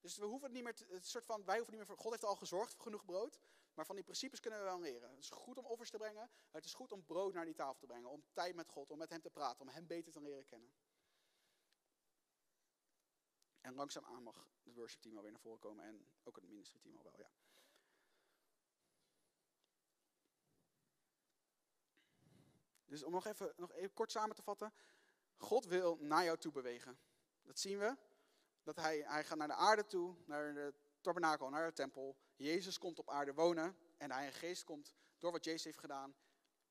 Dus 0.00 0.16
we 0.16 0.24
hoeven 0.24 0.52
niet 0.52 0.62
meer, 0.62 0.76
het 0.88 1.06
soort 1.06 1.24
van, 1.24 1.44
wij 1.44 1.56
hoeven 1.56 1.74
niet 1.76 1.86
meer 1.86 1.94
voor, 1.94 2.04
God 2.04 2.10
heeft 2.10 2.24
al 2.24 2.36
gezorgd 2.36 2.74
voor 2.74 2.82
genoeg 2.82 3.04
brood. 3.04 3.38
Maar 3.74 3.86
van 3.86 3.94
die 3.94 4.04
principes 4.04 4.40
kunnen 4.40 4.58
we 4.58 4.64
wel 4.64 4.80
leren. 4.80 5.10
Het 5.10 5.18
is 5.18 5.30
goed 5.30 5.58
om 5.58 5.64
offers 5.64 5.90
te 5.90 5.98
brengen. 5.98 6.30
Het 6.50 6.64
is 6.64 6.74
goed 6.74 6.92
om 6.92 7.04
brood 7.04 7.32
naar 7.32 7.44
die 7.44 7.54
tafel 7.54 7.78
te 7.78 7.86
brengen. 7.86 8.10
Om 8.10 8.24
tijd 8.32 8.54
met 8.54 8.68
God, 8.68 8.90
om 8.90 8.98
met 8.98 9.10
hem 9.10 9.20
te 9.20 9.30
praten, 9.30 9.60
om 9.60 9.68
hem 9.68 9.86
beter 9.86 10.12
te 10.12 10.20
leren 10.20 10.44
kennen. 10.44 10.74
En 13.60 13.74
langzaamaan 13.74 14.22
mag 14.22 14.48
het 14.62 14.74
worship 14.74 15.00
team 15.00 15.16
alweer 15.16 15.32
naar 15.32 15.40
voren 15.40 15.58
komen 15.58 15.84
en 15.84 16.06
ook 16.22 16.36
het 16.36 16.48
ministry 16.48 16.78
team 16.80 16.96
al 16.96 17.02
wel, 17.02 17.18
ja. 17.18 17.30
Dus 22.84 23.02
om 23.02 23.12
nog 23.12 23.26
even, 23.26 23.52
nog 23.56 23.72
even 23.72 23.94
kort 23.94 24.10
samen 24.10 24.36
te 24.36 24.42
vatten. 24.42 24.72
God 25.36 25.64
wil 25.64 25.96
naar 25.96 26.24
jou 26.24 26.38
toe 26.38 26.52
bewegen. 26.52 26.98
Dat 27.42 27.58
zien 27.58 27.78
we. 27.78 27.96
Dat 28.66 28.76
hij, 28.76 29.02
hij 29.06 29.24
gaat 29.24 29.38
naar 29.38 29.48
de 29.48 29.54
aarde 29.54 29.86
toe, 29.86 30.14
naar 30.24 30.54
de 30.54 30.74
tabernakel, 31.00 31.48
naar 31.48 31.66
de 31.66 31.72
tempel. 31.72 32.16
Jezus 32.36 32.78
komt 32.78 32.98
op 32.98 33.10
aarde 33.10 33.34
wonen. 33.34 33.76
En 33.96 34.08
de 34.08 34.14
Heilige 34.14 34.38
Geest 34.38 34.64
komt, 34.64 34.94
door 35.18 35.32
wat 35.32 35.44
Jezus 35.44 35.64
heeft 35.64 35.78
gedaan, 35.78 36.16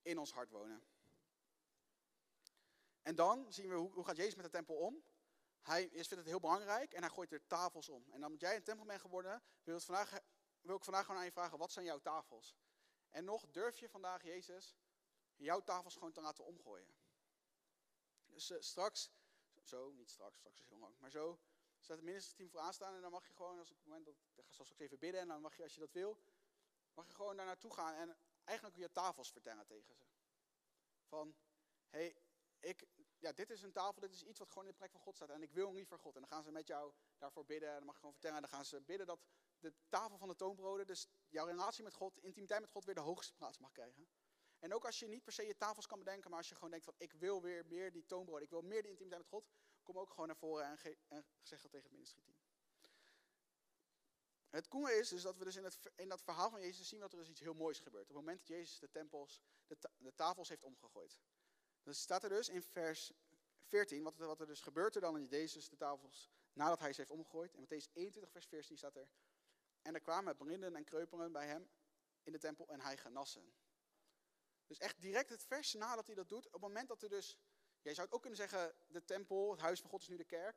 in 0.02 0.18
ons 0.18 0.32
hart 0.32 0.50
wonen. 0.50 0.82
En 3.02 3.14
dan 3.14 3.52
zien 3.52 3.68
we, 3.68 3.74
hoe, 3.74 3.92
hoe 3.92 4.04
gaat 4.04 4.16
Jezus 4.16 4.34
met 4.34 4.44
de 4.44 4.50
tempel 4.50 4.74
om? 4.74 5.04
Hij 5.62 5.88
vindt 5.90 6.10
het 6.10 6.24
heel 6.24 6.40
belangrijk 6.40 6.92
en 6.92 7.00
hij 7.00 7.10
gooit 7.10 7.32
er 7.32 7.46
tafels 7.46 7.88
om. 7.88 8.06
En 8.10 8.24
omdat 8.24 8.40
jij 8.40 8.56
een 8.56 8.62
tempel 8.62 8.86
bent 8.86 9.00
geworden, 9.00 9.42
wil, 9.62 9.80
vandaag, 9.80 10.20
wil 10.60 10.76
ik 10.76 10.84
vandaag 10.84 11.04
gewoon 11.04 11.20
aan 11.20 11.26
je 11.26 11.32
vragen, 11.32 11.58
wat 11.58 11.72
zijn 11.72 11.84
jouw 11.84 12.00
tafels? 12.00 12.56
En 13.10 13.24
nog, 13.24 13.46
durf 13.50 13.78
je 13.78 13.88
vandaag, 13.88 14.22
Jezus, 14.22 14.76
jouw 15.36 15.60
tafels 15.60 15.94
gewoon 15.94 16.12
te 16.12 16.20
laten 16.20 16.44
omgooien? 16.44 16.94
Dus 18.26 18.50
uh, 18.50 18.60
straks, 18.60 19.10
zo, 19.62 19.92
niet 19.92 20.10
straks, 20.10 20.38
straks 20.38 20.60
is 20.60 20.68
heel 20.68 20.78
lang, 20.78 20.98
maar 20.98 21.10
zo, 21.10 21.38
staat 21.86 21.96
het 21.96 22.06
ministerteam 22.06 22.50
voor 22.50 22.60
aanstaan 22.60 22.94
en 22.94 23.00
dan 23.00 23.10
mag 23.10 23.26
je 23.26 23.32
gewoon, 23.32 23.58
als 23.58 23.70
ik, 23.70 23.76
moment 23.82 24.04
dat, 24.04 24.16
ga 24.34 24.52
straks 24.52 24.72
even 24.76 24.98
bidden 24.98 25.20
en 25.20 25.28
dan 25.28 25.40
mag 25.40 25.56
je, 25.56 25.62
als 25.62 25.74
je 25.74 25.80
dat 25.80 25.92
wil, 25.92 26.18
mag 26.94 27.06
je 27.06 27.14
gewoon 27.14 27.36
daar 27.36 27.46
naartoe 27.46 27.72
gaan 27.74 27.94
en 27.94 28.16
eigenlijk 28.44 28.76
je 28.76 28.92
tafels 28.92 29.30
vertellen 29.32 29.66
tegen 29.66 29.94
ze. 29.94 30.04
Van, 31.08 31.36
hé, 31.88 31.98
hey, 31.98 32.16
ik, 32.60 32.86
ja, 33.18 33.32
dit 33.32 33.50
is 33.50 33.62
een 33.62 33.72
tafel, 33.72 34.00
dit 34.00 34.12
is 34.12 34.22
iets 34.22 34.38
wat 34.38 34.48
gewoon 34.48 34.64
in 34.64 34.70
de 34.70 34.76
plek 34.76 34.90
van 34.90 35.00
God 35.00 35.14
staat 35.14 35.30
en 35.30 35.42
ik 35.42 35.52
wil 35.52 35.72
liever 35.72 35.98
God. 35.98 36.14
En 36.14 36.20
dan 36.20 36.30
gaan 36.30 36.42
ze 36.42 36.50
met 36.50 36.66
jou 36.66 36.92
daarvoor 37.18 37.44
bidden 37.44 37.68
en 37.68 37.76
dan 37.76 37.84
mag 37.84 37.94
je 37.94 38.00
gewoon 38.00 38.14
vertellen, 38.14 38.36
en 38.36 38.42
dan 38.42 38.50
gaan 38.50 38.64
ze 38.64 38.80
bidden 38.80 39.06
dat 39.06 39.20
de 39.58 39.74
tafel 39.88 40.18
van 40.18 40.28
de 40.28 40.36
toonbroden, 40.36 40.86
dus 40.86 41.08
jouw 41.28 41.46
relatie 41.46 41.84
met 41.84 41.94
God, 41.94 42.18
intimiteit 42.18 42.60
met 42.60 42.70
God, 42.70 42.84
weer 42.84 42.94
de 42.94 43.00
hoogste 43.00 43.34
plaats 43.34 43.58
mag 43.58 43.72
krijgen. 43.72 44.08
En 44.58 44.74
ook 44.74 44.84
als 44.84 44.98
je 44.98 45.06
niet 45.06 45.24
per 45.24 45.32
se 45.32 45.46
je 45.46 45.56
tafels 45.56 45.86
kan 45.86 45.98
bedenken, 45.98 46.30
maar 46.30 46.38
als 46.38 46.48
je 46.48 46.54
gewoon 46.54 46.70
denkt 46.70 46.84
van 46.84 46.94
ik 46.96 47.12
wil 47.12 47.42
weer 47.42 47.66
meer 47.66 47.92
die 47.92 48.06
toonbroden, 48.06 48.42
ik 48.42 48.50
wil 48.50 48.62
meer 48.62 48.82
die 48.82 48.90
intimiteit 48.90 49.20
met 49.20 49.30
God, 49.30 49.48
kom 49.86 49.98
ook 49.98 50.10
gewoon 50.10 50.26
naar 50.26 50.36
voren 50.36 50.66
en, 50.66 50.78
ge 50.78 50.96
zeg 51.42 51.62
dat 51.62 51.70
tegen 51.70 51.86
het 51.88 51.92
ministerieteam. 51.92 52.38
Het 54.48 54.68
coole 54.68 54.92
is 54.92 55.08
dus 55.08 55.22
dat 55.22 55.36
we 55.36 55.44
dus 55.44 55.56
in, 55.56 55.64
het, 55.64 55.78
in 55.94 56.08
dat 56.08 56.22
verhaal 56.22 56.50
van 56.50 56.60
Jezus 56.60 56.88
zien 56.88 57.00
dat 57.00 57.12
er 57.12 57.18
dus 57.18 57.28
iets 57.28 57.40
heel 57.40 57.54
moois 57.54 57.80
gebeurt. 57.80 58.02
Op 58.02 58.08
het 58.08 58.16
moment 58.16 58.38
dat 58.38 58.48
Jezus 58.48 58.78
de 58.78 58.90
tempels, 58.90 59.40
de, 59.66 59.76
de 59.96 60.14
tafels 60.14 60.48
heeft 60.48 60.64
omgegooid. 60.64 61.18
Dan 61.82 61.94
staat 61.94 62.22
er 62.22 62.28
dus 62.28 62.48
in 62.48 62.62
vers 62.62 63.12
14, 63.62 64.02
wat, 64.02 64.16
wat 64.16 64.40
er 64.40 64.46
dus 64.46 64.60
gebeurt 64.60 64.94
er 64.94 65.00
dan 65.00 65.16
in 65.16 65.26
Jezus 65.26 65.68
de 65.68 65.76
tafels 65.76 66.30
nadat 66.52 66.78
hij 66.78 66.92
ze 66.92 67.00
heeft 67.00 67.12
omgegooid. 67.12 67.54
En 67.54 67.64
Matthäus 67.64 67.92
21 67.92 68.30
vers 68.30 68.46
14 68.46 68.76
staat 68.76 68.96
er. 68.96 69.08
En 69.82 69.94
er 69.94 70.00
kwamen 70.00 70.36
blinden 70.36 70.76
en 70.76 70.84
kreupelen 70.84 71.32
bij 71.32 71.46
hem 71.46 71.70
in 72.22 72.32
de 72.32 72.38
tempel 72.38 72.68
en 72.68 72.80
hij 72.80 72.96
genassen. 72.96 73.54
Dus 74.66 74.78
echt 74.78 75.00
direct 75.00 75.30
het 75.30 75.44
vers 75.44 75.72
nadat 75.72 76.06
hij 76.06 76.14
dat 76.14 76.28
doet, 76.28 76.46
op 76.46 76.52
het 76.52 76.60
moment 76.60 76.88
dat 76.88 77.02
er 77.02 77.08
dus 77.08 77.36
je 77.88 77.94
zou 77.94 78.06
het 78.06 78.16
ook 78.16 78.20
kunnen 78.20 78.38
zeggen, 78.38 78.74
de 78.86 79.04
tempel, 79.04 79.50
het 79.50 79.60
huis 79.60 79.80
van 79.80 79.90
God 79.90 80.00
is 80.00 80.08
nu 80.08 80.16
de 80.16 80.24
kerk. 80.24 80.56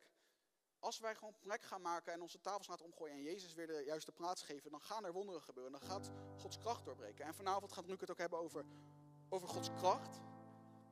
Als 0.80 1.00
wij 1.00 1.16
gewoon 1.16 1.36
plek 1.40 1.64
gaan 1.64 1.82
maken 1.82 2.14
en 2.14 2.22
onze 2.22 2.42
tafels 2.42 2.68
laten 2.68 2.86
omgooien 2.86 3.16
en 3.16 3.22
Jezus 3.22 3.54
weer 3.54 3.68
de 3.68 3.84
juiste 3.86 4.12
plaats 4.12 4.42
geven, 4.42 4.72
dan 4.72 4.82
gaan 4.82 5.06
er 5.06 5.14
wonderen 5.14 5.42
gebeuren. 5.42 5.72
Dan 5.72 5.90
gaat 5.90 6.12
Gods 6.38 6.58
kracht 6.58 6.86
doorbreken. 6.86 7.26
En 7.26 7.34
vanavond 7.34 7.72
gaat 7.72 7.86
Luc 7.86 8.00
het 8.00 8.12
ook 8.12 8.18
hebben 8.18 8.40
over, 8.40 8.66
over 9.30 9.48
Gods 9.48 9.70
kracht. 9.78 10.20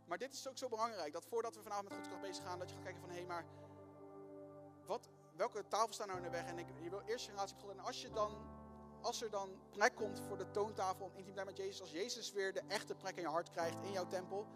Maar 0.05 0.17
dit 0.17 0.33
is 0.33 0.47
ook 0.47 0.57
zo 0.57 0.67
belangrijk, 0.67 1.13
dat 1.13 1.25
voordat 1.25 1.55
we 1.55 1.61
vanavond 1.61 1.87
met 1.87 1.97
Gods 1.97 2.07
kracht 2.07 2.23
bezig 2.23 2.43
gaan, 2.43 2.59
dat 2.59 2.69
je 2.69 2.75
gaat 2.75 2.83
kijken 2.83 3.01
van, 3.01 3.09
hé, 3.09 3.15
hey, 3.15 3.25
maar 3.25 3.45
wat, 4.85 5.09
welke 5.35 5.67
tafels 5.67 5.95
staan 5.95 6.07
nou 6.07 6.19
in 6.19 6.25
de 6.25 6.31
weg? 6.31 6.45
En 6.45 6.57
ik, 6.57 6.67
je 6.81 6.89
wil 6.89 7.01
eerst 7.01 7.25
je 7.25 7.31
relatie 7.31 7.57
God. 7.57 7.69
En 7.69 7.79
als, 7.79 8.01
je 8.01 8.09
dan, 8.09 8.31
als 9.01 9.21
er 9.21 9.29
dan 9.29 9.61
plek 9.69 9.95
komt 9.95 10.19
voor 10.19 10.37
de 10.37 10.51
toontafel 10.51 11.05
om 11.05 11.11
intimiteit 11.15 11.45
met 11.45 11.57
Jezus, 11.57 11.81
als 11.81 11.91
Jezus 11.91 12.31
weer 12.31 12.53
de 12.53 12.63
echte 12.67 12.95
plek 12.95 13.15
in 13.15 13.21
je 13.21 13.27
hart 13.27 13.49
krijgt, 13.49 13.83
in 13.83 13.91
jouw 13.91 14.07
tempel, 14.07 14.47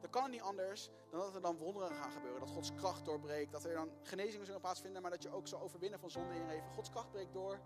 dan 0.00 0.10
kan 0.10 0.22
het 0.22 0.32
niet 0.32 0.40
anders 0.40 0.90
dan 1.10 1.20
dat 1.20 1.34
er 1.34 1.40
dan 1.40 1.56
wonderen 1.56 1.90
gaan 1.90 2.10
gebeuren. 2.10 2.40
Dat 2.40 2.50
Gods 2.50 2.74
kracht 2.74 3.04
doorbreekt. 3.04 3.52
Dat 3.52 3.64
er 3.64 3.74
dan 3.74 3.90
genezingen 4.02 4.46
zullen 4.46 4.60
plaatsvinden, 4.60 5.02
maar 5.02 5.10
dat 5.10 5.22
je 5.22 5.30
ook 5.30 5.48
zal 5.48 5.60
overwinnen 5.60 6.00
van 6.00 6.10
zonde 6.10 6.34
in 6.34 6.40
je 6.40 6.46
leven. 6.46 6.70
Gods 6.74 6.90
kracht 6.90 7.10
breekt 7.10 7.32
door. 7.32 7.58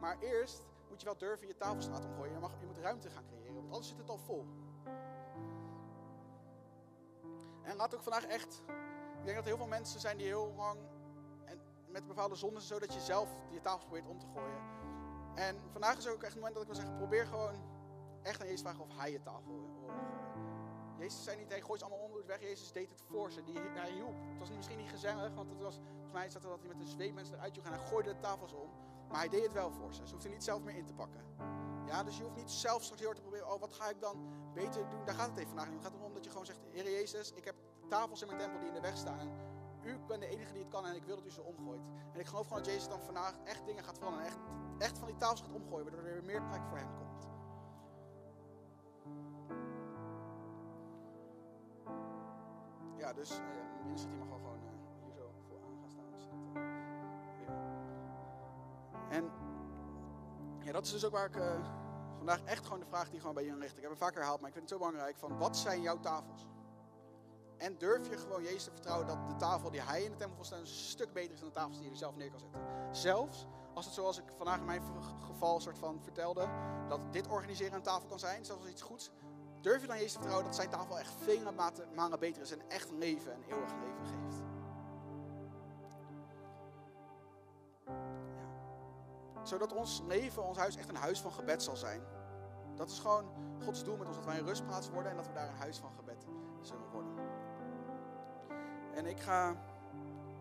Maar 0.00 0.18
eerst 0.18 0.62
moet 0.88 1.00
je 1.00 1.06
wel 1.06 1.16
durven 1.16 1.46
je 1.46 1.56
tafels 1.56 1.84
te 1.84 1.90
laten 1.90 2.08
omgooien. 2.08 2.32
Je, 2.32 2.38
mag, 2.38 2.52
je 2.60 2.66
moet 2.66 2.78
ruimte 2.78 3.10
gaan 3.10 3.24
creëren, 3.26 3.54
want 3.54 3.66
anders 3.66 3.88
zit 3.88 3.98
het 3.98 4.08
al 4.08 4.18
vol. 4.18 4.46
En 7.62 7.76
laat 7.76 7.94
ook 7.94 8.02
vandaag 8.02 8.26
echt. 8.26 8.62
Ik 9.18 9.24
denk 9.24 9.36
dat 9.36 9.44
er 9.44 9.50
heel 9.50 9.56
veel 9.56 9.66
mensen 9.66 10.00
zijn 10.00 10.16
die 10.16 10.26
heel 10.26 10.52
lang. 10.56 10.80
En 11.44 11.60
met 11.88 12.06
bepaalde 12.06 12.34
zonden, 12.34 12.62
zodat 12.62 12.94
je 12.94 13.00
zelf 13.00 13.28
je 13.50 13.60
tafels 13.60 13.84
probeert 13.84 14.08
om 14.08 14.18
te 14.18 14.26
gooien. 14.34 14.62
En 15.34 15.60
vandaag 15.70 15.96
is 15.96 16.08
ook 16.08 16.22
echt 16.22 16.32
het 16.32 16.34
moment 16.34 16.54
dat 16.54 16.62
ik 16.62 16.68
wil 16.68 16.78
zeggen: 16.78 16.96
probeer 16.96 17.26
gewoon 17.26 17.54
echt 18.22 18.40
aan 18.40 18.46
Jezus 18.46 18.60
vragen 18.60 18.80
of 18.80 18.96
hij 18.96 19.12
je 19.12 19.22
tafel 19.22 19.52
wil 19.52 19.72
Jezus 21.02 21.24
zei 21.24 21.36
niet, 21.36 21.48
hey, 21.48 21.60
gooi 21.60 21.78
ze 21.78 21.84
allemaal 21.84 22.04
onder 22.04 22.26
weg. 22.26 22.40
Jezus 22.40 22.72
deed 22.72 22.90
het 22.90 23.02
voor 23.10 23.32
ze. 23.32 23.44
Die, 23.44 23.58
hij 23.58 23.90
hielp. 23.90 24.14
Het 24.28 24.38
was 24.38 24.50
misschien 24.50 24.78
niet 24.78 24.90
gezellig, 24.90 25.34
want 25.34 25.50
het 25.50 25.62
was, 25.62 25.74
volgens 25.74 26.12
mij 26.12 26.30
zat 26.30 26.42
er 26.44 26.48
dat 26.48 26.58
hij 26.58 26.68
met 26.68 26.80
een 26.80 26.92
zweep 26.92 27.14
mensen 27.14 27.34
eruit 27.34 27.54
joeg 27.54 27.64
en 27.64 27.72
hij 27.72 27.86
gooide 27.86 28.14
de 28.14 28.20
tafels 28.20 28.52
om. 28.52 28.70
Maar 29.08 29.18
hij 29.18 29.28
deed 29.28 29.42
het 29.42 29.52
wel 29.52 29.70
voor 29.70 29.94
ze. 29.94 30.06
Ze 30.06 30.12
hoefden 30.12 30.30
niet 30.30 30.44
zelf 30.44 30.62
meer 30.62 30.76
in 30.76 30.86
te 30.86 30.92
pakken. 30.92 31.20
Ja, 31.86 32.02
dus 32.02 32.16
je 32.16 32.22
hoeft 32.22 32.36
niet 32.36 32.50
zelf 32.50 32.82
straks 32.82 33.02
te 33.02 33.20
proberen, 33.20 33.52
oh 33.52 33.60
wat 33.60 33.72
ga 33.72 33.88
ik 33.88 34.00
dan 34.00 34.16
beter 34.54 34.88
doen. 34.88 35.04
Daar 35.04 35.14
gaat 35.14 35.28
het 35.28 35.36
even 35.36 35.48
vandaag 35.48 35.68
om. 35.68 35.74
Het 35.74 35.84
gaat 35.84 35.94
erom 35.94 36.14
dat 36.14 36.24
je 36.24 36.30
gewoon 36.30 36.46
zegt, 36.46 36.58
Heer 36.70 36.90
Jezus, 36.90 37.32
ik 37.32 37.44
heb 37.44 37.54
tafels 37.88 38.20
in 38.20 38.26
mijn 38.26 38.38
tempel 38.38 38.58
die 38.58 38.68
in 38.68 38.74
de 38.74 38.80
weg 38.80 38.96
staan. 38.96 39.30
u 39.82 39.98
bent 39.98 40.20
de 40.20 40.26
enige 40.26 40.52
die 40.52 40.62
het 40.62 40.70
kan 40.70 40.86
en 40.86 40.94
ik 40.94 41.04
wil 41.04 41.16
dat 41.16 41.26
u 41.26 41.30
ze 41.30 41.42
omgooit. 41.42 41.82
En 42.12 42.20
ik 42.20 42.26
geloof 42.26 42.46
gewoon 42.46 42.62
dat 42.62 42.72
Jezus 42.72 42.88
dan 42.88 43.00
vandaag 43.00 43.34
echt 43.44 43.66
dingen 43.66 43.84
gaat 43.84 43.98
veranderen. 43.98 44.26
Echt, 44.26 44.38
echt 44.78 44.98
van 44.98 45.06
die 45.06 45.16
tafels 45.16 45.40
gaat 45.40 45.52
omgooien, 45.52 45.84
waardoor 45.84 46.04
er 46.04 46.12
weer 46.12 46.24
meer 46.24 46.42
plek 46.42 46.60
voor 46.68 46.78
hem 46.78 46.94
komt. 46.96 47.31
Ja, 53.02 53.12
dus 53.12 53.30
uh, 53.30 53.38
mensen 53.86 54.08
die 54.08 54.18
mag 54.18 54.28
gewoon 54.28 54.60
uh, 54.62 54.70
hier 55.04 55.14
zo 55.14 55.30
voor 55.48 55.58
aan 55.66 55.78
gaan 55.80 55.90
staan. 55.90 56.10
Dat, 56.10 56.22
uh, 59.10 59.16
en 59.16 59.30
ja, 60.64 60.72
dat 60.72 60.84
is 60.84 60.92
dus 60.92 61.04
ook 61.04 61.12
waar 61.12 61.26
ik 61.26 61.36
vandaag 62.16 62.42
echt 62.44 62.64
gewoon 62.64 62.80
de 62.80 62.86
vraag 62.86 63.10
die 63.10 63.20
gewoon 63.20 63.34
bij 63.34 63.44
jullie 63.44 63.60
richt. 63.60 63.76
Ik 63.76 63.82
heb 63.82 63.90
het 63.90 63.98
vaker 63.98 64.16
herhaald, 64.16 64.40
maar 64.40 64.48
ik 64.48 64.54
vind 64.54 64.70
het 64.70 64.78
zo 64.78 64.86
belangrijk. 64.86 65.18
Van 65.18 65.38
wat 65.38 65.56
zijn 65.56 65.82
jouw 65.82 66.00
tafels? 66.00 66.46
En 67.58 67.78
durf 67.78 68.08
je 68.08 68.16
gewoon 68.16 68.42
Jezus 68.42 68.64
te 68.64 68.70
vertrouwen 68.70 69.06
dat 69.06 69.28
de 69.28 69.36
tafel 69.36 69.70
die 69.70 69.80
hij 69.80 70.02
in 70.02 70.10
de 70.10 70.16
tempel 70.16 70.36
wil 70.36 70.44
staan 70.44 70.58
een 70.58 70.66
stuk 70.66 71.12
beter 71.12 71.32
is 71.32 71.40
dan 71.40 71.48
de 71.48 71.54
tafels 71.54 71.76
die 71.76 71.84
je 71.84 71.90
er 71.90 71.96
zelf 71.96 72.16
neer 72.16 72.30
kan 72.30 72.40
zetten. 72.40 72.60
Zelfs 72.90 73.46
als 73.74 73.84
het 73.84 73.94
zoals 73.94 74.18
ik 74.18 74.24
vandaag 74.36 74.58
in 74.58 74.64
mijn 74.64 74.82
geval 75.20 75.60
soort 75.60 75.78
van 75.78 76.02
vertelde, 76.02 76.48
dat 76.88 77.12
dit 77.12 77.28
organiseren 77.28 77.74
een 77.74 77.82
tafel 77.82 78.08
kan 78.08 78.18
zijn, 78.18 78.44
zelfs 78.44 78.62
als 78.62 78.70
iets 78.70 78.82
goeds, 78.82 79.10
Durf 79.62 79.80
je 79.80 79.86
dan 79.86 79.96
Jezus 79.96 80.12
te 80.12 80.18
vertrouwen 80.18 80.46
dat 80.46 80.56
zijn 80.56 80.70
tafel 80.70 80.98
echt 80.98 81.14
vele 81.18 81.52
malen 81.94 82.18
beter 82.18 82.42
is 82.42 82.52
en 82.52 82.60
echt 82.68 82.90
leven 82.90 83.32
en 83.32 83.42
eeuwig 83.42 83.72
leven 83.72 84.06
geeft? 84.06 84.42
Ja. 87.84 89.42
Zodat 89.42 89.72
ons 89.72 90.02
leven, 90.06 90.44
ons 90.44 90.58
huis 90.58 90.76
echt 90.76 90.88
een 90.88 90.96
huis 90.96 91.20
van 91.20 91.32
gebed 91.32 91.62
zal 91.62 91.76
zijn. 91.76 92.02
Dat 92.76 92.90
is 92.90 92.98
gewoon 92.98 93.24
Gods 93.64 93.84
doel 93.84 93.96
met 93.96 94.06
ons, 94.06 94.16
dat 94.16 94.24
wij 94.24 94.38
een 94.38 94.46
rustplaats 94.46 94.90
worden 94.90 95.10
en 95.10 95.16
dat 95.16 95.26
we 95.26 95.32
daar 95.32 95.48
een 95.48 95.56
huis 95.56 95.78
van 95.78 95.92
gebed 95.96 96.26
zullen 96.60 96.90
worden. 96.92 97.12
En 98.94 99.06
ik 99.06 99.20
ga, 99.20 99.56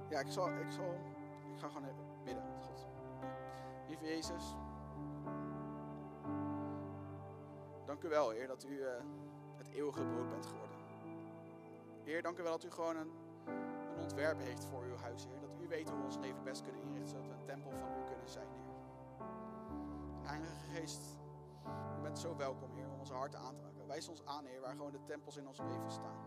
ja, 0.10 0.20
ik 0.20 0.32
zal, 0.32 0.50
ik 0.50 0.72
zal, 0.72 0.94
ik 1.54 1.60
ga 1.60 1.68
gewoon 1.68 1.88
bidden 2.24 2.44
met 2.48 2.64
God. 2.64 2.88
Lieve 3.88 4.06
Jezus. 4.06 4.56
Dank 7.92 8.04
u 8.04 8.10
wel, 8.10 8.30
Heer, 8.30 8.48
dat 8.48 8.64
u 8.64 8.70
uh, 8.70 8.88
het 9.58 9.68
eeuwige 9.68 10.04
brood 10.04 10.30
bent 10.30 10.46
geworden. 10.46 10.76
Heer, 12.04 12.22
dank 12.22 12.38
u 12.38 12.44
wel 12.44 12.52
dat 12.52 12.64
u 12.64 12.72
gewoon 12.72 12.96
een, 12.96 13.12
een 13.48 14.02
ontwerp 14.02 14.40
heeft 14.40 14.66
voor 14.66 14.84
uw 14.84 14.96
huis, 14.96 15.26
Heer. 15.26 15.40
Dat 15.40 15.56
u 15.64 15.68
weet 15.68 15.90
hoe 15.90 15.98
we 15.98 16.06
ons 16.06 16.18
leven 16.18 16.44
best 16.44 16.62
kunnen 16.62 16.82
inrichten, 16.82 17.10
zodat 17.10 17.28
we 17.28 17.34
een 17.34 17.46
tempel 17.46 17.72
van 17.72 17.90
u 17.90 18.04
kunnen 18.08 18.30
zijn, 18.30 18.48
Heer. 18.48 19.28
Heilige 20.22 20.56
Geest, 20.74 21.02
u 21.98 22.02
bent 22.02 22.20
zo 22.20 22.36
welkom, 22.36 22.76
Heer, 22.76 22.90
om 22.90 23.00
onze 23.00 23.14
harten 23.14 23.40
aan 23.40 23.56
te 23.56 23.64
raken. 23.64 23.88
Wijs 23.88 24.08
ons 24.08 24.26
aan, 24.26 24.46
Heer, 24.46 24.62
waar 24.62 24.76
gewoon 24.76 24.92
de 24.92 25.04
tempels 25.06 25.38
in 25.38 25.48
ons 25.48 25.60
leven 25.60 25.92
staan. 25.92 26.18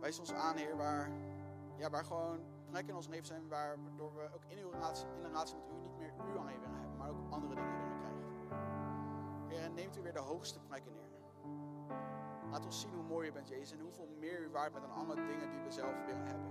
Wijs 0.00 0.18
ons 0.18 0.32
aan, 0.32 0.56
Heer, 0.56 0.76
waar, 0.76 1.10
ja, 1.76 1.90
waar 1.90 2.04
gewoon 2.04 2.40
plekken 2.66 2.88
in 2.88 2.96
ons 2.96 3.08
leven 3.08 3.26
zijn 3.26 3.48
waardoor 3.48 4.14
we 4.14 4.30
ook 4.34 4.44
in, 4.48 4.58
uw 4.58 4.70
relatie, 4.70 5.06
in 5.06 5.14
een 5.14 5.26
relatie 5.26 5.56
met 5.56 5.68
u 5.68 5.78
niet 5.80 5.96
meer 5.98 6.12
u 6.34 6.38
alleen 6.38 6.60
willen 6.60 6.78
hebben, 6.78 6.96
maar 6.96 7.10
ook 7.10 7.30
andere 7.30 7.54
dingen 7.54 7.76
willen 7.76 7.98
krijgen. 7.98 8.15
Neemt 9.76 9.96
u 9.96 10.02
weer 10.02 10.12
de 10.12 10.18
hoogste 10.18 10.60
plekken 10.60 10.92
neer. 10.94 11.20
Laat 12.50 12.64
ons 12.64 12.80
zien 12.80 12.94
hoe 12.94 13.02
mooi 13.02 13.28
u 13.28 13.32
bent, 13.32 13.48
Jezus, 13.48 13.72
en 13.72 13.80
hoeveel 13.80 14.08
meer 14.18 14.40
u 14.40 14.50
waard 14.50 14.72
bent 14.72 14.84
dan 14.84 14.94
alle 14.94 15.14
dingen 15.14 15.50
die 15.50 15.60
we 15.60 15.70
zelf 15.70 16.04
willen 16.06 16.26
hebben. 16.26 16.50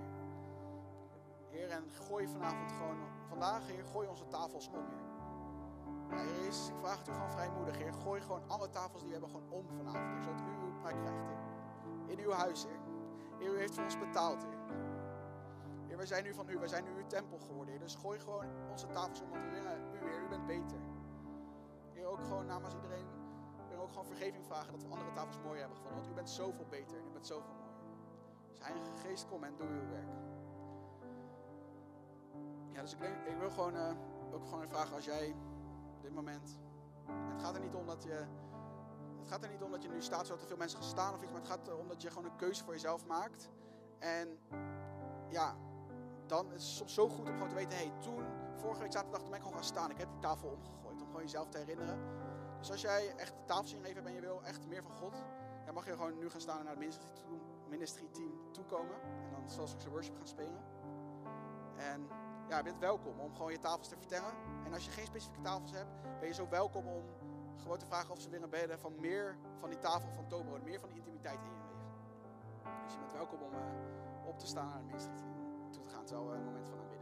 Heer, 1.49 1.69
en 1.69 1.91
gooi 1.91 2.27
vanavond 2.27 2.71
gewoon, 2.71 2.97
vandaag, 3.27 3.67
Heer, 3.67 3.85
gooi 3.85 4.07
onze 4.07 4.27
tafels 4.27 4.67
om, 4.67 4.85
Heer. 4.85 5.03
Ja, 6.09 6.23
Heer 6.23 6.45
ik 6.45 6.75
vraag 6.79 6.97
het 6.97 7.07
u 7.07 7.11
gewoon 7.11 7.31
vrijmoedig, 7.31 7.77
Heer. 7.77 7.93
Gooi 7.93 8.21
gewoon 8.21 8.41
alle 8.47 8.69
tafels 8.69 9.01
die 9.01 9.11
we 9.11 9.17
hebben 9.17 9.29
gewoon 9.29 9.49
om 9.49 9.67
vanavond, 9.75 10.11
Heer, 10.11 10.21
zodat 10.23 10.41
u 10.41 10.65
uw 10.65 10.79
plek 10.81 10.95
krijgt, 11.01 11.25
Heer. 11.25 12.17
In 12.17 12.19
uw 12.19 12.31
huis, 12.31 12.65
Heer. 12.65 12.79
Heer, 13.39 13.53
u 13.53 13.57
heeft 13.57 13.73
voor 13.73 13.83
ons 13.83 13.97
betaald, 13.97 14.43
Heer. 14.43 14.59
Heer, 15.87 15.97
wij 15.97 16.05
zijn 16.05 16.23
nu 16.23 16.33
van 16.33 16.49
u, 16.49 16.57
wij 16.57 16.67
zijn 16.67 16.83
nu 16.83 16.89
uw 16.95 17.07
tempel 17.07 17.39
geworden, 17.39 17.73
Heer. 17.73 17.83
Dus 17.83 17.95
gooi 17.95 18.19
gewoon 18.19 18.45
onze 18.71 18.87
tafels 18.87 19.21
om, 19.21 19.29
want 19.29 19.43
u, 19.43 19.55
Heer. 19.97 20.23
U 20.23 20.27
bent 20.27 20.45
beter 20.45 20.79
ook 22.15 22.23
gewoon 22.23 22.45
namens 22.45 22.73
iedereen 22.73 23.07
wil 23.69 23.83
ook 23.83 23.89
gewoon 23.89 24.05
vergeving 24.05 24.45
vragen 24.45 24.71
dat 24.71 24.81
we 24.81 24.89
andere 24.89 25.11
tafels 25.11 25.39
mooi 25.43 25.59
hebben 25.59 25.77
gevonden. 25.77 25.99
Want 26.01 26.11
u 26.11 26.15
bent 26.15 26.29
zoveel 26.29 26.65
beter 26.69 26.97
en 26.97 27.07
u 27.07 27.11
bent 27.11 27.27
zoveel 27.27 27.53
mooier. 27.53 27.83
Dus 28.47 28.59
Heilige 28.59 28.91
Geest, 28.95 29.27
kom 29.27 29.43
en 29.43 29.55
doe 29.55 29.67
uw 29.67 29.89
werk. 29.89 30.13
Ja, 32.71 32.81
dus 32.81 32.93
ik, 32.93 32.99
ik 33.27 33.37
wil 33.37 33.51
gewoon 33.51 33.75
uh, 33.75 33.91
ook 34.33 34.45
gewoon 34.45 34.67
vragen 34.67 34.95
als 34.95 35.05
jij 35.05 35.35
op 35.95 36.01
dit 36.01 36.13
moment. 36.13 36.59
Het 37.05 37.41
gaat 37.41 37.55
er 37.55 37.61
niet 37.61 37.75
om 37.75 37.85
dat 37.85 38.03
je. 38.03 38.25
Het 39.19 39.33
gaat 39.33 39.43
er 39.43 39.49
niet 39.49 39.61
om 39.61 39.71
dat 39.71 39.83
je 39.83 39.89
nu 39.89 40.01
staat 40.01 40.25
zodat 40.25 40.41
er 40.41 40.47
veel 40.47 40.57
mensen 40.57 40.79
gaan 40.79 40.87
staan 40.87 41.13
of 41.13 41.21
iets. 41.21 41.31
Maar 41.31 41.41
het 41.41 41.49
gaat 41.49 41.67
erom 41.67 41.87
dat 41.87 42.01
je 42.01 42.09
gewoon 42.09 42.25
een 42.25 42.35
keuze 42.35 42.63
voor 42.63 42.73
jezelf 42.73 43.05
maakt. 43.05 43.49
En 43.99 44.39
ja, 45.29 45.55
dan 46.25 46.45
is 46.45 46.51
het 46.51 46.61
soms 46.61 46.93
zo 46.93 47.09
goed 47.09 47.27
om 47.27 47.33
gewoon 47.33 47.49
te 47.49 47.55
weten: 47.55 47.77
hey, 47.77 47.91
toen, 47.99 48.25
vorige 48.55 48.81
week 48.81 48.91
zaterdag, 48.91 49.21
toen 49.21 49.29
ben 49.29 49.37
ik 49.37 49.43
gewoon 49.43 49.57
gaan 49.57 49.67
staan. 49.67 49.91
Ik 49.91 49.97
heb 49.97 50.09
die 50.11 50.19
tafel 50.19 50.49
omgegooid 50.49 50.84
gewoon 51.15 51.31
jezelf 51.31 51.49
te 51.49 51.57
herinneren. 51.57 51.99
Dus 52.59 52.71
als 52.71 52.81
jij 52.81 53.13
echt 53.15 53.33
tafels 53.45 53.73
in 53.73 53.83
hebt 53.83 54.05
en 54.05 54.13
je 54.13 54.21
wil 54.21 54.43
echt 54.43 54.67
meer 54.67 54.83
van 54.83 54.91
God, 54.91 55.13
dan 55.65 55.73
mag 55.73 55.85
je 55.85 55.91
gewoon 55.91 56.17
nu 56.17 56.29
gaan 56.29 56.41
staan 56.41 56.59
en 56.59 56.65
naar 56.65 56.75
het 56.77 57.69
ministry 57.69 58.07
team 58.11 58.51
toekomen. 58.51 59.01
En 59.01 59.31
dan 59.31 59.49
zal 59.49 59.67
straks 59.67 59.83
de 59.83 59.89
worship 59.89 60.15
gaan 60.15 60.27
spelen. 60.27 60.63
En 61.77 62.07
ja, 62.49 62.57
je 62.57 62.63
bent 62.63 62.79
welkom 62.79 63.19
om 63.19 63.35
gewoon 63.35 63.51
je 63.51 63.59
tafels 63.59 63.87
te 63.87 63.97
vertellen. 63.97 64.33
En 64.65 64.73
als 64.73 64.85
je 64.85 64.91
geen 64.91 65.05
specifieke 65.05 65.41
tafels 65.41 65.71
hebt, 65.71 66.01
ben 66.19 66.27
je 66.27 66.33
zo 66.33 66.47
welkom 66.49 66.87
om 66.87 67.03
gewoon 67.57 67.77
te 67.77 67.85
vragen 67.85 68.11
of 68.11 68.19
ze 68.19 68.29
willen 68.29 68.49
bidden 68.49 68.79
van 68.79 68.99
meer 68.99 69.37
van 69.59 69.69
die 69.69 69.79
tafel 69.79 70.11
van 70.11 70.27
Tobro, 70.27 70.59
meer 70.63 70.79
van 70.79 70.89
die 70.89 70.97
intimiteit 70.97 71.39
in 71.39 71.51
je 71.51 71.57
leven. 71.67 71.93
Dus 72.83 72.93
je 72.93 72.99
bent 72.99 73.13
welkom 73.13 73.41
om 73.41 73.53
uh, 73.53 74.27
op 74.27 74.39
te 74.39 74.47
staan 74.47 74.65
naar 74.65 74.77
het 74.77 74.85
ministry 74.85 75.15
team 75.15 75.71
toe 75.71 75.83
te 75.83 75.89
gaan, 75.89 76.05
terwijl 76.05 76.29
we 76.29 76.35
een 76.35 76.43
moment 76.43 76.67
van 76.67 76.79
aanbidding 76.79 76.94